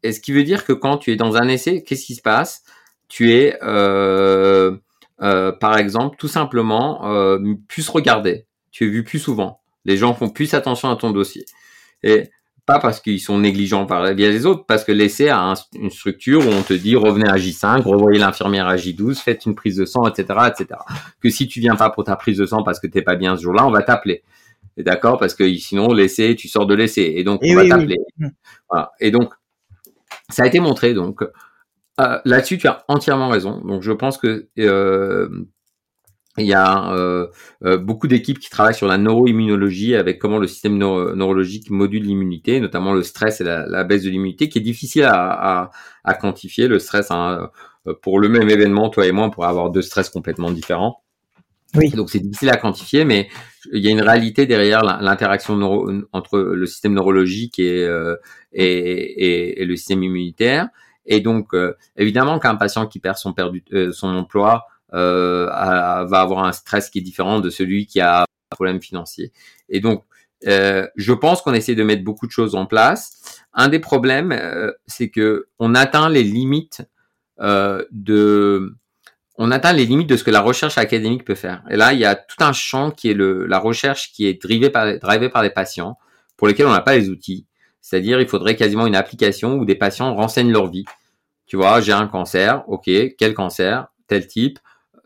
[0.02, 2.62] Est-ce qui veut dire que quand tu es dans un essai, qu'est-ce qui se passe?
[3.08, 4.76] Tu es, euh,
[5.22, 8.46] euh, par exemple, tout simplement euh, plus regardé.
[8.70, 9.60] Tu es vu plus souvent.
[9.84, 11.44] Les gens font plus attention à ton dossier.
[12.02, 12.30] Et
[12.66, 16.46] pas parce qu'ils sont négligents par la les autres, parce que l'essai a une structure
[16.46, 19.84] où on te dit revenez à J5, revoyez l'infirmière à J12, faites une prise de
[19.84, 20.80] sang, etc., etc.
[21.20, 23.36] Que si tu viens pas pour ta prise de sang parce que t'es pas bien
[23.36, 24.22] ce jour-là, on va t'appeler.
[24.76, 25.18] D'accord?
[25.18, 27.12] Parce que sinon, l'essai, tu sors de l'essai.
[27.16, 27.98] Et donc, on va t'appeler.
[28.70, 28.92] Voilà.
[29.00, 29.34] Et donc,
[30.30, 30.94] ça a été montré.
[30.94, 31.22] Donc,
[32.00, 33.60] euh, là-dessus, tu as entièrement raison.
[33.60, 35.28] Donc, je pense que euh,
[36.38, 37.26] il y a euh,
[37.64, 42.58] euh, beaucoup d'équipes qui travaillent sur la neuroimmunologie avec comment le système neurologique module l'immunité,
[42.58, 45.70] notamment le stress et la, baisse de l'immunité, qui est difficile à,
[46.20, 46.68] quantifier.
[46.68, 47.50] Le stress, hein,
[48.00, 51.02] pour le même événement, toi et moi, on pourrait avoir deux stress complètement différents.
[51.74, 51.90] Oui.
[51.90, 53.28] Donc c'est difficile à quantifier, mais
[53.72, 55.54] il y a une réalité derrière l'interaction
[56.12, 57.86] entre le système neurologique et,
[58.52, 60.68] et, le système immunitaire.
[61.06, 61.48] Et donc,
[61.96, 63.34] évidemment qu'un patient qui perd son,
[63.92, 68.26] son emploi, euh, va avoir un stress qui est différent de celui qui a un
[68.50, 69.32] problème financier.
[69.68, 70.04] Et donc,
[70.46, 73.42] euh, je pense qu'on essaie de mettre beaucoup de choses en place.
[73.54, 76.82] Un des problèmes, euh, c'est que on atteint les limites
[77.40, 78.74] euh, de,
[79.38, 81.62] on atteint les limites de ce que la recherche académique peut faire.
[81.70, 84.42] Et là, il y a tout un champ qui est le, la recherche qui est
[84.42, 85.96] drivée par, drivée par les patients,
[86.36, 87.46] pour lesquels on n'a pas les outils.
[87.82, 90.84] C'est-à-dire, il faudrait quasiment une application où des patients renseignent leur vie.
[91.46, 94.58] Tu vois, j'ai un cancer, ok, quel cancer, tel type,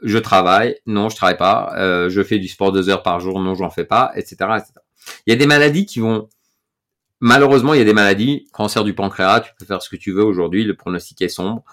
[0.02, 3.40] je travaille, non, je travaille pas, euh, je fais du sport deux heures par jour,
[3.40, 4.72] non, j'en fais pas, etc., etc.
[5.26, 6.28] Il y a des maladies qui vont,
[7.20, 10.12] malheureusement, il y a des maladies, cancer du pancréas, tu peux faire ce que tu
[10.12, 11.64] veux aujourd'hui, le pronostic est sombre,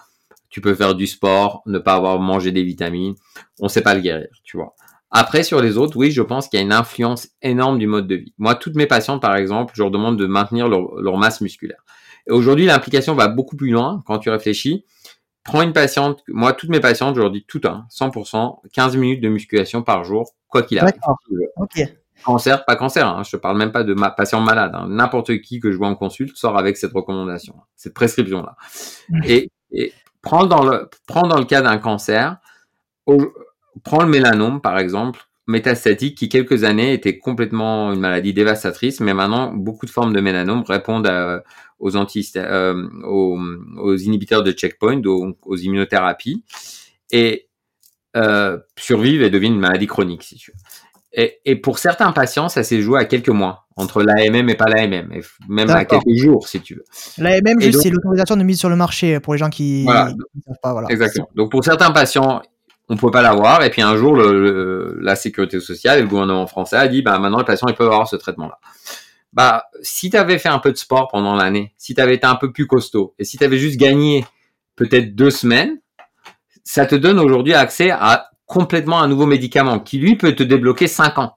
[0.48, 3.14] tu peux faire du sport, ne pas avoir mangé des vitamines,
[3.60, 4.74] on sait pas le guérir, tu vois.
[5.16, 8.06] Après, sur les autres, oui, je pense qu'il y a une influence énorme du mode
[8.06, 8.34] de vie.
[8.36, 11.84] Moi, toutes mes patientes, par exemple, je leur demande de maintenir leur, leur masse musculaire.
[12.26, 14.84] Et aujourd'hui, l'implication va beaucoup plus loin quand tu réfléchis
[15.44, 19.20] prends une patiente, moi, toutes mes patientes, je leur dis tout un, 100%, 15 minutes
[19.22, 20.94] de musculation par jour, quoi qu'il arrive.
[21.56, 21.80] Ok.
[22.24, 24.72] Cancer, pas cancer, hein, je parle même pas de ma patient malade.
[24.74, 24.86] Hein.
[24.88, 28.56] N'importe qui que je vois en consulte sort avec cette recommandation, cette prescription-là.
[29.24, 29.92] Et, et
[30.22, 32.38] prends dans le, prends dans le cas d'un cancer,
[33.82, 39.14] prends le mélanome, par exemple, métastatique qui quelques années était complètement une maladie dévastatrice, mais
[39.14, 41.10] maintenant beaucoup de formes de mélanome répondent
[41.78, 46.44] aux anti euh, aux, inhibiteurs de checkpoint, aux, aux immunothérapies
[47.10, 47.48] et
[48.16, 50.56] euh, survivent et deviennent une maladie chronique si tu veux.
[51.16, 54.66] Et, et pour certains patients, ça s'est joué à quelques mois entre l'AMM et pas
[54.66, 56.84] l'AMM, et même à quelques jours si tu veux.
[57.18, 60.72] L'AMM, c'est l'autorisation de mise sur le marché pour les gens qui ne savent pas.
[60.72, 60.88] Voilà.
[60.90, 61.28] Exactement.
[61.34, 62.42] Donc pour certains patients,
[62.88, 63.62] on pouvait pas l'avoir.
[63.62, 67.18] Et puis un jour, le, la sécurité sociale et le gouvernement français a dit, bah
[67.18, 68.58] maintenant les patients ils peuvent avoir ce traitement-là.
[69.32, 72.26] Bah si tu avais fait un peu de sport pendant l'année, si tu avais été
[72.26, 74.24] un peu plus costaud et si tu avais juste gagné
[74.76, 75.78] peut-être deux semaines,
[76.62, 80.86] ça te donne aujourd'hui accès à complètement un nouveau médicament qui lui peut te débloquer
[80.86, 81.36] cinq ans.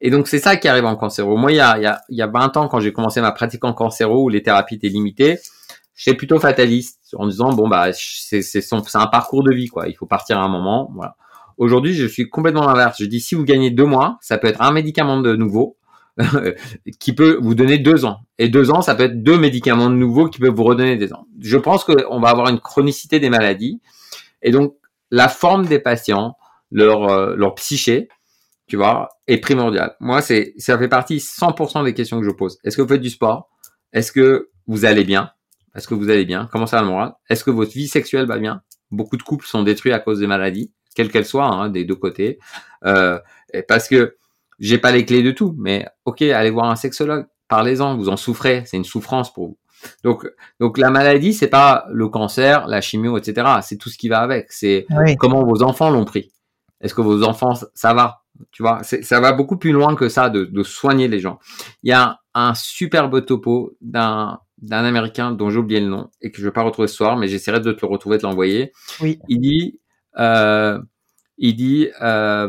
[0.00, 1.36] Et donc c'est ça qui arrive en cancéro.
[1.36, 3.20] Moi il y a, il y a, il y a 20 ans quand j'ai commencé
[3.20, 5.38] ma pratique en cancéro où les thérapies étaient limitées,
[5.94, 9.88] j'étais plutôt fataliste en disant bon bah c'est c'est un parcours de vie quoi.
[9.88, 10.90] Il faut partir à un moment.
[10.94, 11.16] Voilà.
[11.56, 12.96] Aujourd'hui, je suis complètement l'inverse.
[12.98, 15.76] Je dis si vous gagnez deux mois, ça peut être un médicament de nouveau
[16.98, 18.20] qui peut vous donner deux ans.
[18.38, 21.12] Et deux ans, ça peut être deux médicaments de nouveau qui peuvent vous redonner des
[21.12, 21.26] ans.
[21.40, 23.80] Je pense qu'on va avoir une chronicité des maladies.
[24.42, 24.74] Et donc,
[25.10, 26.36] la forme des patients,
[26.70, 28.08] leur, euh, leur psyché,
[28.66, 29.94] tu vois, est primordiale.
[30.00, 32.58] Moi, c'est, ça fait partie 100% des questions que je pose.
[32.64, 33.50] Est-ce que vous faites du sport?
[33.92, 35.30] Est-ce que vous allez bien?
[35.74, 36.48] Est-ce que vous allez bien?
[36.52, 38.62] Comment ça va le moral Est-ce que votre vie sexuelle va bien?
[38.90, 41.96] Beaucoup de couples sont détruits à cause des maladies, quelles qu'elles soient, hein, des deux
[41.96, 42.38] côtés.
[42.84, 43.18] Euh,
[43.68, 44.16] parce que
[44.58, 48.16] j'ai pas les clés de tout, mais ok, allez voir un sexologue, parlez-en, vous en
[48.16, 49.58] souffrez, c'est une souffrance pour vous.
[50.02, 50.26] Donc,
[50.60, 53.46] donc la maladie, c'est pas le cancer, la chimio, etc.
[53.62, 54.50] C'est tout ce qui va avec.
[54.50, 54.86] C'est
[55.18, 56.32] comment vos enfants l'ont pris.
[56.80, 58.22] Est-ce que vos enfants, ça va?
[58.50, 61.38] Tu vois, ça va beaucoup plus loin que ça de, de soigner les gens.
[61.82, 66.30] Il y a un superbe topo d'un d'un Américain dont j'ai oublié le nom et
[66.30, 68.72] que je vais pas retrouver ce soir, mais j'essaierai de te le retrouver, de l'envoyer.
[69.00, 69.18] Oui.
[69.28, 69.80] Il dit,
[70.18, 70.80] euh,
[71.38, 72.48] il dit, euh,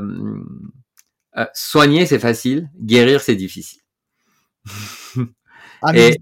[1.38, 3.82] euh, soigner c'est facile, guérir c'est difficile.
[5.82, 6.18] ah, et,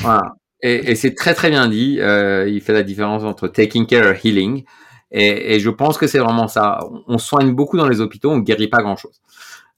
[0.00, 0.34] voilà.
[0.62, 1.94] et, et c'est très très bien dit.
[1.94, 4.64] Il fait la différence entre taking care et healing.
[5.10, 6.80] Et, et je pense que c'est vraiment ça.
[7.06, 9.20] On, soigne beaucoup dans les hôpitaux, on guérit pas grand chose.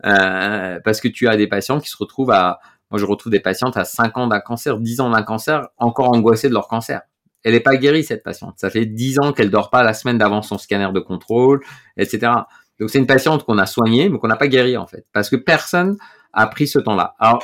[0.05, 2.61] Euh, parce que tu as des patients qui se retrouvent à,
[2.91, 6.14] moi je retrouve des patientes à 5 ans d'un cancer, 10 ans d'un cancer, encore
[6.14, 7.03] angoissées de leur cancer.
[7.45, 8.55] Elle n'est pas guérie cette patiente.
[8.57, 11.61] Ça fait 10 ans qu'elle dort pas la semaine d'avant son scanner de contrôle,
[11.97, 12.32] etc.
[12.80, 15.30] Donc c'est une patiente qu'on a soignée mais qu'on n'a pas guérie en fait, parce
[15.30, 15.97] que personne
[16.32, 17.14] a pris ce temps-là.
[17.18, 17.43] Alors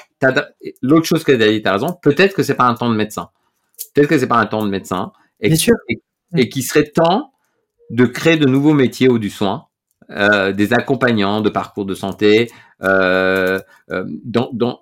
[0.82, 1.96] l'autre chose que tu as dit, tu as raison.
[2.02, 3.30] Peut-être que c'est pas un temps de médecin.
[3.94, 5.12] Peut-être que c'est pas un temps de médecin.
[5.40, 5.74] Et, Bien sûr.
[5.88, 6.00] et,
[6.36, 7.32] et qu'il serait temps
[7.90, 9.66] de créer de nouveaux métiers ou du soin,
[10.10, 12.50] euh, des accompagnants de parcours de santé.
[12.82, 13.58] Euh,
[13.90, 14.80] euh, dans, dans,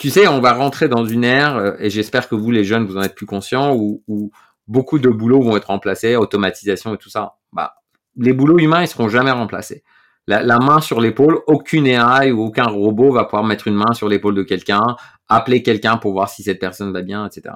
[0.00, 2.86] tu sais, on va rentrer dans une ère, euh, et j'espère que vous, les jeunes,
[2.86, 4.32] vous en êtes plus conscients, où, où
[4.66, 7.36] beaucoup de boulots vont être remplacés, automatisation et tout ça.
[7.52, 7.74] Bah,
[8.16, 9.84] les boulots humains, ils seront jamais remplacés
[10.26, 14.08] la, main sur l'épaule, aucune AI ou aucun robot va pouvoir mettre une main sur
[14.08, 14.96] l'épaule de quelqu'un,
[15.28, 17.54] appeler quelqu'un pour voir si cette personne va bien, etc.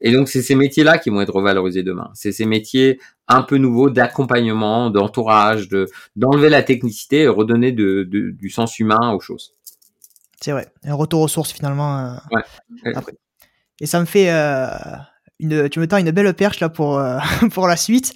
[0.00, 2.10] Et donc c'est ces métiers-là qui vont être revalorisés demain.
[2.14, 5.86] C'est ces métiers un peu nouveaux d'accompagnement, d'entourage, de
[6.16, 9.53] d'enlever la technicité et redonner de, du sens humain aux choses.
[10.44, 11.98] C'est vrai, un retour aux sources finalement.
[11.98, 12.16] Euh.
[13.80, 14.66] Et ça me fait euh,
[15.40, 17.18] une, tu me tends une belle perche là pour euh,
[17.54, 18.12] pour la suite,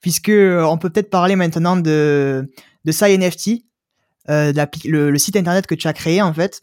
[0.00, 2.48] puisque on peut peut-être parler maintenant de
[2.84, 3.64] de SciNFT,
[4.30, 4.52] euh,
[4.84, 6.62] le, le, site internet que tu as créé en fait,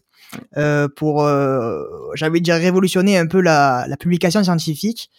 [0.56, 5.10] euh, pour, euh, j'avais déjà révolutionné un peu la, la publication scientifique.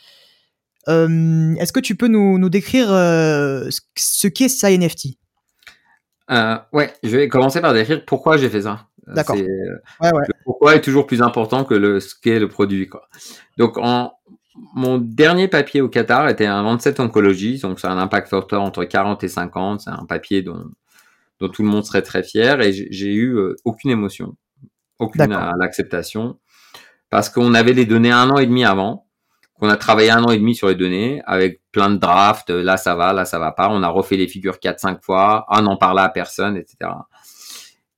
[0.88, 5.20] Est-ce que tu peux nous, nous décrire ce qu'est SciNFT
[6.74, 8.88] Ouais, je vais commencer par décrire pourquoi j'ai fait ça.
[9.08, 9.36] D'accord.
[9.36, 10.24] Ouais, ouais.
[10.46, 12.88] pourquoi est toujours plus important que le, ce qu'est le produit.
[12.88, 13.08] Quoi.
[13.58, 14.14] Donc, en,
[14.76, 18.84] mon dernier papier au Qatar était un Lancet Oncologie, donc c'est un impact factor entre
[18.84, 19.82] 40 et 50.
[19.82, 20.72] C'est un papier dont
[21.42, 22.62] dont tout le monde serait très fier.
[22.62, 24.38] Et j'ai eu euh, aucune émotion,
[25.00, 26.40] aucune à l'acceptation,
[27.10, 29.08] parce qu'on avait les données un an et demi avant,
[29.60, 32.52] qu'on a travaillé un an et demi sur les données avec plein de drafts.
[32.52, 33.70] Là ça va, là ça va pas.
[33.70, 35.46] On a refait les figures quatre cinq fois.
[35.50, 36.92] Ah n'en parla à personne, etc.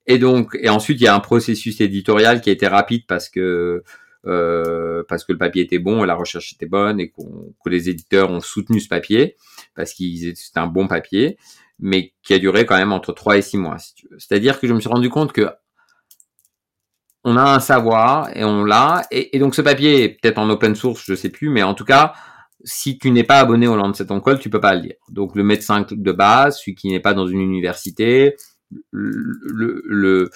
[0.06, 3.30] Et donc, et ensuite il y a un processus éditorial qui a été rapide parce
[3.30, 3.84] que
[4.26, 7.90] euh, parce que le papier était bon et la recherche était bonne et que les
[7.90, 9.36] éditeurs ont soutenu ce papier
[9.76, 11.38] parce qu'il c'était un bon papier
[11.80, 13.94] mais qui a duré quand même entre 3 et 6 mois, si.
[14.18, 15.50] C'est-à-dire que je me suis rendu compte que
[17.26, 20.76] on a un savoir et on l'a, et, donc ce papier est peut-être en open
[20.76, 22.14] source, je sais plus, mais en tout cas,
[22.66, 24.96] si tu n'es pas abonné au Lancet Oncol, tu peux pas le lire.
[25.10, 28.36] Donc le médecin de base, celui qui n'est pas dans une université,
[28.92, 30.30] le,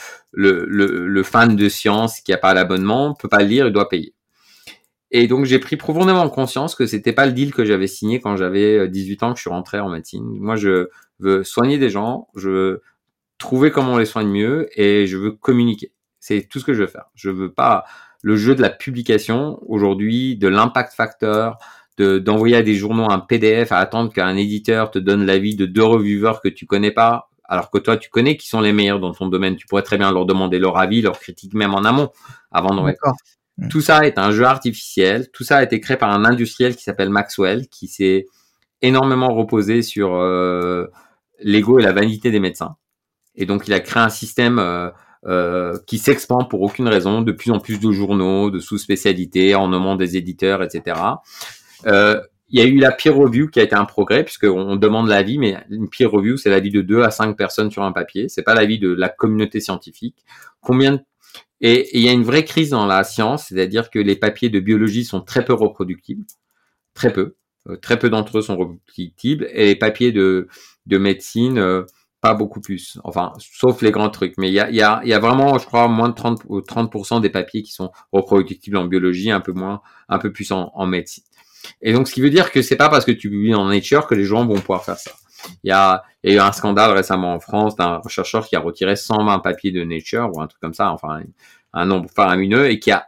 [1.23, 4.13] fan de science qui a pas l'abonnement, peut pas le lire, il doit payer.
[5.11, 8.35] Et donc j'ai pris profondément conscience que c'était pas le deal que j'avais signé quand
[8.35, 10.25] j'avais 18 ans que je suis rentré en médecine.
[10.25, 12.81] Moi je veux soigner des gens, je veux
[13.37, 15.91] trouver comment on les soigne mieux et je veux communiquer.
[16.19, 17.05] C'est tout ce que je veux faire.
[17.15, 17.85] Je veux pas
[18.21, 21.57] le jeu de la publication aujourd'hui, de l'impact factor,
[21.97, 25.65] de d'envoyer à des journaux un PDF à attendre qu'un éditeur te donne l'avis de
[25.65, 28.99] deux reviewers que tu connais pas, alors que toi tu connais qui sont les meilleurs
[28.99, 29.55] dans ton domaine.
[29.55, 32.11] Tu pourrais très bien leur demander leur avis, leur critique même en amont
[32.51, 32.81] avant de.
[33.59, 33.69] Mmh.
[33.69, 35.31] Tout ça est un jeu artificiel.
[35.31, 38.25] Tout ça a été créé par un industriel qui s'appelle Maxwell, qui s'est
[38.81, 40.85] énormément reposé sur euh,
[41.39, 42.75] l'ego et la vanité des médecins.
[43.35, 44.89] Et donc, il a créé un système euh,
[45.25, 49.67] euh, qui s'expand pour aucune raison, de plus en plus de journaux, de sous-spécialités, en
[49.67, 50.99] nommant des éditeurs, etc.
[51.85, 52.19] Euh,
[52.49, 55.37] il y a eu la peer review qui a été un progrès puisqu'on demande l'avis,
[55.37, 58.29] mais une peer review, c'est l'avis de deux à cinq personnes sur un papier.
[58.29, 60.23] C'est pas l'avis de la communauté scientifique.
[60.61, 61.01] Combien
[61.59, 64.59] et, il y a une vraie crise dans la science, c'est-à-dire que les papiers de
[64.59, 66.25] biologie sont très peu reproductibles,
[66.93, 67.35] très peu.
[67.67, 70.47] Euh, très peu d'entre eux sont reproductibles et les papiers de
[70.85, 71.83] de médecine, euh,
[72.21, 72.99] pas beaucoup plus.
[73.03, 74.35] Enfin, sauf les grands trucs.
[74.37, 77.73] Mais il y a, vraiment, je crois, moins de 30 ou 30% des papiers qui
[77.73, 81.23] sont reproductibles en biologie, un peu moins, un peu plus en médecine.
[81.81, 84.07] Et donc, ce qui veut dire que c'est pas parce que tu publies en Nature
[84.07, 85.11] que les gens vont pouvoir faire ça.
[85.63, 88.59] Il y a, y a eu un scandale récemment en France d'un chercheur qui a
[88.59, 91.21] retiré 120 papiers de Nature ou un truc comme ça, enfin
[91.73, 93.07] un nombre faramineux et qui a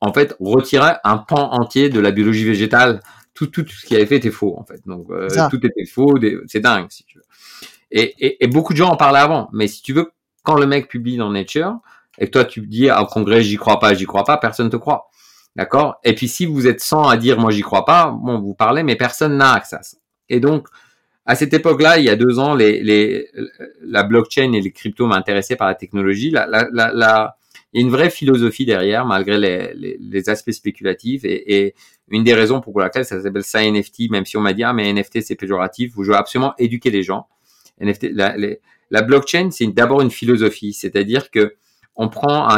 [0.00, 3.00] en fait retiré un pan entier de la biologie végétale
[3.34, 4.80] tout, tout, ce qui avait fait était faux en fait.
[4.86, 7.24] Donc euh, tout était faux, c'est dingue si tu veux.
[7.90, 10.66] Et, et, et, beaucoup de gens en parlaient avant, mais si tu veux, quand le
[10.66, 11.78] mec publie dans Nature
[12.18, 14.76] et que toi tu dis au congrès j'y crois pas, j'y crois pas, personne te
[14.76, 15.08] croit,
[15.56, 16.00] d'accord?
[16.04, 18.82] Et puis si vous êtes 100 à dire moi j'y crois pas, bon vous parlez,
[18.82, 19.96] mais personne n'a accès ça.
[20.28, 20.68] Et donc
[21.28, 25.68] à cette époque-là, il y a deux ans, la blockchain et les cryptos m'intéressaient par
[25.68, 26.28] la technologie.
[26.28, 27.34] Il y a
[27.74, 31.20] une vraie philosophie derrière, malgré les, aspects spéculatifs.
[31.24, 31.74] Et,
[32.10, 34.72] une des raisons pour laquelle ça s'appelle ça NFT, même si on m'a dit ah
[34.72, 37.26] mais NFT c'est péjoratif, je veux absolument éduquer les gens.
[37.78, 41.56] La, blockchain c'est d'abord une philosophie, c'est-à-dire que
[41.94, 42.48] on prend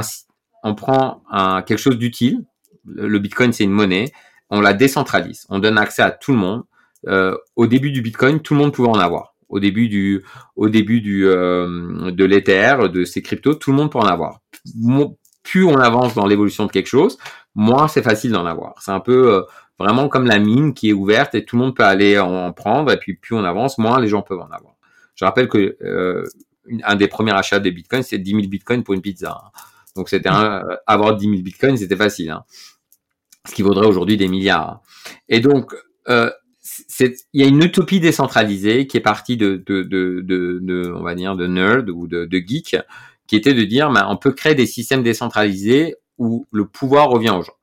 [1.67, 2.45] quelque chose d'utile.
[2.87, 4.13] Le, Bitcoin c'est une monnaie,
[4.51, 6.65] on la décentralise, on donne accès à tout le monde.
[7.07, 9.35] Euh, au début du Bitcoin, tout le monde pouvait en avoir.
[9.49, 10.23] Au début du,
[10.55, 14.41] au début du, euh, de l'Ether, de ces cryptos, tout le monde peut en avoir.
[15.43, 17.19] Plus on avance dans l'évolution de quelque chose,
[17.55, 18.75] moins c'est facile d'en avoir.
[18.81, 19.43] C'est un peu euh,
[19.79, 22.93] vraiment comme la mine qui est ouverte et tout le monde peut aller en prendre.
[22.93, 24.75] Et puis plus on avance, moins les gens peuvent en avoir.
[25.15, 26.25] Je rappelle que euh,
[26.85, 29.39] un des premiers achats des bitcoins, c'était 10 000 bitcoins pour une pizza.
[29.45, 29.51] Hein.
[29.97, 32.31] Donc c'était un, avoir 10 000 bitcoins, c'était facile.
[32.31, 32.45] Hein.
[33.49, 34.83] Ce qui vaudrait aujourd'hui des milliards.
[35.29, 35.75] Et donc,
[36.09, 36.31] euh,
[36.99, 41.15] il y a une utopie décentralisée qui est partie de, de, de, de, on va
[41.15, 42.77] dire, de nerd ou de, de geek,
[43.27, 47.31] qui était de dire, ben, on peut créer des systèmes décentralisés où le pouvoir revient
[47.31, 47.55] aux gens.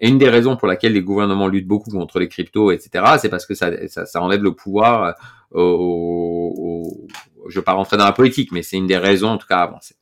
[0.00, 3.28] Et une des raisons pour laquelle les gouvernements luttent beaucoup contre les cryptos, etc., c'est
[3.28, 5.14] parce que ça, ça, ça, enlève le pouvoir
[5.50, 5.62] au,
[6.56, 7.06] au,
[7.48, 9.46] je ne vais pas rentrer dans la politique, mais c'est une des raisons en tout
[9.46, 9.96] cas avancées.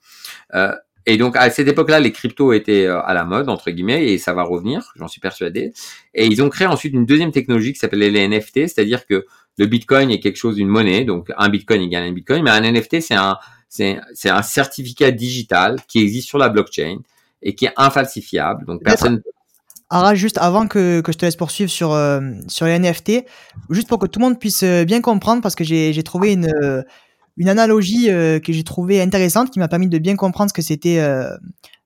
[0.55, 0.74] Euh,
[1.07, 4.19] et donc à cette époque-là, les cryptos étaient euh, à la mode entre guillemets et
[4.19, 5.73] ça va revenir, j'en suis persuadé.
[6.15, 9.27] Et ils ont créé ensuite une deuxième technologie qui s'appelait les NFT, c'est-à-dire que
[9.59, 12.61] le Bitcoin est quelque chose d'une monnaie, donc un Bitcoin égale un Bitcoin, mais un
[12.61, 16.99] NFT c'est un c'est c'est un certificat digital qui existe sur la blockchain
[17.43, 18.65] et qui est infalsifiable.
[18.65, 19.21] Donc personne
[19.91, 23.27] Ara, juste avant que, que, je te laisse poursuivre sur, euh, sur les NFT,
[23.69, 26.51] juste pour que tout le monde puisse euh, bien comprendre, parce que j'ai trouvé une,
[27.36, 30.62] une analogie euh, que j'ai trouvée intéressante, qui m'a permis de bien comprendre ce que
[30.62, 31.31] c'était euh,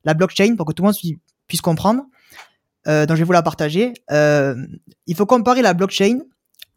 [0.05, 0.97] la blockchain, pour que tout le monde
[1.47, 2.03] puisse comprendre.
[2.87, 3.95] Euh, donc je vais vous la partager.
[4.11, 6.21] il faut comparer la blockchain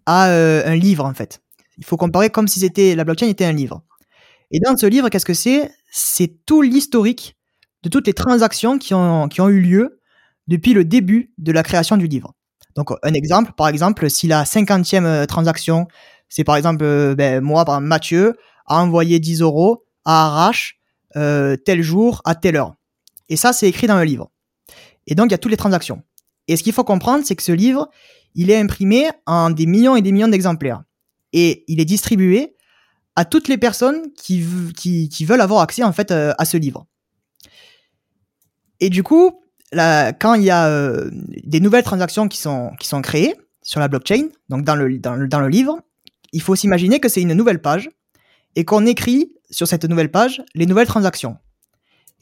[0.05, 1.41] à un livre en fait.
[1.77, 3.83] Il faut comparer comme si c'était la blockchain était un livre.
[4.51, 5.71] Et dans ce livre, qu'est-ce que c'est?
[5.91, 7.37] C'est tout l'historique
[7.83, 10.01] de toutes les transactions qui ont, qui ont eu lieu
[10.47, 12.33] depuis le début de la création du livre.
[12.75, 15.87] Donc un exemple, par exemple, si la cinquantième transaction,
[16.27, 18.35] c'est par exemple ben, moi, par Mathieu,
[18.71, 20.79] a envoyé 10 euros à Arrache
[21.17, 22.73] euh, tel jour à telle heure.
[23.27, 24.31] Et ça, c'est écrit dans le livre.
[25.07, 26.01] Et donc, il y a toutes les transactions.
[26.47, 27.89] Et ce qu'il faut comprendre, c'est que ce livre,
[28.33, 30.83] il est imprimé en des millions et des millions d'exemplaires.
[31.33, 32.55] Et il est distribué
[33.17, 36.87] à toutes les personnes qui, veulent avoir accès en fait euh, à ce livre.
[38.79, 39.43] Et du coup,
[39.73, 41.09] quand il y a euh,
[41.43, 42.71] des nouvelles transactions qui sont,
[43.03, 45.79] créées sur la blockchain, donc dans le livre,
[46.31, 47.89] il faut s'imaginer que c'est une nouvelle page
[48.55, 51.37] et qu'on écrit sur cette nouvelle page les nouvelles transactions.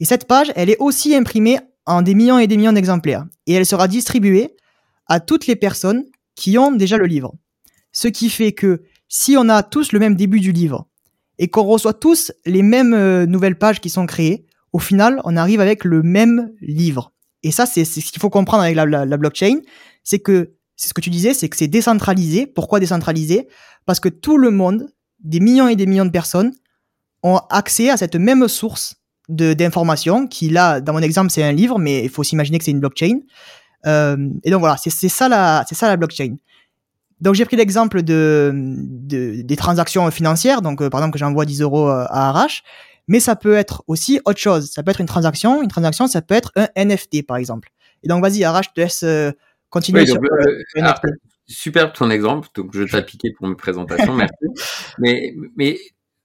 [0.00, 3.54] Et cette page, elle est aussi imprimée en des millions et des millions d'exemplaires et
[3.54, 4.56] elle sera distribuée
[5.06, 6.04] à toutes les personnes
[6.36, 7.34] qui ont déjà le livre.
[7.92, 10.88] Ce qui fait que si on a tous le même début du livre
[11.38, 15.36] et qu'on reçoit tous les mêmes euh, nouvelles pages qui sont créées, au final, on
[15.36, 17.12] arrive avec le même livre.
[17.42, 19.60] Et ça, c'est ce qu'il faut comprendre avec la, la blockchain,
[20.04, 22.46] c'est que c'est ce que tu disais, c'est que c'est décentralisé.
[22.46, 23.48] Pourquoi décentralisé?
[23.84, 24.88] Parce que tout le monde
[25.22, 26.52] des millions et des millions de personnes
[27.22, 28.96] ont accès à cette même source
[29.28, 32.70] d'informations qui là dans mon exemple c'est un livre mais il faut s'imaginer que c'est
[32.70, 33.20] une blockchain.
[33.86, 36.36] Euh, et donc voilà c'est ça la c'est ça la blockchain.
[37.20, 40.62] Donc j'ai pris l'exemple de, de, des transactions financières.
[40.62, 42.62] Donc euh, par exemple que j'envoie 10 euros euh, à Arrache
[43.08, 44.70] mais ça peut être aussi autre chose.
[44.70, 45.62] Ça peut être une transaction.
[45.62, 47.70] Une transaction ça peut être un NFT par exemple.
[48.02, 49.30] Et donc vas-y Arrache je te laisse euh,
[49.68, 50.18] continuer sur,
[51.50, 54.34] superbe ton exemple, donc je vais t'appliquer pour mes présentations, merci.
[54.98, 55.78] mais mais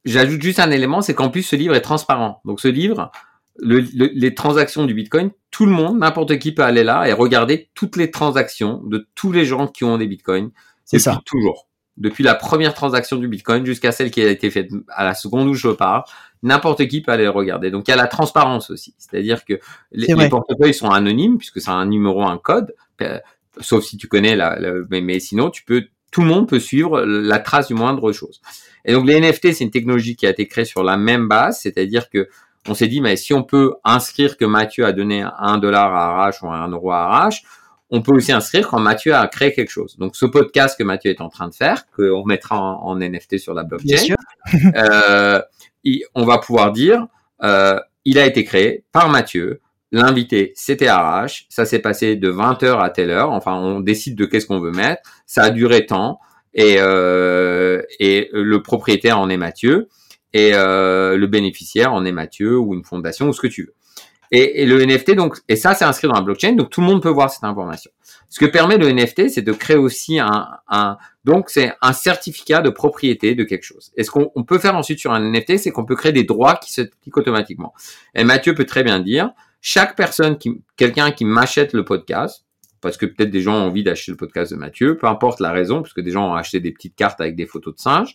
[0.05, 2.41] j'ajoute juste un élément, c'est qu'en plus ce livre est transparent.
[2.45, 3.11] Donc ce livre,
[3.57, 7.69] le, les transactions du Bitcoin, tout le monde, n'importe qui peut aller là et regarder
[7.73, 10.51] toutes les transactions de tous les gens qui ont des Bitcoins.
[10.83, 11.21] C'est ça.
[11.25, 11.67] Toujours.
[11.97, 15.47] Depuis la première transaction du Bitcoin jusqu'à celle qui a été faite à la seconde
[15.47, 16.03] où je parle,
[16.43, 17.71] n'importe qui peut aller regarder.
[17.71, 19.53] Donc il y a la transparence aussi, c'est-à-dire que
[19.93, 22.75] les, les, portefeuilles sont anonymes puisque c'est un numéro, un code
[23.59, 24.57] sauf si tu connais la,
[24.89, 28.41] mais, sinon tu peux tout le monde peut suivre la trace du moindre chose.
[28.85, 31.59] Et donc les NFT, c'est une technologie qui a été créée sur la même base,
[31.59, 32.29] c'est-à-dire que
[32.67, 36.11] on s'est dit, mais si on peut inscrire que Mathieu a donné un dollar à
[36.11, 37.43] Arrache ou un euro à Arrache,
[37.89, 39.97] on peut aussi inscrire quand Mathieu a créé quelque chose.
[39.97, 43.53] Donc ce podcast que Mathieu est en train de faire, qu'on mettra en, NFT sur
[43.53, 44.15] la blockchain,
[44.75, 45.41] euh,
[46.15, 47.05] on va pouvoir dire,
[47.43, 49.61] euh, il a été créé par Mathieu
[49.95, 51.45] L'invité, c'était Arrache.
[51.47, 53.31] Ça s'est passé de 20h à telle heure.
[53.31, 55.01] Enfin, on décide de qu'est-ce qu'on veut mettre.
[55.25, 56.19] Ça a duré tant.
[56.53, 59.87] Et, euh, et le propriétaire en est Mathieu.
[60.33, 63.73] Et euh, le bénéficiaire en est Mathieu ou une fondation ou ce que tu veux.
[64.31, 66.87] Et, et, le NFT, donc, et ça, c'est inscrit dans la blockchain, donc tout le
[66.87, 67.89] monde peut voir cette information.
[68.27, 72.61] Ce que permet le NFT, c'est de créer aussi un, un donc c'est un certificat
[72.61, 73.93] de propriété de quelque chose.
[73.95, 76.55] Et ce qu'on peut faire ensuite sur un NFT, c'est qu'on peut créer des droits
[76.55, 77.73] qui se cliquent automatiquement.
[78.13, 79.31] Et Mathieu peut très bien dire,
[79.67, 82.45] chaque personne qui, quelqu'un qui m'achète le podcast,
[82.81, 85.51] parce que peut-être des gens ont envie d'acheter le podcast de Mathieu, peu importe la
[85.51, 88.13] raison, parce que des gens ont acheté des petites cartes avec des photos de singes,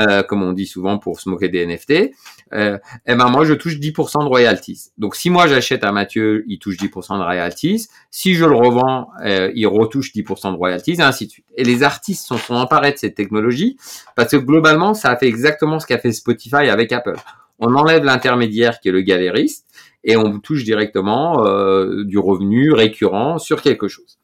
[0.00, 2.10] euh, comme on dit souvent pour se moquer des NFT,
[2.54, 2.76] euh,
[3.06, 4.90] eh ben moi je touche 10% de royalties.
[4.98, 7.86] Donc si moi j'achète à Mathieu, il touche 10% de royalties.
[8.10, 11.46] Si je le revends, euh, il retouche 10% de royalties, et ainsi de suite.
[11.54, 13.76] Et les artistes sont, sont emparés de cette technologie
[14.16, 17.14] parce que globalement, ça a fait exactement ce qu'a fait Spotify avec Apple.
[17.60, 19.66] On enlève l'intermédiaire qui est le galériste
[20.04, 24.18] et on touche directement euh, du revenu récurrent sur quelque chose.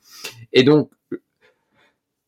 [0.52, 0.90] Et donc,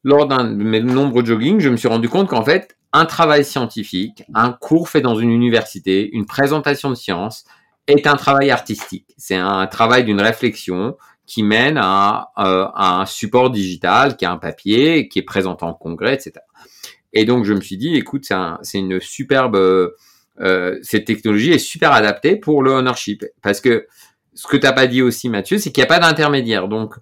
[0.05, 3.45] lors d'un de mes nombreux jogging, je me suis rendu compte qu'en fait, un travail
[3.45, 7.45] scientifique, un cours fait dans une université, une présentation de science,
[7.87, 9.15] est un travail artistique.
[9.17, 10.97] C'est un travail d'une réflexion
[11.27, 15.75] qui mène à, euh, un support digital, qui est un papier, qui est présenté en
[15.75, 16.33] congrès, etc.
[17.13, 18.25] Et donc je me suis dit, écoute,
[18.63, 19.57] c'est une superbe,
[20.41, 23.87] euh, cette technologie est super adaptée pour le ownership, parce que
[24.35, 26.69] ce que t'as pas dit aussi, Mathieu, c'est qu'il n'y a pas d'intermédiaire.
[26.69, 26.95] Donc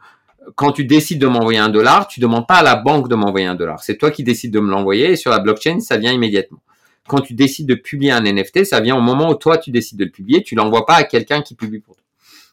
[0.54, 3.46] quand tu décides de m'envoyer un dollar, tu demandes pas à la banque de m'envoyer
[3.46, 3.82] un dollar.
[3.82, 6.62] C'est toi qui décides de me l'envoyer et sur la blockchain, ça vient immédiatement.
[7.08, 9.98] Quand tu décides de publier un NFT, ça vient au moment où toi tu décides
[9.98, 12.04] de le publier, tu l'envoies pas à quelqu'un qui publie pour toi.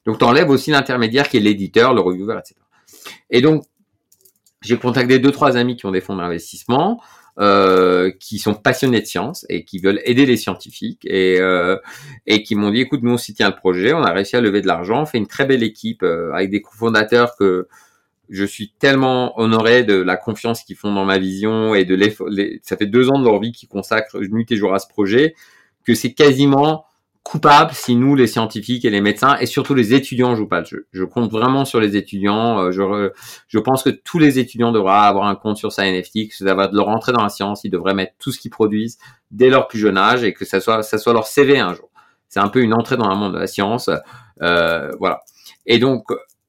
[0.06, 2.56] Donc tu enlèves aussi l'intermédiaire qui est l'éditeur, le reviewer, etc.
[3.30, 3.64] Et donc
[4.62, 7.02] j'ai contacté deux trois amis qui ont des fonds d'investissement.
[7.40, 11.78] Euh, qui sont passionnés de science et qui veulent aider les scientifiques et, euh,
[12.28, 14.42] et qui m'ont dit écoute nous on s'y tient le projet on a réussi à
[14.42, 17.68] lever de l'argent on fait une très belle équipe euh, avec des cofondateurs que
[18.30, 22.30] je suis tellement honoré de la confiance qu'ils font dans ma vision et de l'effort
[22.62, 25.34] ça fait deux ans de leur vie qu'ils consacrent nuit et jour à ce projet
[25.88, 26.86] que c'est quasiment
[27.24, 30.66] coupable si nous, les scientifiques et les médecins, et surtout les étudiants, jouent pas le
[30.66, 30.88] jeu.
[30.92, 32.60] Je compte vraiment sur les étudiants.
[32.60, 33.12] Euh, je,
[33.48, 36.54] je pense que tous les étudiants devraient avoir un compte sur sa NFT, que ça
[36.54, 37.64] va de leur rentrer dans la science.
[37.64, 38.98] Ils devraient mettre tout ce qu'ils produisent
[39.32, 41.90] dès leur plus jeune âge et que ça soit, ça soit leur CV un jour.
[42.28, 43.90] C'est un peu une entrée dans le monde de la science.
[44.42, 45.22] Euh, voilà.
[45.66, 46.06] Et donc,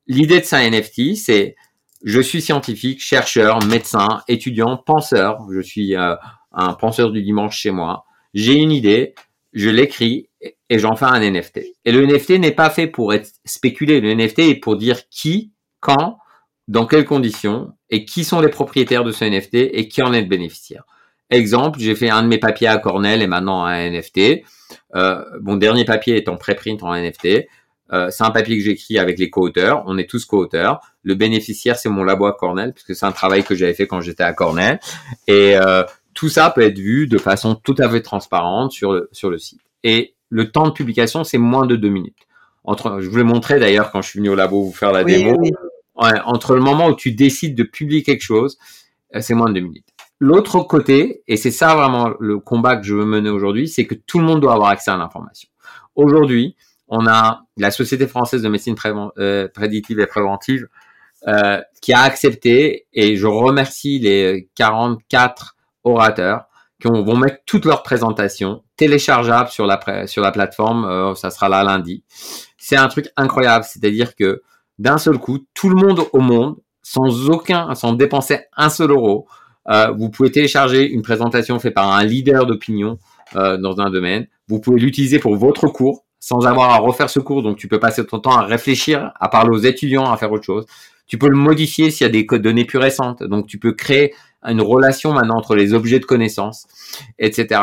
[0.07, 1.55] l'idée de sa NFT, c'est
[2.03, 5.39] je suis scientifique, chercheur, médecin, étudiant, penseur.
[5.53, 6.17] Je suis euh,
[6.53, 8.05] un penseur du dimanche chez moi.
[8.35, 9.15] J'ai une idée,
[9.55, 10.29] je l'écris
[10.69, 11.61] et j'en fais un NFT.
[11.85, 14.01] Et le NFT n'est pas fait pour être spéculé.
[14.01, 16.19] Le NFT est pour dire qui, quand,
[16.69, 20.23] dans quelles conditions et qui sont les propriétaires de ce NFT et qui en est
[20.23, 20.85] le bénéficiaire.
[21.31, 24.43] Exemple, j'ai fait un de mes papiers à Cornell et maintenant un NFT.
[24.95, 27.47] Euh, mon dernier papier est en préprint en NFT.
[27.93, 29.83] Euh, c'est un papier que j'écris avec les co-auteurs.
[29.87, 30.81] On est tous co-auteurs.
[31.03, 34.01] Le bénéficiaire, c'est mon labo à Cornell, puisque c'est un travail que j'avais fait quand
[34.01, 34.81] j'étais à Cornell.
[35.29, 35.85] Et euh,
[36.15, 39.39] tout ça peut être vu de façon tout à fait transparente sur le, sur le
[39.39, 39.61] site.
[39.83, 42.27] Et le temps de publication, c'est moins de deux minutes.
[42.65, 45.05] Entre, je vous l'ai montré d'ailleurs quand je suis venu au labo vous faire la
[45.05, 45.37] démo.
[45.97, 48.59] Ouais, entre le moment où tu décides de publier quelque chose,
[49.15, 49.87] euh, c'est moins de deux minutes.
[50.19, 53.95] L'autre côté, et c'est ça vraiment le combat que je veux mener aujourd'hui, c'est que
[53.95, 55.49] tout le monde doit avoir accès à l'information.
[55.95, 56.57] Aujourd'hui,
[56.89, 58.75] on a la Société française de médecine
[59.19, 60.69] euh, prédictive et préventive
[61.29, 66.47] euh, qui a accepté, et je remercie les 44 orateurs
[66.81, 70.85] qui vont mettre toutes leurs présentations téléchargeables sur la, sur la plateforme.
[70.85, 72.05] Euh, ça sera là lundi.
[72.59, 73.65] C'est un truc incroyable.
[73.65, 74.43] C'est-à-dire que
[74.79, 79.27] d'un seul coup, tout le monde au monde, sans aucun, sans dépenser un seul euro,
[79.69, 82.99] euh, vous pouvez télécharger une présentation faite par un leader d'opinion
[83.37, 84.27] euh, dans un domaine.
[84.49, 87.43] Vous pouvez l'utiliser pour votre cours sans avoir à refaire ce cours.
[87.43, 90.45] Donc, tu peux passer ton temps à réfléchir, à parler aux étudiants, à faire autre
[90.45, 90.67] chose.
[91.07, 93.23] Tu peux le modifier s'il y a des données plus récentes.
[93.23, 96.67] Donc, tu peux créer une relation maintenant entre les objets de connaissance,
[97.19, 97.61] etc.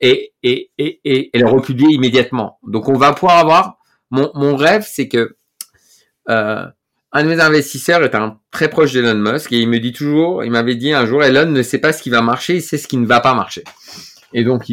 [0.00, 2.58] Et, et, et, et, le republier immédiatement.
[2.66, 3.78] Donc, on va pouvoir avoir...
[4.10, 5.36] Mon, mon rêve, c'est que...
[6.28, 6.64] Euh,
[7.12, 10.44] un de mes investisseurs est un très proche d'Elon Musk et il me dit toujours,
[10.44, 12.78] il m'avait dit un jour, Elon ne sait pas ce qui va marcher, il sait
[12.78, 13.64] ce qui ne va pas marcher.
[14.32, 14.66] Et donc,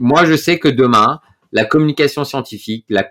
[0.00, 1.20] moi, je sais que demain,
[1.54, 3.08] la communication scientifique, la,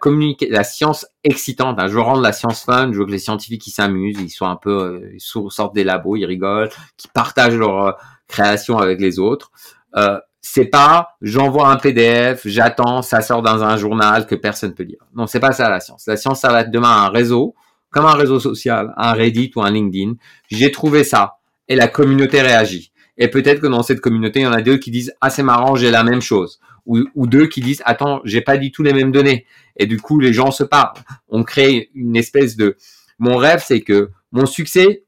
[0.50, 1.80] la science excitante.
[1.88, 2.92] Je veux rendre la science fun.
[2.92, 6.18] Je veux que les scientifiques ils s'amusent, ils soient un peu, euh, sortent des labos,
[6.18, 7.92] ils rigolent, qu'ils partagent leur euh,
[8.28, 9.50] création avec les autres.
[9.96, 14.84] Euh, c'est pas j'envoie un PDF, j'attends, ça sort dans un journal que personne peut
[14.84, 15.00] lire.
[15.16, 16.04] Non, c'est pas ça la science.
[16.06, 17.56] La science, ça va être demain un réseau,
[17.92, 20.16] comme un réseau social, un Reddit ou un LinkedIn.
[20.50, 21.38] J'ai trouvé ça
[21.70, 22.92] et la communauté réagit.
[23.16, 25.44] Et peut-être que dans cette communauté, il y en a deux qui disent ah c'est
[25.44, 28.94] marrant, j'ai la même chose ou, deux qui disent attends, j'ai pas dit tout les
[28.94, 29.46] mêmes données.
[29.78, 30.94] Et du coup, les gens se parlent.
[31.30, 32.78] On crée une espèce de.
[33.20, 35.04] Mon rêve, c'est que mon succès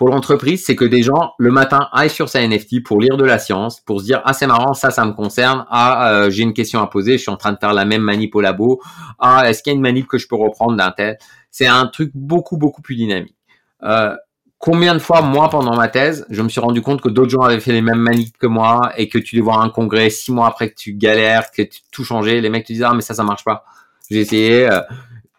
[0.00, 3.24] pour l'entreprise, c'est que des gens le matin aillent sur sa NFT pour lire de
[3.24, 6.42] la science, pour se dire ah c'est marrant, ça ça me concerne, ah euh, j'ai
[6.42, 8.80] une question à poser, je suis en train de faire la même manip au labo,
[9.18, 11.18] ah est-ce qu'il y a une manip que je peux reprendre d'un tel?
[11.50, 13.36] C'est un truc beaucoup beaucoup plus dynamique.
[13.82, 14.16] Euh,
[14.60, 17.40] combien de fois, moi, pendant ma thèse, je me suis rendu compte que d'autres gens
[17.40, 20.10] avaient fait les mêmes manips que moi et que tu les vois à un congrès
[20.10, 22.94] six mois après que tu galères, que tu tout changé, les mecs te disent ah
[22.94, 23.64] mais ça ça marche pas.
[24.08, 24.70] J'ai essayé.
[24.70, 24.82] Euh,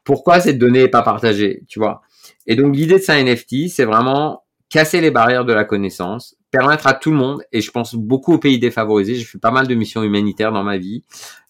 [0.04, 2.02] pourquoi cette donnée est pas partagée, tu vois?
[2.48, 6.88] Et donc l'idée de ça NFT, c'est vraiment casser les barrières de la connaissance, permettre
[6.88, 9.68] à tout le monde, et je pense beaucoup aux pays défavorisés, j'ai fait pas mal
[9.68, 11.04] de missions humanitaires dans ma vie.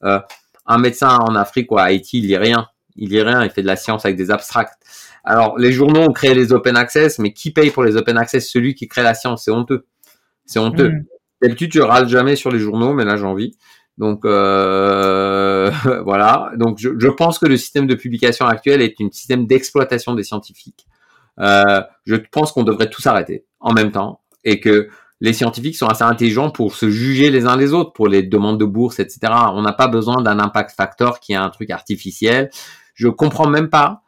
[0.03, 0.19] Euh,
[0.65, 2.67] un médecin en Afrique ou à Haïti, il lit rien.
[2.97, 4.77] Il lit rien, il fait de la science avec des abstracts.
[5.23, 8.49] Alors, les journaux ont créé les open access, mais qui paye pour les open access?
[8.49, 9.85] Celui qui crée la science, c'est honteux.
[10.45, 10.89] C'est honteux.
[10.89, 11.05] Mm.
[11.41, 13.55] D'habitude, je râle jamais sur les journaux, mais là, j'ai envie.
[13.97, 15.71] Donc euh,
[16.05, 16.51] voilà.
[16.57, 20.23] Donc je, je, pense que le système de publication actuel est un système d'exploitation des
[20.23, 20.87] scientifiques.
[21.39, 24.89] Euh, je pense qu'on devrait tous arrêter en même temps et que
[25.21, 28.59] les scientifiques sont assez intelligents pour se juger les uns les autres pour les demandes
[28.59, 29.19] de bourse, etc.
[29.53, 32.49] On n'a pas besoin d'un impact factor qui est un truc artificiel.
[32.95, 34.01] Je comprends même pas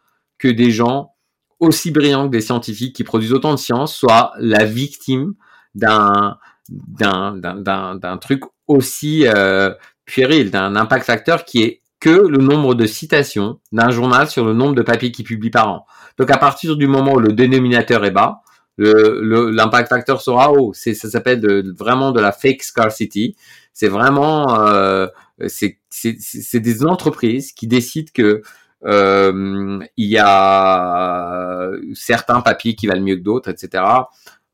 [0.44, 1.14] que des gens
[1.60, 5.36] aussi brillants que des scientifiques qui produisent autant de science soient la victime
[5.74, 6.38] d'un
[6.70, 13.62] d'un truc aussi euh, puéril, d'un impact facteur qui est que le nombre de citations
[13.72, 15.86] d'un journal sur le nombre de papiers qu'il publie par an.
[16.18, 18.42] Donc à partir du moment où le dénominateur est bas,
[18.78, 20.74] l'impact facteur sera haut.
[20.74, 21.42] C'est ça s'appelle
[21.78, 23.38] vraiment de la fake scarcity.
[23.72, 25.08] C'est vraiment euh,
[25.48, 28.42] c'est des entreprises qui décident que
[28.86, 33.84] il y a certains papiers qui valent mieux que d'autres, etc.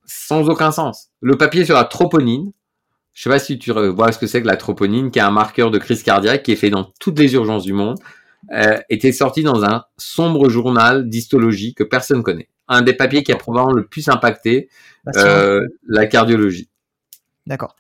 [0.06, 1.10] Sans aucun sens.
[1.22, 2.52] Le papier sur la troponine,
[3.14, 5.32] je sais pas si tu vois ce que c'est que la troponine, qui est un
[5.32, 7.98] marqueur de crise cardiaque qui est fait dans toutes les urgences du monde,
[8.54, 12.50] euh, était sorti dans un sombre journal d'histologie que personne connaît.
[12.68, 14.70] Un des papiers qui a probablement le plus impacté
[15.16, 16.70] euh, la cardiologie.
[17.46, 17.76] D'accord.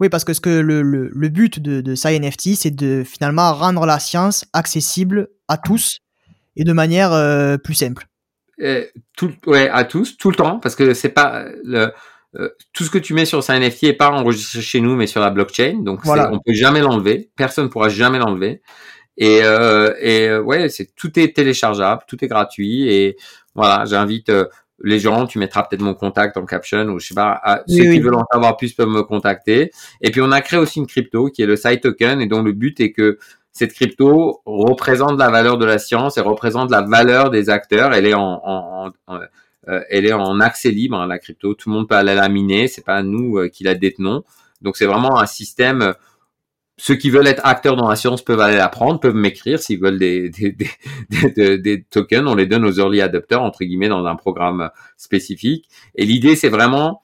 [0.00, 3.52] Oui, parce que ce que le, le, le but de, de SciNFT, c'est de finalement
[3.52, 5.98] rendre la science accessible à tous
[6.56, 8.06] et de manière euh, plus simple.
[8.60, 8.84] Euh,
[9.16, 11.92] tout, ouais, à tous, tout le temps, parce que c'est pas le,
[12.36, 15.06] euh, tout ce que tu mets sur sa NFT est pas enregistré chez nous, mais
[15.06, 15.80] sur la blockchain.
[15.82, 16.30] Donc, voilà.
[16.32, 17.30] on peut jamais l'enlever.
[17.36, 18.62] Personne pourra jamais l'enlever.
[19.16, 22.88] Et, euh, et ouais, c'est tout est téléchargeable, tout est gratuit.
[22.88, 23.16] Et
[23.54, 24.30] voilà, j'invite
[24.82, 25.26] les gens.
[25.26, 27.38] Tu mettras peut-être mon contact en caption ou je sais pas.
[27.42, 29.70] À, ceux qui veulent en savoir plus peuvent me contacter.
[30.00, 32.42] Et puis, on a créé aussi une crypto qui est le Side Token et dont
[32.42, 33.18] le but est que
[33.52, 37.92] cette crypto représente la valeur de la science et représente la valeur des acteurs.
[37.92, 39.20] Elle est en, en, en
[39.68, 41.54] euh, elle est en accès libre, hein, la crypto.
[41.54, 42.68] Tout le monde peut aller la miner.
[42.68, 44.22] C'est pas nous euh, qui la détenons.
[44.62, 45.94] Donc c'est vraiment un système.
[46.78, 49.58] Euh, ceux qui veulent être acteurs dans la science peuvent aller la prendre, peuvent m'écrire
[49.58, 50.56] s'ils veulent des, des,
[51.10, 52.26] des, des, tokens.
[52.26, 55.68] On les donne aux early adopters entre guillemets dans un programme spécifique.
[55.94, 57.02] Et l'idée c'est vraiment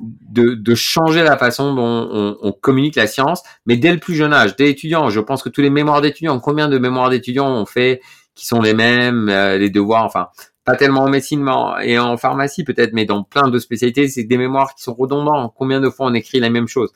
[0.00, 4.14] de, de, changer la façon dont on, on, communique la science, mais dès le plus
[4.14, 5.08] jeune âge, dès étudiants.
[5.08, 8.02] Je pense que tous les mémoires d'étudiants, combien de mémoires d'étudiants ont fait
[8.34, 10.28] qui sont les mêmes, les devoirs, enfin,
[10.66, 11.48] pas tellement en médecine
[11.82, 15.48] et en pharmacie peut-être, mais dans plein de spécialités, c'est des mémoires qui sont redondants.
[15.48, 16.92] Combien de fois on écrit la même chose?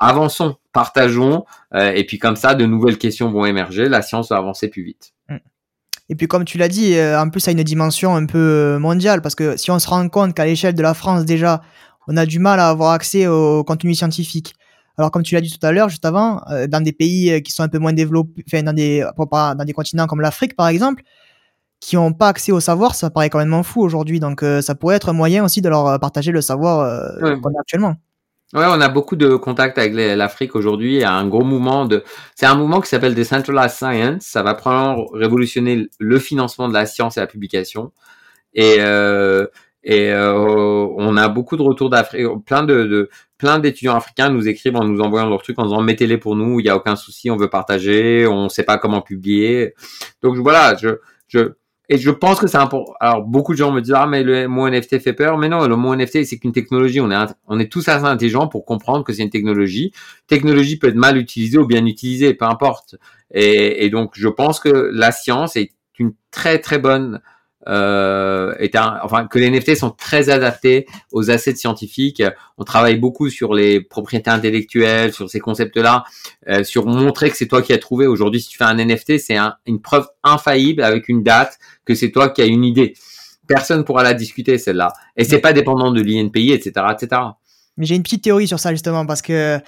[0.00, 4.36] Avançons, partageons, euh, et puis comme ça, de nouvelles questions vont émerger, la science va
[4.36, 5.14] avancer plus vite.
[5.30, 5.36] Mm.
[6.10, 8.38] Et puis comme tu l'as dit, euh, en plus ça a une dimension un peu
[8.38, 11.62] euh, mondiale, parce que si on se rend compte qu'à l'échelle de la France déjà,
[12.08, 14.54] on a du mal à avoir accès au contenu scientifique.
[14.98, 17.62] Alors comme tu l'as dit tout à l'heure, juste avant, dans des pays qui sont
[17.62, 21.02] un peu moins développés, enfin dans des, dans des continents comme l'Afrique par exemple,
[21.80, 24.20] qui n'ont pas accès au savoir, ça paraît quand même fou aujourd'hui.
[24.20, 27.96] Donc ça pourrait être un moyen aussi de leur partager le savoir qu'on a actuellement.
[28.52, 30.94] Ouais, on a beaucoup de contacts avec l'Afrique aujourd'hui.
[30.94, 32.04] Il y a un gros mouvement de.
[32.36, 34.22] C'est un mouvement qui s'appelle Decentralized Science.
[34.22, 37.92] Ça va probablement révolutionner le financement de la science et la publication.
[38.54, 39.46] Et euh,
[39.82, 40.32] et euh,
[40.96, 42.26] on a beaucoup de retours d'Afrique.
[42.46, 45.82] Plein de, de plein d'étudiants africains nous écrivent en nous envoyant leurs trucs en disant
[45.82, 46.60] mettez-les pour nous.
[46.60, 48.26] Il y a aucun souci, on veut partager.
[48.26, 49.74] On ne sait pas comment publier.
[50.22, 51.54] Donc voilà, je je
[51.88, 52.94] et je pense que c'est important.
[52.98, 55.36] Alors, beaucoup de gens me disent, ah, mais le mot NFT fait peur.
[55.36, 57.00] Mais non, le mot NFT, c'est qu'une technologie.
[57.00, 59.92] On est, on est tous assez intelligents pour comprendre que c'est une technologie.
[60.26, 62.96] Technologie peut être mal utilisée ou bien utilisée, peu importe.
[63.32, 67.20] Et, et donc, je pense que la science est une très, très bonne
[67.66, 72.22] euh, est un, enfin que les NFT sont très adaptés aux assets scientifiques.
[72.58, 76.04] On travaille beaucoup sur les propriétés intellectuelles, sur ces concepts-là,
[76.48, 78.06] euh, sur montrer que c'est toi qui as trouvé.
[78.06, 81.94] Aujourd'hui, si tu fais un NFT, c'est un, une preuve infaillible avec une date que
[81.94, 82.94] c'est toi qui as une idée.
[83.46, 87.20] Personne pourra la discuter celle-là, et c'est pas dépendant de l'INPI, etc., etc.
[87.76, 89.58] Mais j'ai une petite théorie sur ça justement parce que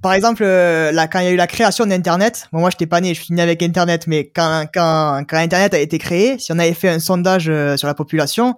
[0.00, 2.76] par exemple, euh, là, quand il y a eu la création d'Internet, bon, moi, je
[2.76, 6.38] n'étais pas né, je suis né avec Internet, mais quand, quand, Internet a été créé,
[6.38, 8.56] si on avait fait un sondage euh, sur la population,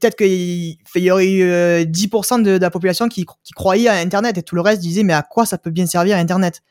[0.00, 1.42] peut-être qu'il y aurait eu
[1.84, 5.12] 10% euh, de, la population qui, croyait à Internet et tout le reste disait, mais
[5.12, 6.62] à quoi ça peut bien servir Internet?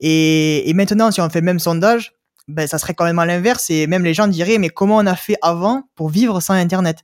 [0.00, 2.12] Et, et, maintenant, si on fait le même sondage,
[2.48, 5.06] ben, ça serait quand même à l'inverse et même les gens diraient, mais comment on
[5.06, 6.98] a fait avant pour vivre sans Internet?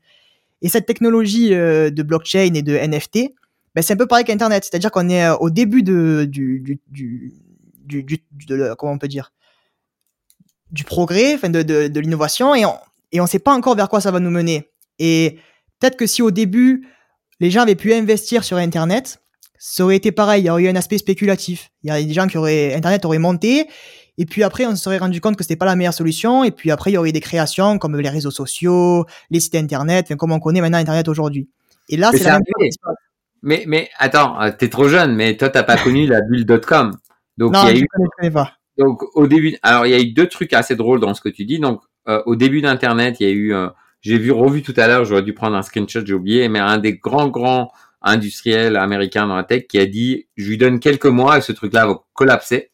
[0.60, 3.32] Et cette technologie de blockchain et de NFT,
[3.74, 6.80] ben, c'est un peu pareil qu'Internet, c'est-à-dire qu'on est euh, au début de, du, du,
[6.88, 9.32] du, du, de, comment on peut dire,
[10.70, 12.64] du progrès, enfin de, de, de l'innovation, et,
[13.12, 14.70] et on ne sait pas encore vers quoi ça va nous mener.
[14.98, 15.38] Et
[15.78, 16.88] peut-être que si au début,
[17.40, 19.20] les gens avaient pu investir sur Internet,
[19.58, 21.70] ça aurait été pareil, il y aurait eu un aspect spéculatif.
[21.82, 23.66] Il y a des gens qui auraient, Internet aurait monté,
[24.18, 26.50] et puis après, on se serait rendu compte que c'était pas la meilleure solution, et
[26.50, 30.14] puis après, il y aurait eu des créations comme les réseaux sociaux, les sites Internet,
[30.16, 31.48] comme on connaît maintenant Internet aujourd'hui.
[31.88, 32.76] Et là, c'est la même chose.
[33.42, 36.92] Mais, mais attends, euh, t'es trop jeune, mais toi, t'as pas connu la bulle.com.
[37.38, 37.86] Donc, non, il y a eu...
[37.88, 38.52] connais, connais pas.
[38.78, 41.28] Donc, au début, alors, il y a eu deux trucs assez drôles dans ce que
[41.28, 41.58] tu dis.
[41.58, 43.68] Donc, euh, au début d'Internet, il y a eu, euh,
[44.00, 46.78] j'ai vu, revu tout à l'heure, j'aurais dû prendre un screenshot, j'ai oublié, mais un
[46.78, 51.06] des grands, grands industriels américains dans la tech qui a dit, je lui donne quelques
[51.06, 52.70] mois et ce truc-là va collapser.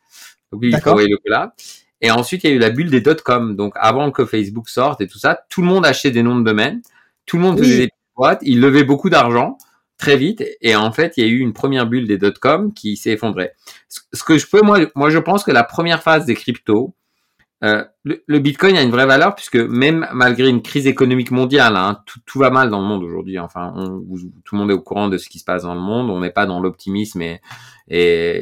[0.52, 1.84] Donc, il le collapse.
[2.00, 3.56] Et ensuite, il y a eu la bulle des dot-com.
[3.56, 6.44] Donc, avant que Facebook sorte et tout ça, tout le monde achetait des noms de
[6.44, 6.80] domaine.
[7.26, 8.38] Tout le monde faisait des boîtes.
[8.42, 9.58] Il levait beaucoup d'argent
[9.98, 10.44] très vite.
[10.60, 13.50] Et en fait, il y a eu une première bulle des dot-com qui s'est effondrée.
[13.88, 16.94] Ce que je peux, moi, moi, je pense que la première phase des cryptos,
[17.64, 22.00] euh, le, Bitcoin a une vraie valeur puisque même malgré une crise économique mondiale, hein,
[22.24, 23.38] tout, va mal dans le monde aujourd'hui.
[23.38, 23.74] Enfin,
[24.44, 26.08] tout le monde est au courant de ce qui se passe dans le monde.
[26.10, 27.40] On n'est pas dans l'optimisme et,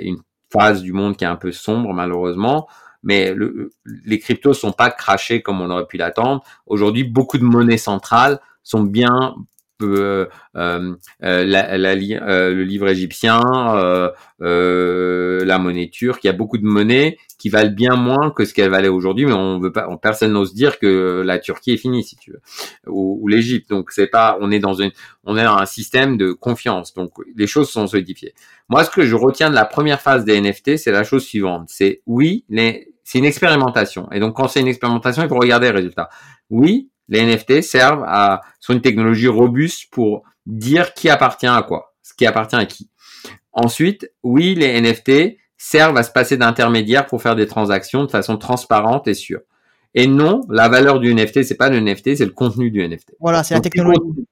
[0.07, 0.19] une
[0.53, 2.69] phase du monde qui est un peu sombre malheureusement.
[3.03, 6.43] Mais le, les cryptos sont pas crachés comme on aurait pu l'attendre.
[6.67, 9.35] Aujourd'hui, beaucoup de monnaies centrales sont bien
[9.83, 10.27] euh,
[10.57, 13.41] euh, la, la, euh, le livre égyptien,
[14.41, 16.25] la monnaie turque.
[16.25, 19.27] Il y a beaucoup de monnaies qui valent bien moins que ce qu'elles valaient aujourd'hui,
[19.27, 22.41] mais on veut pas, personne n'ose dire que la Turquie est finie, si tu veux,
[22.87, 23.69] ou, ou l'Égypte.
[23.69, 24.91] Donc c'est pas, on est dans une,
[25.25, 26.95] on est dans un système de confiance.
[26.95, 28.35] Donc les choses sont solidifiées.
[28.69, 31.69] Moi, ce que je retiens de la première phase des NFT, c'est la chose suivante.
[31.69, 32.45] C'est oui,
[33.05, 34.11] c'est une expérimentation.
[34.13, 36.09] Et donc quand c'est une expérimentation, il faut regarder les résultats.
[36.49, 41.95] Oui, les NFT servent à, sont une technologie robuste pour dire qui appartient à quoi,
[42.03, 42.91] ce qui appartient à qui.
[43.53, 48.37] Ensuite, oui, les NFT servent à se passer d'intermédiaires pour faire des transactions de façon
[48.37, 49.41] transparente et sûre.
[49.95, 53.15] Et non, la valeur du NFT, c'est pas le NFT, c'est le contenu du NFT.
[53.19, 54.27] Voilà, c'est la technologie.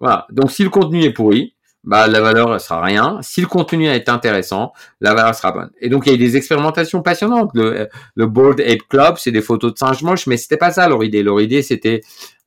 [0.00, 0.26] voilà.
[0.30, 1.55] Donc, si le contenu est pourri,
[1.86, 3.18] bah la valeur sera rien.
[3.22, 5.70] Si le contenu est intéressant, la valeur sera bonne.
[5.80, 7.50] Et donc il y a eu des expérimentations passionnantes.
[7.54, 10.88] Le, le Board Ape Club, c'est des photos de singes moches, mais c'était pas ça
[10.88, 11.22] leur idée.
[11.22, 12.00] Leur idée c'était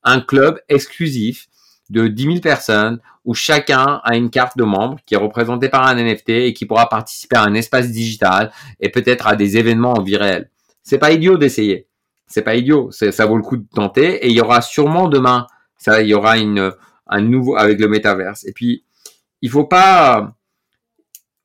[0.04, 1.48] un club exclusif
[1.90, 5.88] de 10 000 personnes où chacun a une carte de membre qui est représentée par
[5.88, 9.94] un NFT et qui pourra participer à un espace digital et peut-être à des événements
[9.94, 10.50] en vie réelle.
[10.84, 11.88] C'est pas idiot d'essayer.
[12.28, 12.90] C'est pas idiot.
[12.92, 15.48] Ça vaut le coup de tenter et il y aura sûrement demain,
[15.78, 16.74] ça, il y aura une,
[17.08, 18.46] un nouveau avec le métaverse.
[18.46, 18.84] Et puis,
[19.42, 20.36] il faut pas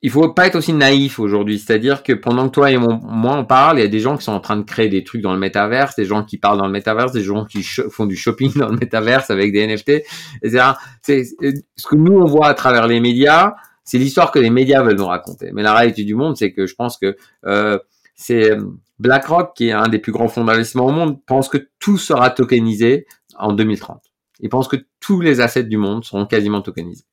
[0.02, 1.58] il faut pas être aussi naïf aujourd'hui.
[1.58, 4.24] C'est-à-dire que pendant que toi et moi on parle, il y a des gens qui
[4.24, 6.66] sont en train de créer des trucs dans le métaverse, des gens qui parlent dans
[6.66, 10.02] le métaverse, des gens qui font du shopping dans le métaverse avec des NFT,
[10.42, 10.72] etc.
[11.00, 14.82] C'est ce que nous on voit à travers les médias, c'est l'histoire que les médias
[14.82, 15.52] veulent nous raconter.
[15.54, 17.16] Mais la réalité du monde, c'est que je pense que
[17.46, 17.78] euh,
[18.14, 18.60] c'est euh,
[18.98, 22.28] BlackRock qui est un des plus grands fonds d'investissement au monde pense que tout sera
[22.28, 23.06] tokenisé
[23.38, 24.02] en 2030.
[24.40, 27.04] Il pense que tous les assets du monde seront quasiment tokenisés.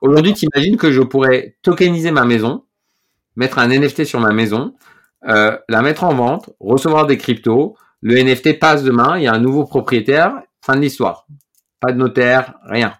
[0.00, 2.64] Aujourd'hui, tu imagines que je pourrais tokeniser ma maison,
[3.36, 4.74] mettre un NFT sur ma maison,
[5.28, 9.34] euh, la mettre en vente, recevoir des cryptos, le NFT passe demain, il y a
[9.34, 10.32] un nouveau propriétaire,
[10.62, 11.26] fin de l'histoire.
[11.80, 12.94] Pas de notaire, rien.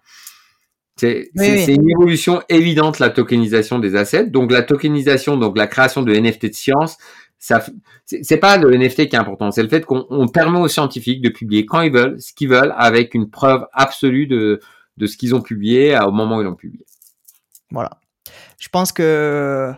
[0.96, 4.26] C'est une évolution évidente, la tokenisation des assets.
[4.26, 6.98] Donc la tokenisation, donc la création de NFT de science,
[7.38, 7.64] ça,
[8.04, 11.30] c'est pas le NFT qui est important, c'est le fait qu'on permet aux scientifiques de
[11.30, 14.60] publier quand ils veulent, ce qu'ils veulent, avec une preuve absolue de,
[14.98, 16.84] de ce qu'ils ont publié au moment où ils l'ont publié.
[17.70, 17.90] Voilà.
[18.58, 19.72] Je pense que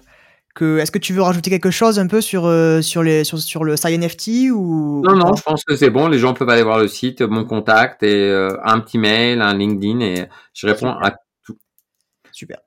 [0.55, 3.39] que est-ce que tu veux rajouter quelque chose un peu sur euh, sur les sur,
[3.39, 6.63] sur le NFT ou Non non, je pense que c'est bon, les gens peuvent aller
[6.63, 10.91] voir le site, mon contact et euh, un petit mail, un LinkedIn et je réponds
[10.91, 11.13] à
[11.45, 11.57] tout.
[12.33, 12.59] Super.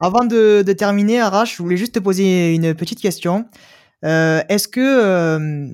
[0.00, 3.46] Avant de, de terminer, Arash, je voulais juste te poser une petite question.
[4.04, 5.68] Euh, est-ce que euh,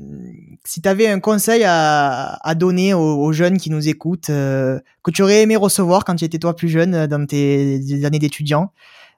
[0.64, 5.10] si tu avais un conseil à, à donner aux, jeunes qui nous écoutent, euh, que
[5.10, 8.72] tu aurais aimé recevoir quand tu étais toi plus jeune dans tes années d'étudiant,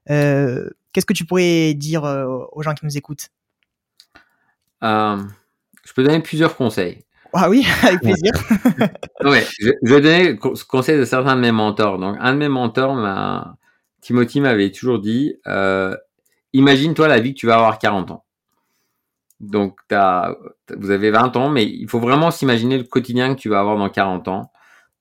[0.08, 2.04] qu'est-ce que tu pourrais dire
[2.52, 3.28] aux gens qui nous écoutent?
[4.82, 7.04] Je peux donner plusieurs conseils.
[7.34, 8.32] Ah oui, avec plaisir.
[9.24, 11.98] ouais, je, je, vais donner le conseil de certains de mes mentors.
[11.98, 13.56] Donc, un de mes mentors, m'a,
[14.00, 15.36] Timothy m'avait toujours dit,
[16.52, 18.24] imagine-toi la vie que tu vas avoir 40 ans.
[19.40, 20.34] Donc, as,
[20.76, 23.76] vous avez 20 ans, mais il faut vraiment s'imaginer le quotidien que tu vas avoir
[23.76, 24.50] dans 40 ans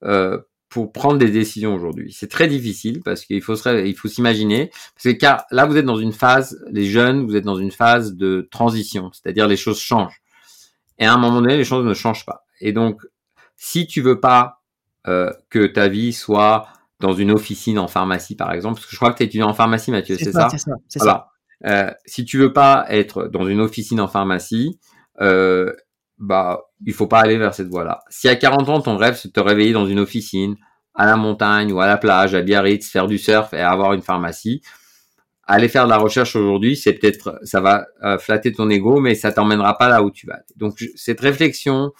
[0.04, 0.38] euh,
[0.68, 2.12] pour prendre des décisions aujourd'hui.
[2.12, 5.86] C'est très difficile parce qu'il faut il faut s'imaginer parce que car là vous êtes
[5.86, 9.80] dans une phase, les jeunes, vous êtes dans une phase de transition, c'est-à-dire les choses
[9.80, 10.20] changent.
[10.98, 12.44] Et à un moment donné, les choses ne changent pas.
[12.60, 13.02] Et donc,
[13.56, 14.62] si tu veux pas
[15.06, 16.68] euh, que ta vie soit
[17.00, 19.48] dans une officine en pharmacie, par exemple, parce que je crois que tu es étudiant
[19.48, 21.28] en pharmacie, Mathieu, c'est ça C'est ça, c'est ça.
[21.66, 24.78] Euh, si tu veux pas être dans une officine en pharmacie,
[25.20, 25.72] euh,
[26.18, 28.00] bah, il faut pas aller vers cette voie-là.
[28.10, 30.56] Si à 40 ans, ton rêve, c'est de te réveiller dans une officine,
[30.94, 34.02] à la montagne ou à la plage, à Biarritz, faire du surf et avoir une
[34.02, 34.62] pharmacie,
[35.44, 39.14] aller faire de la recherche aujourd'hui, c'est peut-être, ça va euh, flatter ton ego, mais
[39.14, 40.40] ça t'emmènera pas là où tu vas.
[40.56, 41.92] Donc, cette réflexion,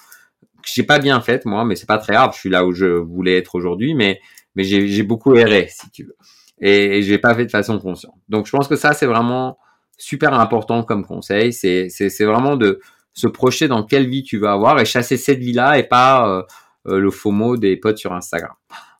[0.62, 2.72] que j'ai pas bien faite, moi, mais c'est pas très grave, je suis là où
[2.72, 4.20] je voulais être aujourd'hui, mais,
[4.56, 6.16] mais j'ai beaucoup erré, si tu veux.
[6.60, 8.16] Et, et j'ai pas fait de façon consciente.
[8.28, 9.58] Donc, je pense que ça, c'est vraiment
[9.96, 11.52] super important comme conseil.
[11.52, 12.80] C'est, c'est, c'est vraiment de,
[13.18, 16.42] se projeter dans quelle vie tu veux avoir et chasser cette vie-là et pas euh,
[16.86, 18.54] euh, le mot des potes sur Instagram.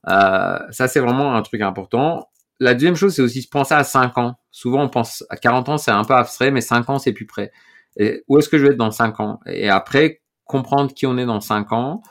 [0.09, 2.29] Euh, ça, c'est vraiment un truc important.
[2.59, 4.35] La deuxième chose, c'est aussi se penser à 5 ans.
[4.51, 7.27] Souvent, on pense à 40 ans, c'est un peu abstrait, mais 5 ans, c'est plus
[7.27, 7.53] près.
[7.97, 9.39] Et où est-ce que je vais être dans 5 ans?
[9.47, 12.03] Et après, comprendre qui on est dans 5 ans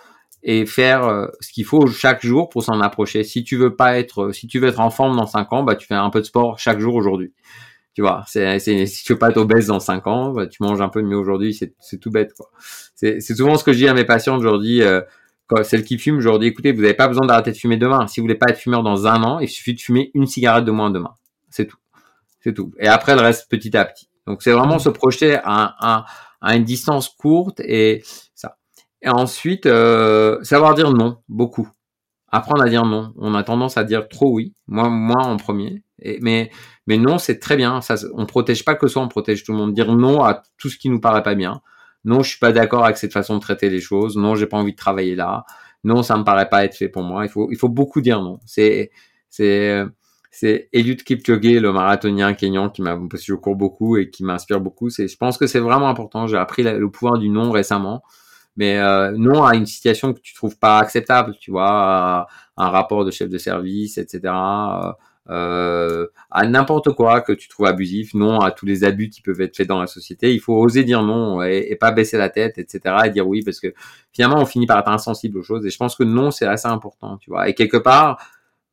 [0.44, 3.26] et faire ce qu'il faut chaque jour pour s'en approcher.
[3.26, 5.76] Si tu veux pas être, si tu veux être en forme dans 5 ans, bah,
[5.76, 7.34] tu fais un peu de sport chaque jour aujourd'hui.
[7.98, 10.82] Tu vois, c'est, si tu veux pas être obèse dans 5 ans, bah, tu manges
[10.82, 12.52] un peu mieux aujourd'hui, c'est, c'est tout bête, quoi.
[12.94, 15.02] C'est, c'est souvent ce que je dis à mes patients, aujourd'hui, euh,
[15.48, 17.76] quand celles qui fument, je leur dis, écoutez, vous n'avez pas besoin d'arrêter de fumer
[17.76, 18.06] demain.
[18.06, 20.64] Si vous voulez pas être fumeur dans un an, il suffit de fumer une cigarette
[20.64, 21.16] de moins demain.
[21.50, 21.80] C'est tout.
[22.40, 22.72] C'est tout.
[22.80, 24.12] Et après, le reste petit à petit.
[24.28, 26.06] Donc, c'est vraiment se projeter à, à,
[26.40, 28.04] à une distance courte et
[28.36, 28.60] ça.
[29.02, 31.68] Et ensuite, euh, savoir dire non, beaucoup.
[32.32, 33.12] Apprendre à dire non.
[33.18, 34.54] On a tendance à dire trop oui.
[34.68, 35.82] Moi, moi en premier.
[36.04, 36.50] Mais
[36.88, 37.82] non, c'est très bien.
[37.82, 39.74] Ça, on protège pas que soi, on protège tout le monde.
[39.74, 41.62] Dire non à tout ce qui nous paraît pas bien.
[42.06, 44.16] Non, je suis pas d'accord avec cette façon de traiter les choses.
[44.18, 45.46] Non, j'ai pas envie de travailler là.
[45.84, 47.26] Non, ça me paraît pas être fait pour moi.
[47.26, 48.40] Il faut, beaucoup dire non.
[48.46, 48.92] C'est,
[49.30, 49.84] c'est,
[50.32, 54.90] c'est Eliud Kipchoge, le marathonien kenyan qui m'a, je cours beaucoup et qui m'inspire beaucoup.
[54.90, 56.28] Je pense que c'est vraiment important.
[56.28, 58.04] J'ai appris le pouvoir du non récemment.
[58.56, 63.06] Mais euh, non à une situation que tu trouves pas acceptable, tu vois, un rapport
[63.06, 64.34] de chef de service, etc
[65.30, 69.56] à n'importe quoi que tu trouves abusif, non à tous les abus qui peuvent être
[69.56, 70.34] faits dans la société.
[70.34, 72.96] Il faut oser dire non et, pas baisser la tête, etc.
[73.06, 73.74] et dire oui parce que
[74.14, 75.66] finalement on finit par être insensible aux choses.
[75.66, 77.50] Et je pense que non c'est assez important, tu vois.
[77.50, 78.20] Et quelque part,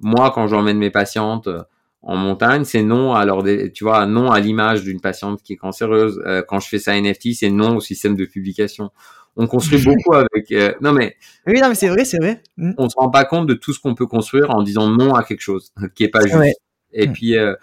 [0.01, 1.63] moi quand j'emmène mes patientes euh,
[2.03, 5.57] en montagne, c'est non à leur, tu vois, non à l'image d'une patiente qui est
[5.57, 6.23] cancéreuse.
[6.27, 8.91] Euh, quand je fais ça NFT, c'est non au système de publication
[9.37, 10.51] on construit beaucoup avec.
[10.53, 11.17] Euh, non mais.
[11.47, 12.43] Oui, non mais c'est vrai, c'est vrai.
[12.57, 12.73] Mm.
[12.79, 15.25] On se rend pas compte de tout ce qu'on peut construire en disant non à
[15.25, 16.59] quelque chose qui est pas juste.
[16.93, 17.13] Et mm.
[17.13, 17.55] puis euh,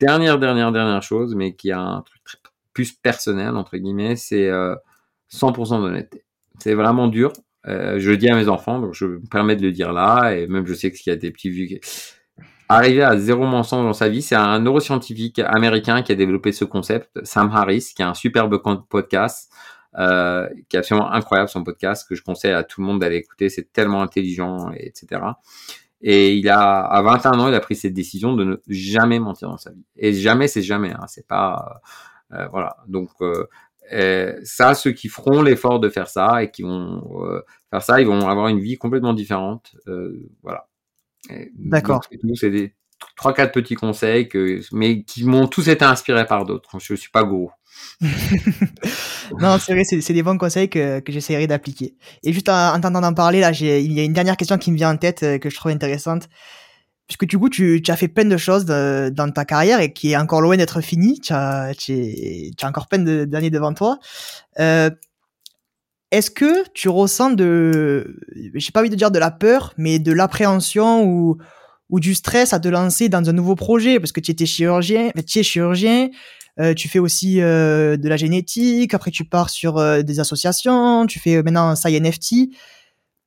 [0.00, 2.20] dernière, dernière, dernière chose, mais qui a un truc
[2.72, 4.78] plus personnel entre guillemets, c'est 100%
[5.32, 6.24] euh, d'honnêteté.
[6.58, 7.32] C'est vraiment dur.
[7.64, 10.46] je le dis à mes enfants, donc je me permets de le dire là, et
[10.46, 11.80] même je sais que ce qui a été petits vues.
[12.68, 16.64] Arriver à zéro mensonge dans sa vie, c'est un neuroscientifique américain qui a développé ce
[16.64, 19.50] concept, Sam Harris, qui a un superbe podcast
[19.98, 23.16] euh, qui est absolument incroyable son podcast que je conseille à tout le monde d'aller
[23.16, 23.48] écouter.
[23.48, 25.22] C'est tellement intelligent, etc.
[26.02, 29.48] Et il a, à 21 ans, il a pris cette décision de ne jamais mentir
[29.48, 29.84] dans sa vie.
[29.96, 30.92] Et jamais, c'est jamais.
[30.92, 31.80] Hein, c'est pas,
[32.32, 32.76] euh, voilà.
[32.86, 37.40] Donc euh, ça, ceux qui feront l'effort de faire ça et qui vont euh,
[37.70, 39.76] faire ça, ils vont avoir une vie complètement différente.
[40.42, 40.68] voilà.
[41.54, 42.04] D'accord.
[42.34, 42.74] C'est des
[43.16, 46.78] trois quatre petits conseils que, mais qui m'ont tous été inspirés par d'autres.
[46.78, 47.50] Je suis pas gourou.
[49.40, 51.94] non, c'est vrai, c'est des bons conseils que, j'essaierai d'appliquer.
[52.22, 54.90] Et juste en, en parler, là, il y a une dernière question qui me vient
[54.90, 56.28] en tête euh, que je trouve intéressante.
[57.06, 60.16] Puisque du coup, tu, as fait plein de choses dans ta carrière et qui est
[60.16, 61.20] encore loin d'être finie.
[61.20, 61.72] Tu as,
[62.64, 63.98] encore plein d'années devant toi.
[64.58, 64.90] Euh,
[66.10, 68.18] Est-ce que tu ressens de,
[68.54, 71.38] j'ai pas envie de dire de la peur, mais de l'appréhension ou,
[72.00, 74.00] du stress à te lancer dans un nouveau projet?
[74.00, 76.08] Parce que tu étais chirurgien, tu chirurgien,
[76.58, 81.06] euh, tu fais aussi euh, de la génétique, après tu pars sur euh, des associations,
[81.06, 82.50] tu fais maintenant un NFT.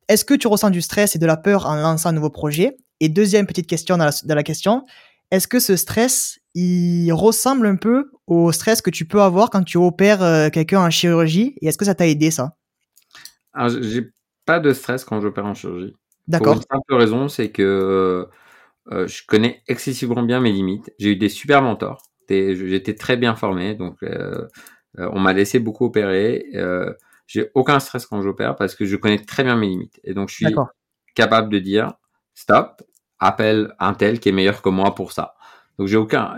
[0.08, 2.78] Est-ce que tu ressens du stress et de la peur en lançant un nouveau projet?
[3.00, 4.84] Et deuxième petite question dans la, question,
[5.30, 9.64] est-ce que ce stress, il ressemble un peu au stress que tu peux avoir quand
[9.64, 11.56] tu opères quelqu'un en chirurgie?
[11.62, 12.56] Et est-ce que ça t'a aidé ça?
[13.54, 14.10] Alors, j'ai
[14.46, 15.94] pas de stress quand j'opère en chirurgie.
[16.28, 16.56] D'accord.
[16.56, 18.28] Pour une simple raison, c'est que
[18.92, 20.92] je connais excessivement bien mes limites.
[20.98, 24.48] J'ai eu des super mentors j'étais très bien formé, donc euh,
[24.98, 26.46] euh, on m'a laissé beaucoup opérer.
[26.56, 26.94] Euh,
[27.28, 30.00] j'ai aucun stress quand j'opère parce que je connais très bien mes limites.
[30.04, 30.56] Et donc, je suis
[31.16, 31.94] capable de dire
[32.34, 32.82] stop,
[33.20, 35.36] appelle un tel qui est meilleur que moi pour ça.
[35.78, 36.38] Donc, j'ai aucun.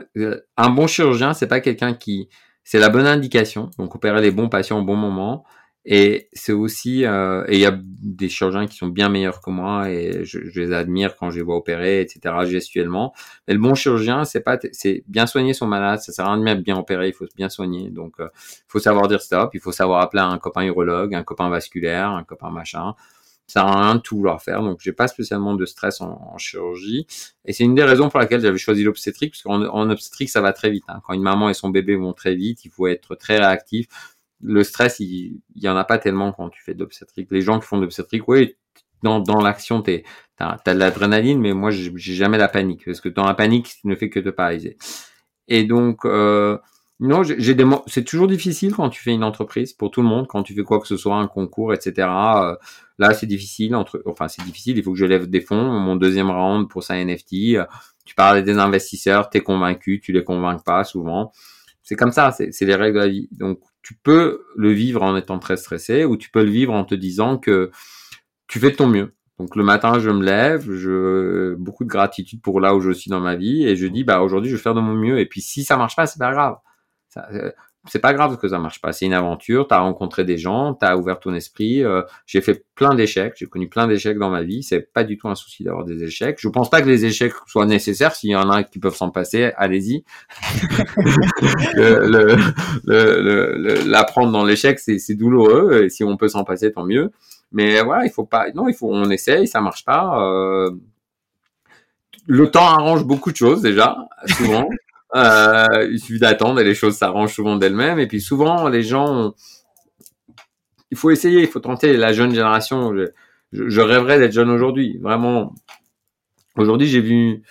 [0.57, 2.29] Un bon chirurgien, c'est pas quelqu'un qui.
[2.63, 3.71] C'est la bonne indication.
[3.77, 5.45] Donc, opérer les bons patients au bon moment.
[5.83, 9.49] Et c'est aussi, euh, et il y a des chirurgiens qui sont bien meilleurs que
[9.49, 12.35] moi et je, les admire quand je les vois opérer, etc.
[12.45, 13.13] gestuellement.
[13.47, 15.99] Mais le bon chirurgien, c'est pas, c'est bien soigner son malade.
[15.99, 17.89] Ça sert à rien de bien opérer, il faut bien soigner.
[17.89, 18.29] Donc, il euh,
[18.67, 19.51] faut savoir dire stop.
[19.55, 22.93] Il faut savoir appeler un copain urologue, un copain vasculaire, un copain machin.
[23.47, 24.61] Ça sert à rien de tout vouloir faire.
[24.61, 27.07] Donc, j'ai pas spécialement de stress en, chirurgie.
[27.43, 30.41] Et c'est une des raisons pour laquelle j'avais choisi l'obstétrique, parce qu'en en obstétrique, ça
[30.41, 30.85] va très vite.
[30.87, 31.01] Hein.
[31.03, 33.87] Quand une maman et son bébé vont très vite, il faut être très réactif
[34.43, 37.29] le stress, il, il y en a pas tellement quand tu fais de l'obstétrique.
[37.31, 38.55] Les gens qui font de l'obstétrique, oui,
[39.03, 40.01] dans, dans l'action, t'as,
[40.37, 43.87] t'as de l'adrénaline, mais moi, j'ai jamais la panique, parce que dans la panique, tu
[43.87, 44.77] ne fais que te paralyser.
[45.47, 46.57] Et donc, euh,
[46.99, 50.27] non, j'ai des, c'est toujours difficile quand tu fais une entreprise, pour tout le monde,
[50.27, 52.07] quand tu fais quoi que ce soit, un concours, etc.
[52.07, 52.55] Euh,
[52.99, 55.79] là, c'est difficile, entre, enfin, c'est difficile, il faut que je lève des fonds.
[55.79, 57.65] Mon deuxième round pour ça NFT, euh,
[58.05, 61.31] tu parles des investisseurs, t'es convaincu, tu les convaincs pas souvent.
[61.91, 63.27] C'est comme ça, c'est les règles de la vie.
[63.33, 66.85] Donc, tu peux le vivre en étant très stressé, ou tu peux le vivre en
[66.85, 67.69] te disant que
[68.47, 69.13] tu fais de ton mieux.
[69.37, 73.11] Donc le matin, je me lève, je beaucoup de gratitude pour là où je suis
[73.11, 75.25] dans ma vie et je dis bah aujourd'hui je vais faire de mon mieux et
[75.25, 76.55] puis si ça marche pas, c'est pas grave.
[77.17, 77.51] Euh,
[77.87, 80.75] c'est pas grave que ça marche pas, c'est une aventure, tu as rencontré des gens,
[80.75, 84.29] tu as ouvert ton esprit, euh, j'ai fait plein d'échecs, j'ai connu plein d'échecs dans
[84.29, 86.37] ma vie, c'est pas du tout un souci d'avoir des échecs.
[86.39, 89.09] Je pense pas que les échecs soient nécessaires, s'il y en a qui peuvent s'en
[89.09, 90.03] passer, allez-y.
[91.75, 92.35] le, le,
[92.85, 96.71] le, le- le- l'apprendre dans l'échec, c'est, c'est douloureux et si on peut s'en passer
[96.71, 97.11] tant mieux.
[97.51, 98.49] Mais voilà, il faut pas.
[98.53, 98.89] Non, il faut.
[98.93, 100.23] On essaye, ça marche pas.
[100.23, 100.71] Euh,
[102.27, 103.97] le temps arrange beaucoup de choses déjà,
[104.37, 104.67] souvent.
[105.15, 107.99] Euh, il suffit d'attendre et les choses s'arrangent souvent d'elles-mêmes.
[107.99, 109.33] Et puis souvent, les gens,
[110.89, 111.97] il faut essayer, il faut tenter.
[111.97, 112.93] La jeune génération,
[113.51, 114.97] je, rêverais d'être jeune aujourd'hui.
[114.99, 115.53] Vraiment.
[116.57, 117.43] Aujourd'hui, j'ai vu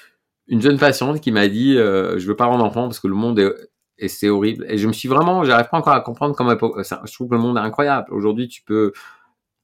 [0.49, 3.15] une jeune patiente qui m'a dit, euh, je veux pas rendre enfant parce que le
[3.15, 3.51] monde est
[4.01, 4.65] et c'est horrible.
[4.69, 6.53] Et je me suis vraiment, j'arrive pas encore à comprendre comment.
[6.53, 8.13] Je trouve que le monde est incroyable.
[8.13, 8.93] Aujourd'hui, tu peux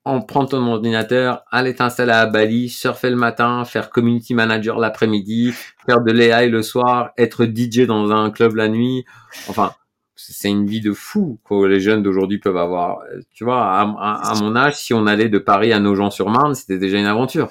[0.06, 5.52] en prendre ton ordinateur, aller t'installer à Bali, surfer le matin, faire community manager l'après-midi,
[5.86, 9.04] faire de l'AI le soir, être DJ dans un club la nuit.
[9.48, 9.72] Enfin,
[10.14, 13.00] c'est une vie de fou que les jeunes d'aujourd'hui peuvent avoir.
[13.34, 16.78] Tu vois, à, à- à mon âge, si on allait de Paris à Nogent-sur-Marne, c'était
[16.78, 17.50] déjà une aventure.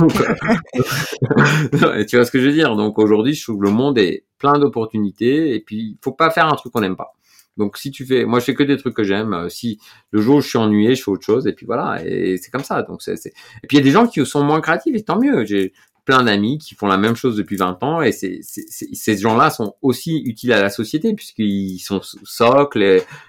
[1.82, 2.76] Euh, tu vois ce que je veux dire?
[2.76, 6.30] Donc aujourd'hui, je trouve que le monde est plein d'opportunités et puis il faut pas
[6.30, 7.12] faire un truc qu'on n'aime pas.
[7.60, 9.34] Donc si tu fais, moi je fais que des trucs que j'aime.
[9.34, 9.78] Euh, Si
[10.10, 12.02] le jour où je suis ennuyé, je fais autre chose et puis voilà.
[12.04, 12.82] Et c'est comme ça.
[12.82, 15.20] Donc c'est, et puis il y a des gens qui sont moins créatifs et tant
[15.20, 15.44] mieux.
[15.44, 15.72] J'ai
[16.06, 20.22] plein d'amis qui font la même chose depuis 20 ans et ces gens-là sont aussi
[20.24, 22.82] utiles à la société puisqu'ils sont socles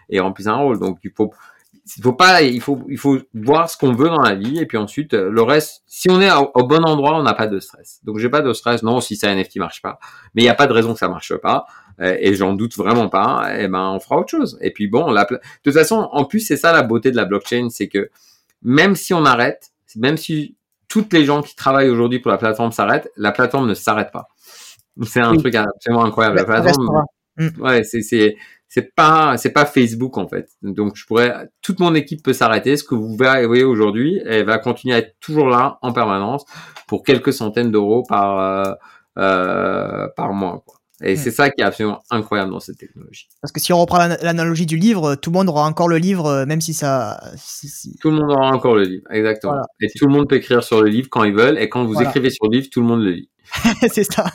[0.09, 0.79] et, remplissent un rôle.
[0.79, 1.31] Donc il faut
[1.97, 4.65] il faut pas, il faut, il faut voir ce qu'on veut dans la vie et
[4.65, 5.83] puis ensuite euh, le reste.
[5.87, 7.99] Si on est au, bon endroit, on n'a pas de stress.
[8.03, 8.81] Donc j'ai pas de stress.
[8.83, 9.99] Non, si ça NFT marche pas,
[10.33, 11.65] mais il y a pas de raison que ça marche pas
[11.99, 13.53] et j'en doute vraiment pas.
[13.59, 14.57] Et ben on fera autre chose.
[14.61, 17.25] Et puis bon, la, de toute façon, en plus c'est ça la beauté de la
[17.25, 18.09] blockchain, c'est que
[18.63, 20.55] même si on arrête, même si
[20.87, 24.27] toutes les gens qui travaillent aujourd'hui pour la plateforme s'arrêtent, la plateforme ne s'arrête pas.
[25.03, 25.37] C'est un Oui.
[25.37, 26.35] truc absolument incroyable.
[26.37, 26.87] La plateforme,
[27.37, 27.63] restera.
[27.63, 28.35] ouais, c'est c'est
[28.67, 30.49] c'est pas c'est pas Facebook en fait.
[30.61, 32.75] Donc je pourrais toute mon équipe peut s'arrêter.
[32.77, 36.45] Ce que vous voyez aujourd'hui, elle va continuer à être toujours là en permanence
[36.87, 38.73] pour quelques centaines d'euros par euh,
[39.17, 40.63] euh, par mois.
[40.65, 40.75] Quoi.
[41.03, 41.17] Et Mm.
[41.17, 43.27] c'est ça qui est absolument incroyable dans cette technologie.
[43.41, 45.97] Parce que si on reprend l'an- l'analogie du livre, tout le monde aura encore le
[45.97, 47.19] livre, euh, même si ça.
[47.37, 49.53] Si, si- Tout le monde aura encore le livre, exactement.
[49.53, 49.65] Voilà.
[49.81, 51.57] Et tout le monde peut écrire sur le livre quand ils veulent.
[51.57, 52.09] Et quand vous Voilà.
[52.09, 53.29] écrivez sur le livre, tout le monde le lit.
[53.91, 54.25] c'est ça.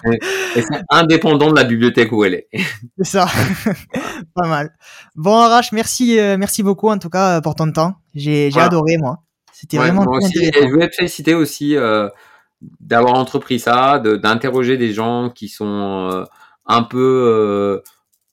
[0.56, 2.48] Et c'est indépendant de la bibliothèque où elle est.
[2.98, 3.26] C'est ça.
[4.34, 4.70] Pas mal.
[5.14, 7.94] Bon, Arash, merci, euh, merci beaucoup en tout cas pour ton temps.
[8.14, 8.66] J'ai Voilà.
[8.66, 9.18] adoré, moi.
[9.52, 10.44] C'était Ouais, vraiment moi très aussi.
[10.44, 12.08] Et je voulais te féliciter aussi euh,
[12.80, 16.24] d'avoir entrepris ça, de- d'interroger des gens qui sont euh,
[16.66, 17.82] un peu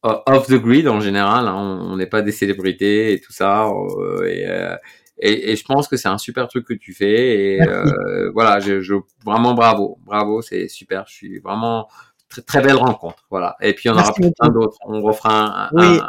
[0.04, 1.48] euh, off the grid en général.
[1.48, 1.80] hein.
[1.82, 3.68] On n'est pas des célébrités et tout ça.
[3.68, 4.76] euh, et, euh,
[5.20, 7.56] et, et je pense que c'est un super truc que tu fais.
[7.56, 7.60] Et
[8.34, 8.96] voilà, je, je,
[9.26, 11.06] vraiment bravo, bravo, c'est super.
[11.08, 11.88] Je suis vraiment
[12.30, 13.24] très, très belle rencontre.
[13.30, 13.56] Voilà.
[13.62, 14.60] Et puis on aura Merci plein beaucoup.
[14.60, 14.78] d'autres.
[14.88, 16.00] On refera un, Oui.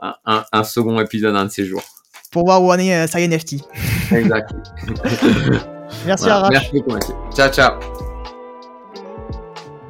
[0.00, 1.82] un, un, un, un second épisode un de ces jours.
[2.32, 3.54] Pour voir où on est, ça y est, NFT.
[4.12, 4.50] Exact.
[6.04, 6.36] Merci, Voilà.
[6.36, 6.50] Arash.
[6.50, 7.14] Merci beaucoup, Mathieu.
[7.34, 8.05] Ciao, ciao.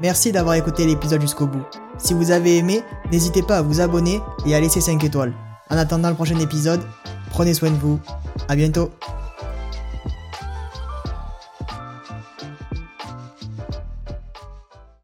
[0.00, 1.64] Merci d'avoir écouté l'épisode jusqu'au bout.
[1.98, 5.32] Si vous avez aimé, n'hésitez pas à vous abonner et à laisser 5 étoiles.
[5.70, 6.82] En attendant le prochain épisode,
[7.30, 7.98] prenez soin de vous.
[8.48, 8.90] À bientôt.